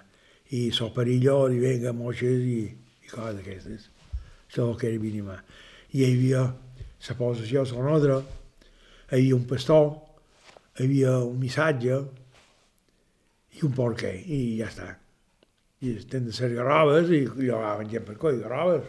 I 0.55 0.68
so 0.70 0.90
perilló, 0.94 1.48
i 1.50 1.59
venga, 1.59 1.92
moixes 1.96 2.42
i, 2.46 2.61
i 2.70 3.11
coses 3.11 3.40
d'aquestes. 3.40 3.88
Això 4.46 4.70
que 4.79 4.90
era 4.92 5.03
mínima. 5.03 5.40
I 5.91 6.05
hi 6.05 6.11
havia 6.12 6.45
la 7.09 7.16
possessió 7.18 7.64
a 7.64 7.84
l'ordre, 7.84 8.20
hi 9.11 9.16
havia 9.18 9.36
un 9.36 9.47
pastor, 9.51 9.91
hi 10.78 10.86
havia 10.86 11.18
un 11.26 11.41
missatge, 11.43 11.99
i 13.55 13.64
un 13.66 13.74
porquer, 13.76 14.14
i 14.26 14.59
ja 14.59 14.68
està. 14.70 14.90
I 15.84 15.96
estem 16.00 16.26
de 16.26 16.34
ser 16.34 16.50
garroves, 16.55 17.11
i 17.12 17.24
llogaven 17.26 17.90
gent 17.92 18.07
per 18.07 18.16
coi, 18.20 18.38
garroves, 18.42 18.86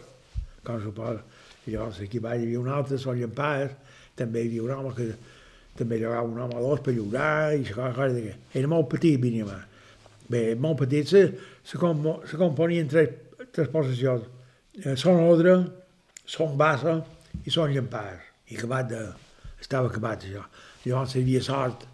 com 0.66 0.80
suposa. 0.82 1.22
I 1.66 1.74
llavors 1.74 2.00
aquí 2.02 2.20
va, 2.22 2.34
hi 2.36 2.46
havia 2.46 2.60
un 2.62 2.70
altre, 2.72 2.98
són 3.02 3.18
llampades, 3.20 3.74
també 4.18 4.42
hi 4.42 4.50
havia 4.50 4.66
un 4.66 4.74
home 4.76 4.92
que 4.96 5.08
també 5.76 5.98
llogava 6.00 6.28
un 6.28 6.38
home 6.40 6.60
dos 6.62 6.82
per 6.84 6.94
llogar, 6.96 7.54
i 7.54 7.64
cosa, 7.68 7.92
cosa 7.96 8.12
de 8.14 8.22
què. 8.26 8.36
Era 8.62 8.70
molt 8.70 8.88
petit, 8.94 9.18
Vinyamà. 9.20 9.58
Bé, 10.32 10.42
molt 10.58 10.80
petit, 10.82 11.10
se, 11.10 11.22
se, 11.62 11.78
compo, 11.78 12.20
se 12.26 12.38
componien 12.40 12.88
tres, 12.90 13.12
tres 13.54 13.68
possessions. 13.72 14.24
Eh, 14.82 14.94
són 14.98 15.20
Odre, 15.26 15.58
són 16.26 16.56
Bassa 16.58 16.96
i 17.44 17.52
són 17.52 17.74
Llampades. 17.74 18.24
I 18.50 18.58
acabat 18.58 18.88
de... 18.90 19.02
estava 19.60 19.90
acabat 19.90 20.24
això. 20.26 20.42
Llavors 20.86 21.14
hi 21.14 21.22
havia 21.24 21.42
sort, 21.42 21.86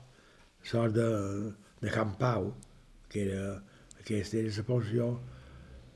sort 0.69 0.95
de, 0.97 1.09
de 1.83 1.91
Can 1.91 2.15
Pau, 2.19 2.53
que 3.11 3.27
era, 3.27 3.59
aquesta 4.01 4.39
era 4.41 4.53
la 4.57 4.65
posició 4.67 5.09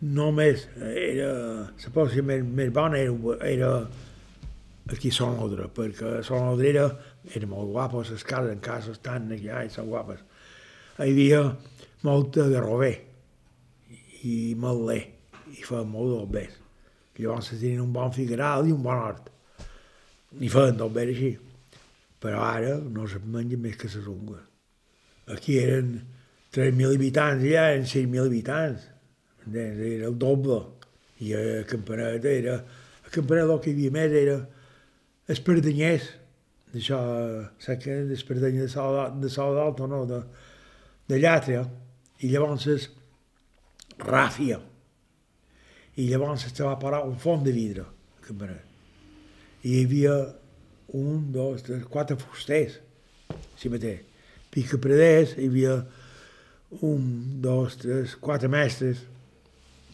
només, 0.03 0.67
era, 0.77 1.31
la 1.71 1.93
posició 1.95 2.25
més, 2.27 2.45
més 2.45 2.73
bona 2.75 2.99
era, 3.01 3.37
era 3.47 3.71
aquí 4.93 5.11
a 5.11 5.17
Son 5.17 5.39
Odre, 5.43 5.71
perquè 5.73 6.21
Son 6.27 6.51
Odre 6.53 6.71
era, 6.75 6.87
era 7.35 7.49
molt 7.51 7.73
guapo, 7.73 8.03
les 8.03 8.25
cases 8.25 8.53
en 8.53 8.63
cases 8.63 9.01
tan 9.03 9.31
allà 9.33 9.65
i 9.65 9.73
són 9.73 9.89
guapes. 9.91 10.23
Hi 10.99 11.11
havia 11.13 11.43
molta 12.07 12.47
de 12.49 12.61
rover 12.63 12.95
i 14.27 14.55
malè, 14.59 15.01
i 15.55 15.63
feien 15.65 15.89
molt 15.91 16.13
d'albers. 16.13 16.61
Llavors 17.17 17.49
tenien 17.55 17.81
un 17.81 17.93
bon 17.95 18.13
figueral 18.13 18.67
i 18.69 18.75
un 18.75 18.83
bon 18.85 19.01
hort. 19.01 19.31
I 20.37 20.51
feien 20.53 20.77
d'albers 20.77 21.15
així. 21.15 21.33
Però 22.21 22.43
ara 22.45 22.77
no 22.81 23.07
se 23.09 23.21
menja 23.23 23.59
més 23.61 23.77
que 23.81 23.89
les 23.89 24.09
ungles. 24.11 24.45
Aquí 25.35 25.59
eren 25.59 25.97
3.000 26.55 26.95
habitants, 26.95 27.43
allà 27.43 27.71
eren 27.75 27.87
6.000 27.89 28.29
habitants. 28.29 28.85
Era 29.53 30.11
el 30.11 30.19
doble. 30.19 30.61
I 31.23 31.33
a 31.35 31.65
Campanet 31.69 32.25
era... 32.31 32.61
A 33.07 33.11
Campanet 33.11 33.51
el 33.51 33.61
que 33.63 33.71
hi 33.71 33.75
havia 33.77 33.95
més 33.95 34.15
era 34.19 34.37
els 35.31 35.43
perdanyers, 35.43 36.07
d'això, 36.73 36.99
saps 37.63 37.83
què? 37.83 37.99
Els 38.05 38.23
perdanyers 38.27 38.77
de 39.23 39.31
Sol 39.33 39.59
d'Alto, 39.59 39.89
no? 39.91 40.05
De, 40.07 40.23
de 41.11 41.21
Llàtria. 41.23 41.65
I 42.23 42.31
llavors 42.33 42.67
és 42.71 42.89
ràfia. 43.99 44.61
I 45.97 46.09
llavors 46.11 46.47
se 46.47 46.63
va 46.63 46.79
parar 46.79 47.05
un 47.09 47.17
font 47.19 47.43
de 47.45 47.55
vidre, 47.55 47.87
a 47.87 48.27
Campanet. 48.27 48.63
I 49.67 49.75
hi 49.75 49.85
havia 49.85 50.19
un, 50.95 51.33
dos, 51.35 51.65
tres, 51.67 51.87
quatre 51.91 52.19
fusters, 52.21 52.79
si 53.59 53.73
mateix. 53.73 54.05
Pica 54.57 54.79
Predès, 54.81 55.35
hi 55.37 55.51
havia 55.51 55.75
un, 56.81 57.03
dos, 57.45 57.75
tres, 57.77 58.15
quatre 58.17 58.49
mestres 58.49 59.03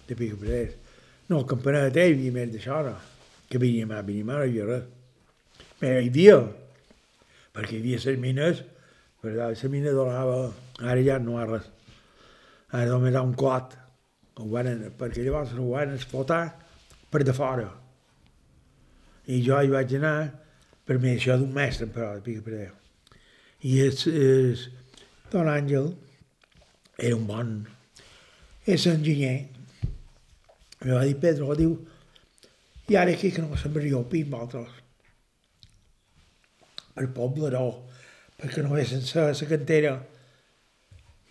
de 0.06 0.14
Pica 0.14 0.36
Predès. 0.38 0.76
No, 1.26 1.40
el 1.40 1.46
campanet 1.50 1.96
hi 1.98 2.12
havia 2.12 2.34
més 2.36 2.52
d'això, 2.52 2.78
no. 2.86 2.92
Que 3.50 3.58
venia 3.58 3.88
mà, 3.90 4.04
venia 4.06 4.28
mà, 4.28 4.36
no 4.38 4.44
hi 4.44 4.52
havia 4.52 4.66
res. 4.68 4.84
Però 5.80 5.96
hi 5.98 6.10
havia, 6.12 6.36
perquè 7.56 7.74
hi 7.74 7.80
havia 7.82 8.02
les 8.04 8.20
mines, 8.22 8.60
però 9.22 9.48
la 9.50 9.70
mina 9.72 9.94
donava, 9.96 10.36
ara 10.78 11.02
ja 11.02 11.16
no 11.18 11.34
hi 11.34 11.40
ha 11.42 11.46
res. 11.48 11.66
Ara 12.70 12.90
només 12.92 13.10
hi 13.10 13.18
ha 13.18 13.24
un 13.26 13.34
clot, 13.40 13.74
ho 14.38 14.46
van, 14.52 14.70
perquè 15.00 15.24
llavors 15.26 15.56
ho 15.56 15.66
van 15.72 15.96
explotar 15.96 16.44
per 17.10 17.24
de 17.26 17.34
fora. 17.34 17.66
I 19.26 19.42
jo 19.42 19.58
hi 19.58 19.74
vaig 19.74 19.96
anar, 19.98 20.14
per 20.86 21.00
mi 21.02 21.16
això 21.16 21.34
d'un 21.40 21.50
mestre, 21.58 21.90
però, 21.90 22.12
de 22.14 22.24
pica 22.28 22.46
Déu. 22.46 22.81
I 23.62 23.78
és, 23.84 24.06
és, 24.06 24.66
Don 25.30 25.46
Àngel 25.46 25.92
era 26.98 27.16
un 27.16 27.26
bon, 27.28 27.52
és 28.66 28.86
enginyer. 28.90 29.36
Mi 30.82 30.90
va 30.90 31.04
dir 31.06 31.14
Pedro, 31.22 31.54
diu, 31.54 31.76
i 32.90 32.98
ara 32.98 33.14
aquí 33.14 33.30
que 33.30 33.44
no 33.44 33.56
sembraria 33.56 34.00
el 34.00 34.08
pi 34.10 34.24
amb 34.26 34.34
altres. 34.40 34.80
Per 36.92 37.06
no, 37.06 37.62
perquè 38.40 38.64
no 38.64 38.74
vessin 38.74 39.06
la, 39.14 39.30
la 39.30 39.48
cantera. 39.52 39.94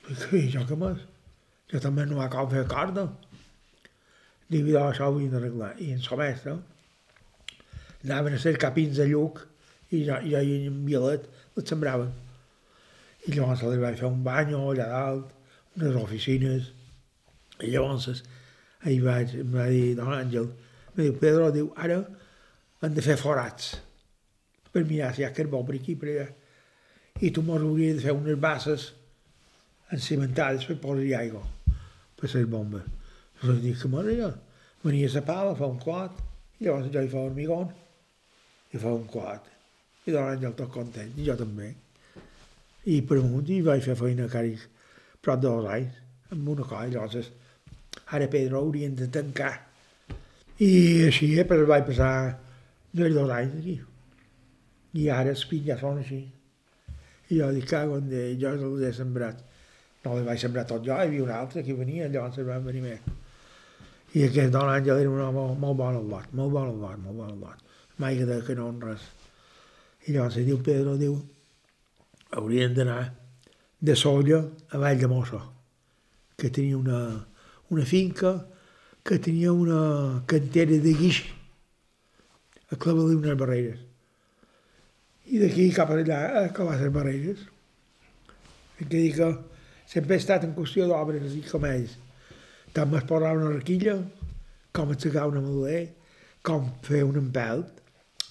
Perquè 0.08 0.46
jo 0.56 0.64
què 0.70 0.80
més? 0.80 1.04
Jo 1.72 1.84
també 1.84 2.08
no 2.08 2.18
va 2.24 2.32
com 2.32 2.50
fer 2.50 2.64
corda. 2.72 3.06
Diu, 4.48 4.72
jo 4.72 4.82
això 4.88 5.12
ho 5.12 5.16
havia 5.16 5.36
d'arreglar. 5.36 5.76
I 5.80 5.92
en 5.94 6.02
la 6.08 6.18
mestre 6.24 6.58
anaven 8.02 8.34
a 8.34 8.40
ser 8.42 8.58
capins 8.58 8.98
de 8.98 9.06
lluc 9.12 9.44
i 9.92 10.02
jo, 10.08 10.18
jo 10.26 10.42
i 10.42 10.58
en 10.72 10.82
Violet 10.88 11.28
les 11.56 11.68
sembraven. 11.70 12.10
I 13.28 13.36
llavors 13.36 13.62
li 13.68 13.82
vaig 13.82 14.00
fer 14.00 14.10
un 14.10 14.24
bany 14.26 14.56
allà 14.58 14.88
dalt, 14.90 15.34
unes 15.78 15.98
oficines, 16.02 16.72
i 17.62 17.70
llavors 17.70 18.24
ahir 18.82 19.02
vaig, 19.06 19.36
em 19.44 19.54
va 19.54 19.68
dir 19.70 19.94
don 20.00 20.14
Àngel, 20.16 20.50
em 20.92 21.04
diu, 21.04 21.16
Pedro, 21.22 21.52
diu, 21.54 21.70
ara 21.78 22.02
hem 22.82 22.96
de 22.98 23.04
fer 23.06 23.18
forats 23.22 23.76
per 24.72 24.84
mirar 24.88 25.12
si 25.14 25.22
hi 25.22 25.28
ha 25.28 25.34
carbó 25.36 25.62
per 25.68 25.76
aquí, 25.78 25.96
per 26.00 26.10
allà. 26.10 26.28
I 27.22 27.30
tu 27.36 27.44
mos 27.46 27.62
hauries 27.62 28.00
de 28.00 28.06
fer 28.08 28.16
unes 28.16 28.40
basses 28.42 28.88
encimentades 29.92 30.66
per 30.66 30.80
posar-hi 30.82 31.14
aigua, 31.18 31.44
per 32.18 32.32
les 32.32 32.48
bombes. 32.50 32.88
Llavors 33.42 33.62
dic, 33.62 33.78
que 33.82 33.92
m'agrada, 33.92 34.32
venia 34.86 35.12
la 35.14 35.24
pala, 35.28 35.56
fa 35.60 35.68
un 35.68 35.80
quart, 35.82 36.18
i 36.60 36.66
llavors 36.66 36.90
jo 36.94 37.04
hi 37.04 37.12
fa 37.12 37.26
hormigón, 37.28 37.70
i 38.72 38.82
fa 38.82 38.96
un 38.96 39.06
quart. 39.12 39.50
I 40.08 40.16
don 40.16 40.32
Àngel 40.32 40.56
tot 40.58 40.72
content, 40.74 41.12
i 41.20 41.28
jo 41.28 41.36
també. 41.38 41.74
I 42.90 43.02
per 43.06 43.20
amunt, 43.22 43.50
i 43.54 43.62
vaig 43.62 43.84
fer 43.86 43.98
feina 44.00 44.26
a 44.26 44.32
càric 44.32 44.64
prop 45.22 45.42
de 45.42 45.48
dos 45.48 45.68
anys, 45.70 45.98
amb 46.34 46.50
una 46.50 46.66
cosa, 46.66 46.88
llavors 46.90 47.32
ara 48.16 48.28
Pedro 48.32 48.60
haurien 48.60 48.96
de 48.96 49.08
tancar. 49.08 49.54
I 50.62 50.72
així, 51.08 51.32
eh, 51.40 51.46
però 51.46 51.66
vaig 51.70 51.86
passar 51.88 52.12
dos, 52.92 53.14
dos 53.14 53.30
anys 53.30 53.56
aquí. 53.60 53.78
I 54.98 55.08
ara 55.10 55.32
els 55.36 55.46
pins 55.50 55.68
ja 55.70 55.78
són 55.80 56.02
així. 56.02 56.20
I 57.32 57.40
jo 57.40 57.48
dic, 57.56 57.70
cago 57.70 57.98
en 58.02 58.10
de, 58.12 58.26
jo 58.42 58.52
els 58.58 58.86
he 58.88 58.92
sembrat. 58.98 59.40
No 60.04 60.18
li 60.18 60.26
vaig 60.26 60.42
sembrar 60.42 60.66
tot 60.70 60.84
jo, 60.86 60.96
hi 60.98 61.08
havia 61.08 61.24
un 61.24 61.32
altre 61.38 61.64
que 61.64 61.78
venia, 61.78 62.10
llavors 62.10 62.40
es 62.42 62.48
van 62.48 62.66
venir 62.66 62.82
més. 62.84 63.12
I 64.18 64.26
aquest 64.26 64.52
don 64.52 64.68
Àngel 64.68 65.06
era 65.06 65.12
un 65.12 65.22
home 65.24 65.44
molt, 65.62 65.78
bon 65.80 65.96
al 65.96 66.08
lot, 66.10 66.34
molt 66.36 66.52
bon 66.52 66.68
al 66.68 66.80
lot, 66.82 66.98
molt 67.00 67.22
bon 67.22 67.30
al 67.30 67.38
lot. 67.40 67.62
Mai 68.02 68.18
que, 68.18 68.26
de, 68.28 68.42
que 68.44 68.56
no 68.58 68.68
en 68.74 68.82
res. 68.82 69.06
I 70.10 70.18
llavors 70.18 70.40
diu 70.42 70.58
Pedro, 70.66 70.98
diu, 71.00 71.16
haurien 72.32 72.74
d'anar 72.74 73.14
de 73.82 73.96
Solla 73.96 74.40
a 74.70 74.78
Vall 74.78 75.00
de 75.00 75.08
Mossa, 75.08 75.42
que 76.38 76.50
tenia 76.50 76.78
una, 76.78 77.28
una 77.70 77.86
finca 77.86 78.34
que 79.04 79.18
tenia 79.20 79.52
una 79.52 80.24
cantera 80.30 80.78
de 80.78 80.94
guix 80.94 81.24
a 82.72 82.78
clavar-li 82.78 83.18
unes 83.18 83.38
barreres. 83.40 83.80
I 85.32 85.42
d'aquí 85.42 85.70
cap 85.76 85.92
allà 85.94 86.20
a 86.44 86.48
clavar 86.56 86.78
les 86.80 86.94
barreres. 86.94 87.42
Hem 88.80 88.88
de 88.88 88.98
dir 88.98 89.14
que 89.18 89.30
sempre 89.90 90.16
he 90.16 90.22
estat 90.22 90.46
en 90.46 90.56
qüestió 90.56 90.88
d'obres 90.90 91.36
i 91.38 91.44
com 91.50 91.66
ells. 91.68 91.98
Tant 92.76 92.94
es 92.96 93.08
posar 93.08 93.34
una 93.36 93.52
requilla, 93.52 93.98
com 94.72 94.94
aixecar 94.94 95.28
una 95.28 95.42
meduler, 95.44 95.90
com 96.46 96.70
fer 96.86 97.04
un 97.04 97.18
empelt. 97.20 97.82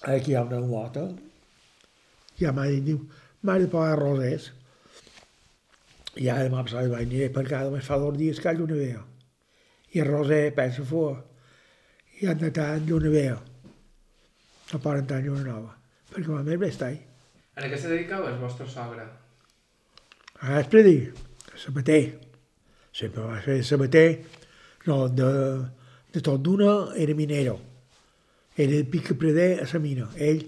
Aquí 0.09 0.31
hi 0.31 0.37
ha 0.39 0.45
una 0.47 0.61
lota. 0.63 1.05
Ja 2.39 2.53
m'ha 2.55 2.65
dit, 2.71 2.87
diu, 2.87 3.03
m'ha 3.41 3.57
de 3.59 3.69
posar 3.71 3.99
rosers. 3.99 4.51
I 6.21 6.27
ara 6.29 6.49
m'ha 6.51 6.63
passat 6.67 6.89
vaig 6.91 7.09
dir, 7.09 7.29
perquè 7.33 7.57
ara 7.57 7.69
només 7.69 7.87
fa 7.87 7.99
dos 8.01 8.17
dies 8.17 8.39
que 8.39 8.49
hi 8.49 8.51
ha 8.51 8.57
lluna 8.57 8.79
vea. 8.79 9.03
I 9.95 10.03
el 10.03 10.11
roser 10.11 10.43
pensa 10.55 10.83
fua. 10.87 11.15
I 12.21 12.27
han 12.31 12.41
de 12.41 12.51
tant 12.55 12.85
lluna 12.87 13.11
vea. 13.13 13.37
No 14.71 14.79
poden 14.79 15.07
tant 15.07 15.25
lluna 15.25 15.47
nova. 15.47 15.73
Perquè 16.11 16.43
més 16.43 16.59
bé 16.59 16.69
estar 16.71 16.91
En 16.91 17.67
què 17.69 17.77
se 17.77 17.89
dedicava 17.91 18.29
el 18.31 18.39
vostre 18.39 18.67
sogre? 18.67 19.03
Ara 20.41 20.61
és 20.61 20.69
per 20.71 20.83
dir, 20.87 21.11
sabater. 21.59 22.01
Sempre 22.95 23.25
va 23.27 23.41
ser 23.43 23.59
sabater. 23.67 24.07
No, 24.87 25.07
de, 25.07 25.27
de 26.13 26.23
tot 26.25 26.41
d'una 26.41 26.95
era 26.97 27.15
minero. 27.15 27.59
Era 28.55 28.79
el 28.79 28.87
pica 28.87 29.15
preder 29.15 29.61
a 29.61 29.67
la 29.73 29.79
mina. 29.83 30.07
Ell, 30.17 30.41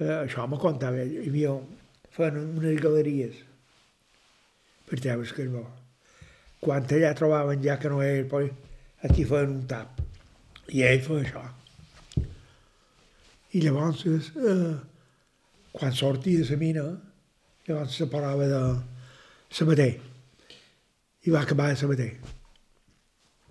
eh, 0.00 0.14
això 0.24 0.46
me 0.50 0.58
contava, 0.60 1.02
hi 1.02 1.26
havia, 1.28 1.54
feien 2.14 2.38
unes 2.42 2.80
galeries 2.82 3.40
per 4.88 5.00
treure 5.00 5.26
el 5.26 5.34
carbó. 5.38 5.64
Quan 6.64 6.86
allà 6.96 7.12
trobaven 7.18 7.62
ja 7.64 7.76
que 7.80 7.90
no 7.92 8.00
era, 8.02 8.24
poi, 8.30 8.48
aquí 9.04 9.26
feien 9.28 9.58
un 9.58 9.66
tap. 9.68 10.00
I 10.72 10.82
ell 10.88 11.02
feia 11.04 11.26
això. 11.26 11.44
I 13.54 13.60
llavors, 13.62 14.04
eh, 14.08 14.74
quan 15.74 15.92
sortia 15.94 16.40
de 16.40 16.50
la 16.50 16.56
mina, 16.58 16.86
llavors 17.68 17.94
se 18.00 18.06
parlava 18.10 18.48
de 18.50 18.62
sabater. 19.50 19.92
I 21.24 21.30
va 21.30 21.42
acabar 21.42 21.68
de 21.70 21.76
sabater. 21.76 22.10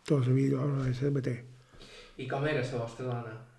Tot 0.04 0.28
no 0.28 0.38
era 0.38 0.94
sabater. 1.00 1.40
I 2.18 2.28
com 2.28 2.46
era 2.46 2.62
la 2.62 2.78
vostra 2.78 3.06
dona? 3.06 3.53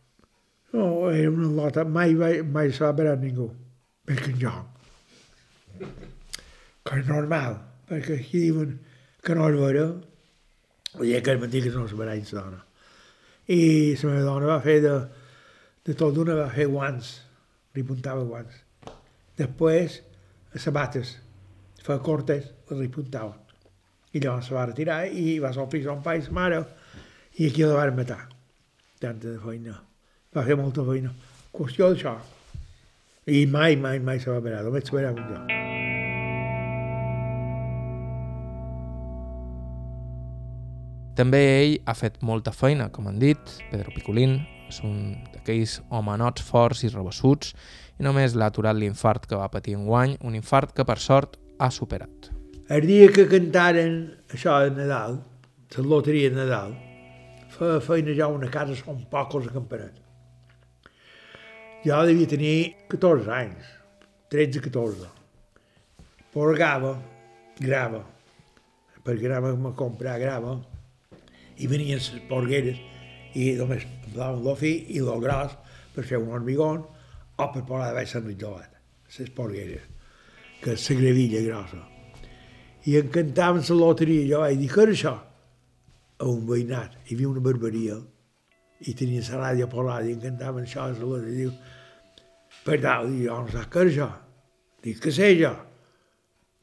No, 0.75 1.09
era 1.13 1.31
una 1.31 1.47
lota, 1.55 1.85
mai, 1.85 2.17
mai, 2.19 2.41
mai 2.43 2.73
se 2.75 2.83
va 2.83 3.15
ningú, 3.15 3.45
més 4.11 4.19
que 4.25 4.33
jo. 4.41 4.51
Que 6.83 6.99
és 6.99 7.07
normal, 7.07 7.61
perquè 7.87 8.17
aquí 8.19 8.41
diuen 8.43 8.73
que 9.23 9.37
no 9.39 9.47
es 9.53 9.55
veure, 9.61 9.85
i 10.99 11.15
que 11.23 11.37
és 11.37 11.41
mentida 11.45 11.71
que 11.71 11.79
no 11.79 11.87
es 11.87 11.95
veurà 11.95 12.17
la 12.19 12.41
dona. 12.41 12.59
I 13.47 13.61
la 14.03 14.11
meva 14.11 14.27
dona 14.27 14.51
va 14.51 14.59
fer 14.67 14.81
de, 14.83 14.97
de 15.87 15.95
tot 15.95 16.19
d'una, 16.19 16.41
va 16.43 16.51
fer 16.51 16.67
guants, 16.67 17.15
li 17.79 17.87
puntava 17.87 18.27
guants. 18.27 18.59
Després, 19.39 20.03
sabates, 20.59 21.17
feia 21.87 22.03
cortes, 22.03 22.51
li 22.75 22.91
puntaven. 22.91 23.39
I 24.11 24.27
llavors 24.27 24.51
se 24.51 24.59
va 24.59 24.67
retirar 24.67 25.05
i 25.07 25.39
va 25.39 25.55
sortir 25.55 25.87
son 25.87 26.03
pare 26.03 26.19
i 26.19 26.27
sa 26.27 26.35
mare, 26.35 26.65
i 27.39 27.47
aquí 27.47 27.63
la 27.63 27.79
van 27.79 27.95
matar. 28.03 28.25
Tanta 28.99 29.29
de 29.29 29.39
feina. 29.39 29.81
Va 30.35 30.43
fer 30.43 30.57
molta 30.59 30.83
feina. 30.83 31.13
Qüestió 31.55 31.93
d'això. 31.93 32.17
I 33.31 33.45
mai, 33.47 33.77
mai, 33.79 34.01
mai 34.03 34.19
se 34.19 34.33
va 34.33 34.41
veure, 34.43 34.65
només 34.67 34.89
se 34.89 34.97
veurà 34.97 35.13
un 35.15 35.21
jo. 35.31 35.43
També 41.15 41.41
ell 41.61 41.77
ha 41.87 41.95
fet 41.95 42.19
molta 42.27 42.51
feina, 42.51 42.91
com 42.91 43.07
han 43.07 43.23
dit, 43.23 43.55
Pedro 43.71 43.95
Picolín 43.95 44.41
és 44.67 44.83
un 44.83 45.15
d'aquells 45.31 45.79
homenots 45.95 46.43
forts 46.43 46.83
i 46.83 46.91
rebessuts 46.91 47.55
i 48.01 48.03
només 48.03 48.35
l'ha 48.35 48.51
aturat 48.51 48.75
l'infart 48.75 49.29
que 49.31 49.39
va 49.39 49.47
patir 49.53 49.79
en 49.79 49.87
guany, 49.87 50.19
un 50.27 50.35
infart 50.35 50.75
que 50.75 50.85
per 50.85 50.99
sort 50.99 51.39
ha 51.63 51.71
superat. 51.71 52.33
El 52.75 52.89
dia 52.91 53.07
que 53.15 53.29
cantaren 53.31 54.01
això 54.35 54.59
de 54.67 54.75
Nadal, 54.75 55.21
la 55.77 55.87
loteria 55.87 56.35
de 56.35 56.43
Nadal, 56.43 56.75
feia 57.55 57.79
feina 57.85 58.17
ja 58.19 58.27
una 58.35 58.51
casa, 58.51 58.75
són 58.75 59.05
pocs 59.13 59.47
a 59.47 59.55
Campanet. 59.55 60.04
Jo 61.85 61.99
devia 62.09 62.25
tenir 62.25 62.75
14 62.89 63.29
anys, 63.29 63.65
13-14. 64.33 65.05
Porgava, 66.33 66.95
grava, 67.61 68.01
perquè 69.05 69.29
anàvem 69.29 69.67
a 69.69 69.73
comprar 69.77 70.15
grava, 70.23 70.55
i 71.61 71.69
venien 71.69 72.01
les 72.01 72.23
porgueres, 72.31 72.81
i 73.37 73.51
només 73.59 73.85
posaven 74.07 74.41
lo 74.47 74.55
fi 74.57 74.73
i 74.97 75.03
lo 75.05 75.19
gros 75.21 75.53
per 75.93 76.07
fer 76.09 76.23
un 76.23 76.33
hormigón 76.33 76.81
o 76.81 77.51
per 77.53 77.67
posar 77.69 77.91
de 77.91 77.99
baix 77.99 78.17
l'enritjolat, 78.17 78.81
les 79.19 79.37
porgueres, 79.37 79.85
que 80.65 80.73
és 80.79 80.89
la 80.89 80.99
gravilla 81.03 81.45
grossa. 81.51 81.83
I 82.89 82.97
em 83.03 83.13
cantaven 83.13 83.61
la 83.69 83.81
loteria, 83.85 84.25
jo 84.33 84.41
vaig 84.47 84.57
dir, 84.57 84.73
què 84.73 84.89
és 84.89 84.97
això? 84.97 85.15
A 86.17 86.33
un 86.33 86.49
veïnat, 86.49 86.97
hi 87.05 87.13
havia 87.13 87.29
una 87.29 87.45
barberia, 87.45 88.01
i 88.89 88.93
tenia 88.97 89.23
la 89.31 89.51
ràdio 89.51 89.69
ràdio, 89.69 90.11
i 90.11 90.17
em 90.17 90.21
cantaven 90.31 90.65
això, 90.65 90.89
la 90.89 91.13
loteria, 91.13 91.45
diu, 91.45 91.55
per 92.65 92.81
tal, 92.83 93.11
dic, 93.13 93.27
jo 93.29 93.43
no 93.45 93.53
sé 93.53 93.65
què 93.71 93.85
és 93.85 93.93
això. 93.93 94.11
Dic, 94.85 95.01
què 95.05 95.13
sé 95.13 95.31
jo? 95.39 95.53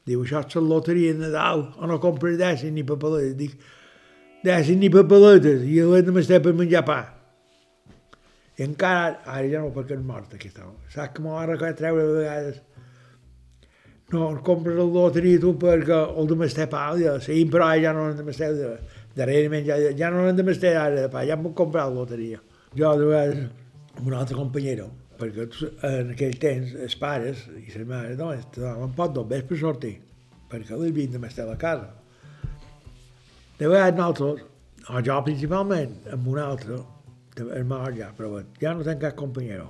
Diu, 0.09 0.23
això 0.25 0.41
és 0.41 0.57
la 0.57 0.65
loteria 0.65 1.13
de 1.13 1.27
Nadal, 1.27 1.67
o 1.77 1.89
no 1.89 1.99
compres 2.01 2.37
dècim 2.39 2.73
ni 2.73 2.83
papeletes. 2.87 3.35
Dic, 3.37 3.55
dècim 4.45 4.81
ni 4.81 4.89
papeletes, 4.93 5.65
i 5.65 5.81
l'hem 5.85 6.07
de 6.07 6.15
m'estar 6.15 6.41
per 6.41 6.53
menjar 6.57 6.83
pa. 6.87 6.99
I 8.57 8.65
encara, 8.65 9.21
ara 9.25 9.47
ja 9.49 9.61
no 9.61 9.71
perquè 9.73 9.95
és 9.97 10.03
mort 10.05 10.33
aquest 10.35 10.57
home. 10.61 10.77
Saps 10.93 11.15
que 11.15 11.23
m'ho 11.23 11.37
ha 11.37 11.47
recordat 11.47 11.79
treure 11.79 12.05
de 12.07 12.17
vegades? 12.17 12.61
No, 14.11 14.25
compres 14.43 14.75
la 14.75 14.85
loteria 14.91 15.39
tu 15.39 15.53
perquè 15.59 15.99
el 16.19 16.27
de 16.27 16.37
m'estar 16.41 16.67
pa, 16.69 16.89
ja, 16.99 17.15
sí, 17.23 17.45
però 17.49 17.69
ja 17.79 17.93
no 17.95 18.09
hem 18.09 18.17
de 18.17 18.25
m'estar 18.27 18.49
darrerament, 19.15 19.63
ja, 19.69 19.77
ja 19.97 20.09
no 20.11 20.25
hem 20.27 20.35
de 20.35 20.45
m'estar 20.45 20.73
ara 20.81 21.05
de 21.05 21.11
pa, 21.13 21.23
ja 21.29 21.37
em 21.37 21.45
puc 21.45 21.55
comprar 21.61 21.87
la 21.87 22.01
loteria. 22.01 22.41
Jo, 22.75 22.91
de 22.99 23.07
vegades, 23.07 23.45
amb 23.95 24.09
un 24.09 24.17
altre 24.19 24.35
companyero, 24.35 24.89
perquè 25.21 25.71
en 25.87 26.13
aquell 26.15 26.37
temps 26.41 26.73
els 26.85 26.95
pares 26.99 27.45
i 27.53 27.67
les 27.67 27.87
mares 27.87 28.17
no, 28.19 28.31
te 28.53 28.63
donaven 28.63 28.95
pot 28.97 29.13
dos 29.15 29.27
vespre 29.29 29.59
sortir, 29.59 29.95
perquè 30.49 30.73
els 30.75 30.87
havien 30.89 31.13
de 31.13 31.21
estar 31.27 31.47
a 31.49 31.57
casa. 31.61 31.91
De 33.59 33.69
vegades 33.69 33.97
nosaltres, 33.99 34.47
o 34.89 35.03
jo 35.05 35.19
principalment, 35.27 35.93
amb 36.11 36.27
un 36.31 36.39
altre, 36.41 36.79
és 37.37 37.65
mort 37.67 37.95
ja, 37.97 38.09
però 38.17 38.41
ja 38.61 38.73
no 38.73 38.85
tenc 38.87 39.03
cap 39.05 39.15
companyero, 39.19 39.69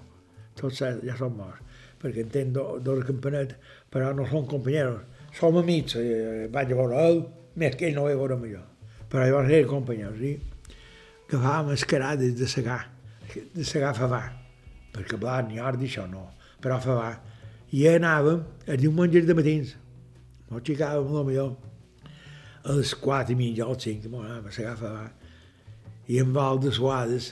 tots 0.58 0.82
ja 0.82 1.18
són 1.20 1.36
morts, 1.38 1.62
perquè 2.02 2.24
en 2.26 2.32
tenc 2.34 2.56
dos, 2.56 2.82
dos 2.84 3.04
campanet, 3.06 3.58
però 3.92 4.14
no 4.16 4.26
són 4.30 4.48
companyeros, 4.50 5.04
som 5.38 5.60
amics, 5.60 5.98
eh, 6.00 6.48
vaig 6.52 6.72
a 6.72 6.80
veure 6.80 7.04
ell, 7.06 7.24
més 7.60 7.76
que 7.76 7.90
ell 7.90 8.00
no 8.00 8.08
vaig 8.08 8.20
veure 8.20 8.40
jo, 8.56 8.64
però 9.12 9.28
llavors 9.28 9.52
eren 9.52 9.70
companyeros, 9.70 10.24
i 10.24 10.38
agafàvem 11.32 11.76
escarades 11.76 12.38
de 12.40 12.48
segar, 12.48 12.84
de 13.36 13.64
segar 13.68 13.94
favà, 13.96 14.24
perquè 14.92 15.20
blat 15.20 15.48
ni 15.50 15.60
ordi 15.60 15.90
això 15.90 16.06
no, 16.10 16.28
però 16.62 16.80
fa 16.84 16.98
va. 16.98 17.12
I 17.72 17.86
anàvem 17.94 18.42
a 18.68 18.78
diumenges 18.80 19.28
de 19.28 19.36
matins, 19.38 19.76
no 20.50 20.60
xicàvem 20.60 21.20
el 21.22 21.28
millor, 21.30 21.54
a 22.64 22.76
les 22.78 22.94
quatre 23.00 23.34
i 23.34 23.40
mitja 23.40 23.68
o 23.68 23.78
cinc, 23.80 24.08
anàvem 24.12 24.50
a 24.50 24.56
s'agafa 24.56 24.92
va, 24.92 25.06
i 26.12 26.20
en 26.20 26.34
val 26.36 26.60
de 26.62 26.74
suades, 26.76 27.32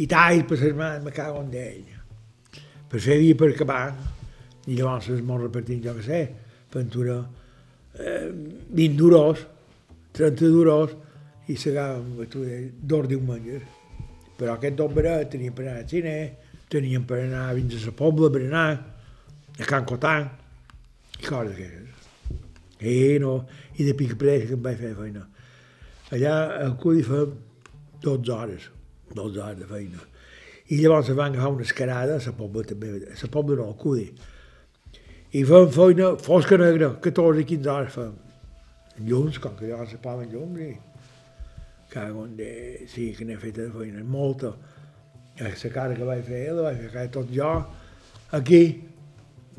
i 0.00 0.06
tall 0.08 0.44
per 0.48 0.58
les 0.60 0.74
mans, 0.76 1.04
me 1.04 1.12
cago 1.12 1.42
en 1.44 1.50
d'ell. 1.52 1.92
Per 2.86 3.00
fer 3.02 3.18
via 3.20 3.36
per 3.36 3.50
acabar, 3.52 3.84
i 4.66 4.76
llavors 4.76 5.10
es 5.14 5.22
molt 5.24 5.46
repartint, 5.46 5.82
jo 5.84 5.94
què 5.96 6.04
sé, 6.06 6.20
pintura, 6.72 7.20
eh, 7.98 8.30
20 8.70 8.96
duros, 8.96 9.44
30 10.16 10.52
duros, 10.52 10.96
i 11.46 11.56
s'agafàvem 11.56 12.72
dos 12.82 13.08
diumenges. 13.08 13.62
Però 14.36 14.56
aquest 14.56 14.80
verets 14.96 15.30
tenia 15.32 15.52
per 15.54 15.64
anar 15.64 15.76
al 15.80 15.88
cine, 15.88 16.14
teníem 16.72 17.04
per 17.06 17.22
anar 17.24 17.54
fins 17.54 17.76
a 17.78 17.86
la 17.86 17.94
Pobla, 17.96 18.30
per 18.32 18.42
anar 18.42 18.66
a 19.58 19.68
Can 19.68 19.86
Cotan, 19.88 20.28
i 21.20 21.24
coses 21.24 21.52
d'aquestes. 21.52 21.92
I, 22.80 23.18
no, 23.22 23.38
I 23.78 23.86
de 23.86 23.94
pic 23.96 24.16
pres 24.20 24.46
que 24.48 24.56
em 24.56 24.62
vaig 24.62 24.78
fer 24.80 24.92
feina. 24.98 25.24
Allà 26.12 26.34
al 26.66 26.76
Cudi 26.80 27.04
fem 27.06 27.32
12 28.04 28.32
hores, 28.32 28.68
12 29.14 29.42
hores 29.42 29.58
de 29.62 29.68
feina. 29.70 30.02
I 30.68 30.80
llavors 30.82 31.08
van 31.14 31.32
agafar 31.32 31.54
una 31.54 31.66
escarada 31.66 32.18
a 32.18 32.24
la 32.24 32.34
Pobla 32.36 32.64
també, 32.66 32.92
a 33.06 33.16
la 33.22 33.30
Pobla 33.32 33.60
no, 33.62 33.70
al 33.70 33.78
Cudi. 33.80 34.10
I 35.32 35.44
fem 35.44 35.70
feina 35.72 36.14
fosca 36.22 36.58
negra, 36.60 36.92
14 37.02 37.42
i 37.42 37.48
15 37.54 37.72
hores 37.72 37.96
fem. 37.96 38.14
Llums, 39.06 39.38
com 39.38 39.56
que 39.56 39.70
llavors 39.70 39.92
se 39.92 40.00
paven 40.02 40.30
llums, 40.32 40.60
i 40.60 40.74
cago 41.92 42.24
en 42.26 42.36
de... 42.36 42.50
Sí, 42.90 43.12
que 43.16 43.24
n'he 43.24 43.36
fet 43.40 43.56
de 43.60 43.70
feina, 43.72 44.02
molta 44.04 44.52
la 45.38 45.70
cara 45.72 45.94
que 45.94 46.04
vaig 46.04 46.24
fer, 46.24 46.42
la 46.54 46.70
vaig 46.70 46.82
fer 46.92 47.08
tot 47.12 47.28
jo, 47.32 47.50
aquí, 48.32 48.62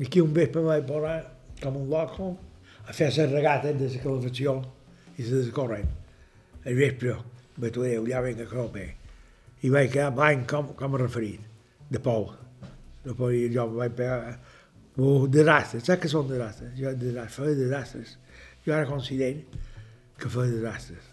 aquí 0.00 0.20
un 0.20 0.32
vespre 0.34 0.62
vaig 0.64 0.86
posar 0.86 1.20
com 1.62 1.76
un 1.76 1.88
loco 1.90 2.32
a 2.86 2.92
fer 2.92 3.10
les 3.12 3.30
regates 3.30 3.78
de 3.78 3.90
la 3.92 4.02
calefacció 4.02 4.58
i 5.18 5.26
la 5.26 5.42
de 5.44 5.52
corrent. 5.54 5.90
El 6.64 6.78
vespre, 6.78 7.14
vaig 7.56 7.78
dir, 7.78 7.94
allà 7.98 8.22
venga 8.24 8.46
que 8.46 8.56
no 8.56 8.70
I 9.62 9.70
vaig 9.74 9.90
quedar 9.90 10.12
blanc 10.14 10.46
com, 10.50 10.74
com 10.78 10.94
a 10.94 10.98
referit, 10.98 11.40
de 11.90 11.98
pou. 11.98 12.28
Després 13.04 13.54
jo 13.54 13.66
vaig 13.74 13.94
pegar 13.98 14.36
uh, 14.98 15.26
desastres, 15.26 15.86
saps 15.86 16.02
què 16.02 16.10
són 16.10 16.28
desastres? 16.28 16.74
Jo 16.78 16.92
desastres, 16.94 17.38
feia 17.38 17.56
desastres. 17.58 18.18
Jo 18.66 18.74
ara 18.76 18.86
considero 18.86 19.40
que 20.18 20.30
feia 20.30 20.52
desastres. 20.52 21.10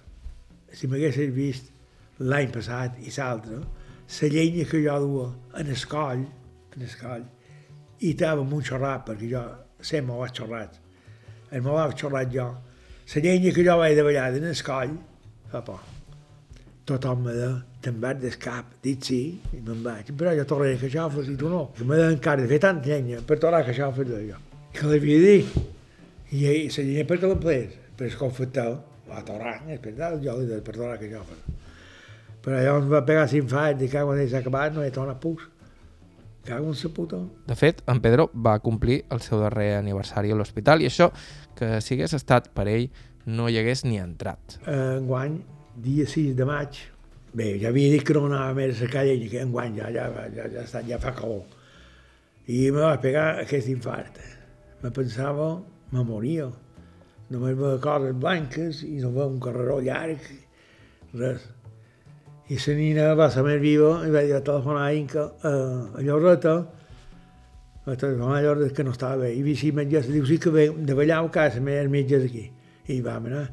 Si 0.75 0.89
m'haguessis 0.91 1.33
vist 1.33 1.71
l'any 2.19 2.51
passat 2.53 2.99
i 3.01 3.13
l'altre, 3.17 3.63
la 4.05 4.27
llenya 4.29 4.65
que 4.65 4.83
jo 4.83 4.99
duia 4.99 5.27
en 5.59 5.67
el 5.67 5.85
coll, 5.87 6.25
en 6.75 6.81
el 6.81 6.95
coll, 7.01 7.25
i 7.99 8.11
estava 8.11 8.43
amb 8.43 8.53
un 8.53 8.63
xorrat, 8.63 9.05
perquè 9.07 9.29
jo 9.31 9.43
sempre 9.79 10.11
m'ho 10.11 10.21
vaig 10.21 10.37
xorrat. 10.37 10.79
El 11.51 11.65
m'ho 11.65 11.73
vaig 11.73 11.97
xorrat 11.97 12.31
jo. 12.33 12.47
La 13.13 13.21
llenya 13.21 13.53
que 13.53 13.65
jo 13.65 13.77
vaig 13.81 13.97
davallar 13.97 14.31
en 14.37 14.47
el 14.51 14.63
coll, 14.69 14.95
fa 15.51 15.63
por. 15.65 15.83
Tothom 16.85 17.23
me 17.25 17.33
deia, 17.33 17.53
te'n 17.81 17.97
vas 18.01 18.17
del 18.21 18.37
cap, 18.37 18.75
dit 18.85 19.01
sí, 19.01 19.21
i 19.57 19.61
me'n 19.61 19.81
vaig. 19.81 20.11
Però 20.17 20.35
jo 20.37 20.45
tornaré 20.45 20.75
a 20.77 20.81
caixofes 20.83 21.31
i 21.33 21.37
tu 21.39 21.49
no. 21.49 21.71
Que 21.77 21.85
me 21.85 21.97
deien 21.97 22.13
encara 22.19 22.45
de 22.45 22.51
fer 22.51 22.61
tanta 22.61 22.91
llenya 22.91 23.23
per 23.25 23.39
tornar 23.41 23.63
a 23.63 23.69
caixofes 23.71 24.09
de 24.09 24.21
jo. 24.29 24.41
Que 24.75 24.85
l'havia 24.91 25.21
dit. 25.23 25.55
I 26.29 26.45
la 26.45 26.83
llenya 26.83 27.07
per 27.09 27.21
la 27.23 27.37
ples? 27.41 27.73
Per 27.97 28.05
el 28.05 28.17
confectel, 28.19 28.77
a 29.09 29.21
tornar, 29.25 29.61
per 29.81 29.93
jo 29.97 30.39
li 30.39 30.49
deia 30.51 30.61
per 30.61 30.75
tornar 30.75 30.97
a 30.99 31.64
Però 32.45 32.61
llavors 32.61 32.85
va 32.91 33.01
pegar 33.07 33.25
s'infart 33.29 33.81
i 33.81 33.89
cago 33.89 34.13
en 34.13 34.27
s'ha 34.29 34.43
acabat, 34.43 34.75
no 34.75 34.83
he 34.85 34.91
tornat 34.93 35.17
pus. 35.21 35.47
Cago 36.45 36.69
en 36.69 36.77
sa 36.77 36.91
puta. 36.93 37.17
De 37.49 37.55
fet, 37.57 37.81
en 37.89 37.99
Pedro 38.03 38.27
va 38.37 38.59
complir 38.61 38.99
el 39.09 39.21
seu 39.25 39.41
darrer 39.41 39.71
aniversari 39.79 40.29
a 40.29 40.37
l'hospital 40.37 40.83
i 40.83 40.89
això, 40.91 41.09
que 41.57 41.79
si 41.81 41.95
hagués 41.95 42.13
estat 42.13 42.51
per 42.53 42.67
ell, 42.69 42.91
no 43.25 43.49
hi 43.49 43.57
hagués 43.57 43.81
ni 43.87 43.97
entrat. 43.97 44.59
Enguany, 44.69 45.39
dia 45.81 46.05
6 46.05 46.35
de 46.37 46.45
maig, 46.45 46.77
bé, 47.33 47.55
ja 47.63 47.71
havia 47.73 47.95
dit 47.95 48.05
que 48.05 48.13
no 48.13 48.27
anava 48.29 48.53
més 48.59 48.83
a 48.85 48.91
calle 48.93 49.17
i 49.17 49.31
que 49.31 49.41
enguany 49.41 49.81
ja, 49.81 49.89
ja, 49.95 50.05
ja, 50.13 50.45
ja, 50.53 50.67
ja, 50.69 50.83
ja 50.91 51.01
fa 51.01 51.15
calor. 51.17 51.41
I 52.45 52.69
me 52.69 52.85
va 52.85 52.93
pegar 53.01 53.41
aquest 53.41 53.73
infart. 53.73 54.21
Me 54.83 54.93
pensava, 54.93 55.49
me 55.89 56.05
moria. 56.05 56.51
Només 57.33 57.57
veia 57.57 57.81
coses 57.81 58.13
blanques 58.21 58.85
i 58.85 58.99
no 59.01 59.09
veia 59.17 59.31
un 59.33 59.41
carreró 59.41 59.81
llarg, 59.81 60.29
res. 61.17 61.49
I 62.49 62.57
la 62.61 62.73
nina 62.77 63.13
va 63.17 63.29
ser 63.33 63.41
més 63.45 63.61
viva 63.61 64.03
i 64.05 64.11
vaig 64.13 64.33
telefonar 64.45 64.83
a 64.85 64.93
Inca 64.93 65.29
a, 65.41 65.53
a 65.97 66.01
va 67.85 67.95
telefonar 67.95 68.37
a 68.39 68.41
Lloreta 68.41 68.73
que 68.73 68.83
no 68.83 68.91
estava 68.91 69.17
bé. 69.23 69.31
I 69.37 69.43
vi 69.45 69.55
si 69.55 69.71
metges, 69.71 70.07
diu, 70.09 70.25
sí 70.25 70.39
que 70.41 70.49
ve 70.49 70.69
de 70.73 70.93
ballar 70.97 71.21
a 71.21 71.29
casa, 71.29 71.61
els 71.61 71.91
metges 71.91 72.25
aquí. 72.25 72.47
I 72.89 73.01
vam 73.05 73.27
anar. 73.29 73.45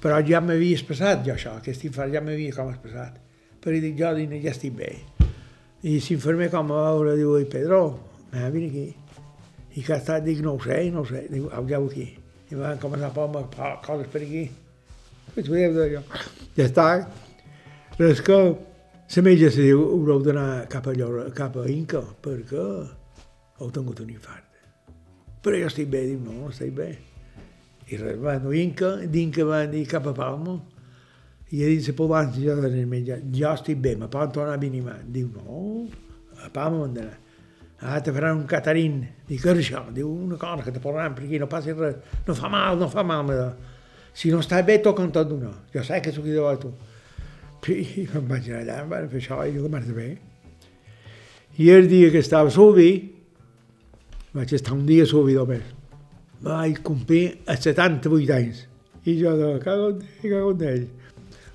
Però 0.00 0.18
ja 0.28 0.40
m'havia 0.44 0.80
passat 0.88 1.24
jo 1.24 1.32
això, 1.32 1.54
aquest 1.60 1.86
infart 1.88 2.12
ja 2.12 2.20
m'havia 2.20 2.52
com 2.52 2.72
passat. 2.82 3.16
Però 3.64 3.72
dic, 3.80 3.96
jo 3.96 4.12
dic, 4.18 4.34
ja 4.44 4.52
estic 4.52 4.76
bé. 4.76 4.90
I 5.84 5.96
l'infermer 5.96 6.50
com 6.52 6.72
a 6.72 6.82
veure, 6.90 7.16
diu, 7.16 7.38
i 7.40 7.48
Pedro, 7.48 7.80
va, 8.32 8.50
vine 8.52 8.68
aquí. 8.68 8.86
I 9.74 9.82
que 9.82 9.96
ha 9.96 10.00
estat, 10.02 10.24
dic, 10.24 10.44
no 10.44 10.54
ho 10.58 10.60
sé, 10.60 10.90
no 10.92 11.00
ho 11.00 11.08
sé. 11.08 11.24
Diu, 11.32 11.48
au, 11.48 11.64
ja 11.68 11.80
aquí. 11.80 12.10
I 12.52 12.60
van 12.60 12.80
començar 12.80 13.08
a 13.08 13.16
posar 13.16 13.74
coses 13.84 14.12
per 14.12 14.22
aquí. 14.22 14.44
Ja 16.54 16.68
està, 16.68 16.88
però 17.96 18.10
és 18.10 18.22
que 18.24 18.38
la 19.14 19.22
metge 19.22 19.50
se 19.54 19.64
diu, 19.68 19.82
haureu 19.94 20.22
d'anar 20.24 20.66
cap, 20.72 20.86
a 20.88 21.30
cap 21.36 21.56
a 21.60 21.66
Inca, 21.70 22.02
perquè 22.22 22.66
heu 23.60 23.70
tingut 23.70 24.00
un 24.00 24.10
infart. 24.10 24.44
Però 25.44 25.58
jo 25.60 25.66
estic 25.68 25.90
bé, 25.92 26.06
diu, 26.08 26.20
no, 26.24 26.48
estic 26.50 26.72
bé. 26.74 26.92
I 27.90 27.98
res, 28.00 28.16
van 28.18 28.46
a 28.48 28.54
Inca, 28.56 28.96
d'Inca 29.06 29.44
van 29.44 29.70
dir 29.70 29.84
cap 29.86 30.06
a 30.08 30.14
Palma, 30.16 30.56
I 31.54 31.60
ell 31.62 31.76
dice, 31.76 31.92
per 31.94 32.06
abans 32.08 32.38
jo 32.40 32.54
de 32.58 32.86
menjar, 32.88 33.20
jo 33.30 33.50
estic 33.52 33.78
bé, 33.78 33.92
me 34.00 34.08
poden 34.10 34.32
tornar 34.34 34.56
a 34.56 34.60
venir 34.60 34.80
mà. 34.82 34.96
Diu, 35.06 35.28
no, 35.30 35.84
a 36.40 36.48
pa 36.50 36.70
me 36.72 36.80
mandarà. 36.80 37.12
Ah, 37.84 38.00
te 38.00 38.14
faran 38.16 38.40
un 38.40 38.46
catarín. 38.48 39.02
Dic, 39.28 39.42
què 39.42 39.52
és 39.52 39.60
això? 39.60 39.84
Diu, 39.92 40.08
una 40.08 40.38
cosa 40.40 40.64
que 40.64 40.72
te 40.72 40.80
posaran 40.82 41.14
per 41.14 41.26
aquí, 41.26 41.38
no 41.38 41.46
passi 41.52 41.74
res. 41.76 42.00
No 42.26 42.34
fa 42.34 42.48
mal, 42.50 42.80
no 42.80 42.88
fa 42.88 43.04
mal, 43.04 43.22
me 43.28 43.36
Si 44.14 44.30
no 44.30 44.38
està 44.40 44.62
bé, 44.62 44.78
toquen 44.78 45.10
tot 45.12 45.28
d'una. 45.28 45.50
Jo 45.74 45.82
sé 45.82 46.00
que 46.00 46.12
sóc 46.14 46.24
de 46.24 46.56
tu. 46.62 46.70
I 47.72 48.06
me'n 48.12 48.28
vaig 48.28 48.50
anar 48.50 48.62
allà, 48.62 48.78
em 48.82 48.90
van 48.92 49.08
fer 49.12 49.22
això, 49.22 49.40
i 49.46 49.54
jo 49.56 49.68
de 49.68 49.94
bé. 49.96 50.08
I 51.58 51.70
el 51.70 51.88
dia 51.88 52.10
que 52.10 52.18
estava 52.18 52.48
a 52.48 52.52
Subi, 52.52 52.90
vaig 54.34 54.52
estar 54.52 54.74
un 54.74 54.84
dia 54.86 55.04
a 55.04 55.06
Subi 55.06 55.34
només. 55.38 55.62
Vaig 56.42 56.82
complir 56.82 57.38
a 57.46 57.56
78 57.56 58.34
anys. 58.34 58.66
I 59.06 59.16
jo 59.20 59.36
de 59.38 59.54
cago 59.62 59.90
en 59.92 60.02
ell, 60.02 60.30
cago 60.30 60.52
en 60.52 60.66
ell. 60.68 60.86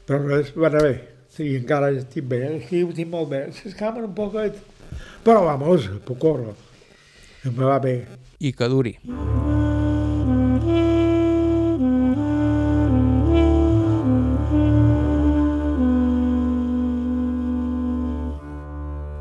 Però 0.07 0.22
res, 0.26 0.53
va 0.55 0.72
anar 0.72 0.86
bé. 0.88 0.95
Sí, 1.30 1.51
encara 1.55 1.91
estic 1.93 2.26
bé, 2.32 2.41
aquí 2.57 2.84
ho 2.84 2.95
tinc 2.95 3.12
molt 3.12 3.30
bé. 3.30 3.45
S'escamen 3.60 4.10
un 4.10 4.16
poquet, 4.18 4.57
però 5.24 5.45
vamos, 5.45 5.91
puc 6.07 6.20
córrer. 6.26 6.57
Em 7.45 7.55
va 7.60 7.80
bé. 7.84 8.01
I 8.39 8.55
que 8.55 8.72
duri. 8.72 8.97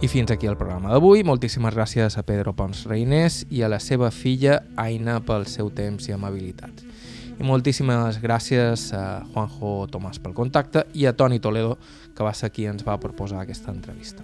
I 0.01 0.07
fins 0.07 0.31
aquí 0.31 0.47
el 0.47 0.55
programa 0.55 0.93
d'avui. 0.93 1.25
Moltíssimes 1.27 1.75
gràcies 1.75 2.15
a 2.15 2.23
Pedro 2.23 2.53
Pons 2.55 2.85
Reinés 2.87 3.43
i 3.51 3.67
a 3.67 3.69
la 3.69 3.83
seva 3.83 4.15
filla 4.15 4.63
Aina 4.79 5.19
pel 5.27 5.43
seu 5.51 5.75
temps 5.75 6.07
i 6.07 6.15
amabilitat. 6.15 6.71
I 7.35 7.43
moltíssimes 7.43 8.23
gràcies 8.23 8.95
a 8.95 9.27
Juanjo 9.35 9.91
Tomàs 9.91 10.23
pel 10.23 10.39
contacte 10.39 10.87
i 10.95 11.03
a 11.07 11.13
Toni 11.19 11.43
Toledo, 11.43 11.83
que 12.15 12.23
va 12.23 12.31
ser 12.31 12.55
qui 12.55 12.71
ens 12.71 12.87
va 12.87 12.95
proposar 13.03 13.43
aquesta 13.43 13.75
entrevista. 13.75 14.23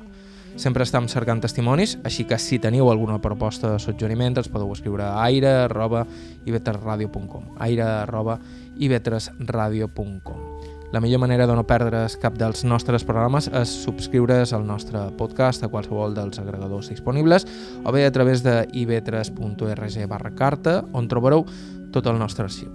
Sempre 0.55 0.87
estem 0.87 1.11
cercant 1.11 1.43
testimonis, 1.43 1.99
així 2.07 2.23
que 2.23 2.39
si 2.39 2.63
teniu 2.63 2.87
alguna 2.93 3.19
proposta 3.19 3.73
de 3.73 3.81
suggeriment 3.83 4.39
ens 4.39 4.47
podeu 4.47 4.71
escriure 4.71 5.11
a 5.11 5.27
aire.ivetresradio.com 5.27 7.59
aire.ivetresradio.com 7.59 10.54
la 10.95 11.01
millor 11.01 11.19
manera 11.19 11.49
de 11.49 11.55
no 11.59 11.65
perdre's 11.67 12.15
cap 12.23 12.37
dels 12.39 12.61
nostres 12.63 13.03
programes 13.03 13.49
és 13.51 13.71
subscriure's 13.83 14.53
al 14.55 14.63
nostre 14.63 15.01
podcast 15.19 15.65
a 15.67 15.69
qualsevol 15.73 16.15
dels 16.15 16.39
agregadors 16.39 16.93
disponibles 16.93 17.49
o 17.83 17.91
bé 17.91 18.05
a 18.07 18.13
través 18.15 18.45
de 18.45 18.61
ib3.org 18.71 19.97
barra 20.07 20.31
carta 20.39 20.77
on 20.95 21.11
trobareu 21.11 21.43
tot 21.91 22.07
el 22.07 22.21
nostre 22.23 22.47
arxiu. 22.47 22.71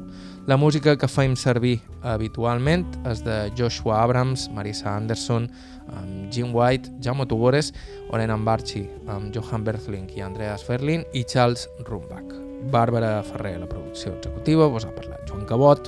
La 0.52 0.58
música 0.60 0.98
que 1.00 1.08
fem 1.08 1.38
servir 1.40 1.78
habitualment 2.04 2.84
és 3.08 3.24
de 3.24 3.40
Joshua 3.56 4.02
Abrams, 4.04 4.50
Marisa 4.52 4.98
Anderson, 4.98 5.48
amb 5.88 6.28
Jim 6.28 6.52
White, 6.52 6.92
Jaume 7.00 7.24
Tugores, 7.24 7.72
Oren 8.12 8.36
Ambarchi, 8.36 8.84
amb 9.08 9.32
Johan 9.32 9.64
Berthling 9.64 10.12
i 10.20 10.28
Andreas 10.28 10.68
Ferlin 10.68 11.08
i 11.16 11.24
Charles 11.24 11.70
Rumbach. 11.88 12.36
Bàrbara 12.68 13.22
Ferrer, 13.24 13.62
la 13.64 13.72
producció 13.72 14.18
executiva, 14.18 14.68
vos 14.68 14.84
ha 14.84 14.92
parlat 14.92 15.24
Joan 15.30 15.48
Cabot, 15.48 15.88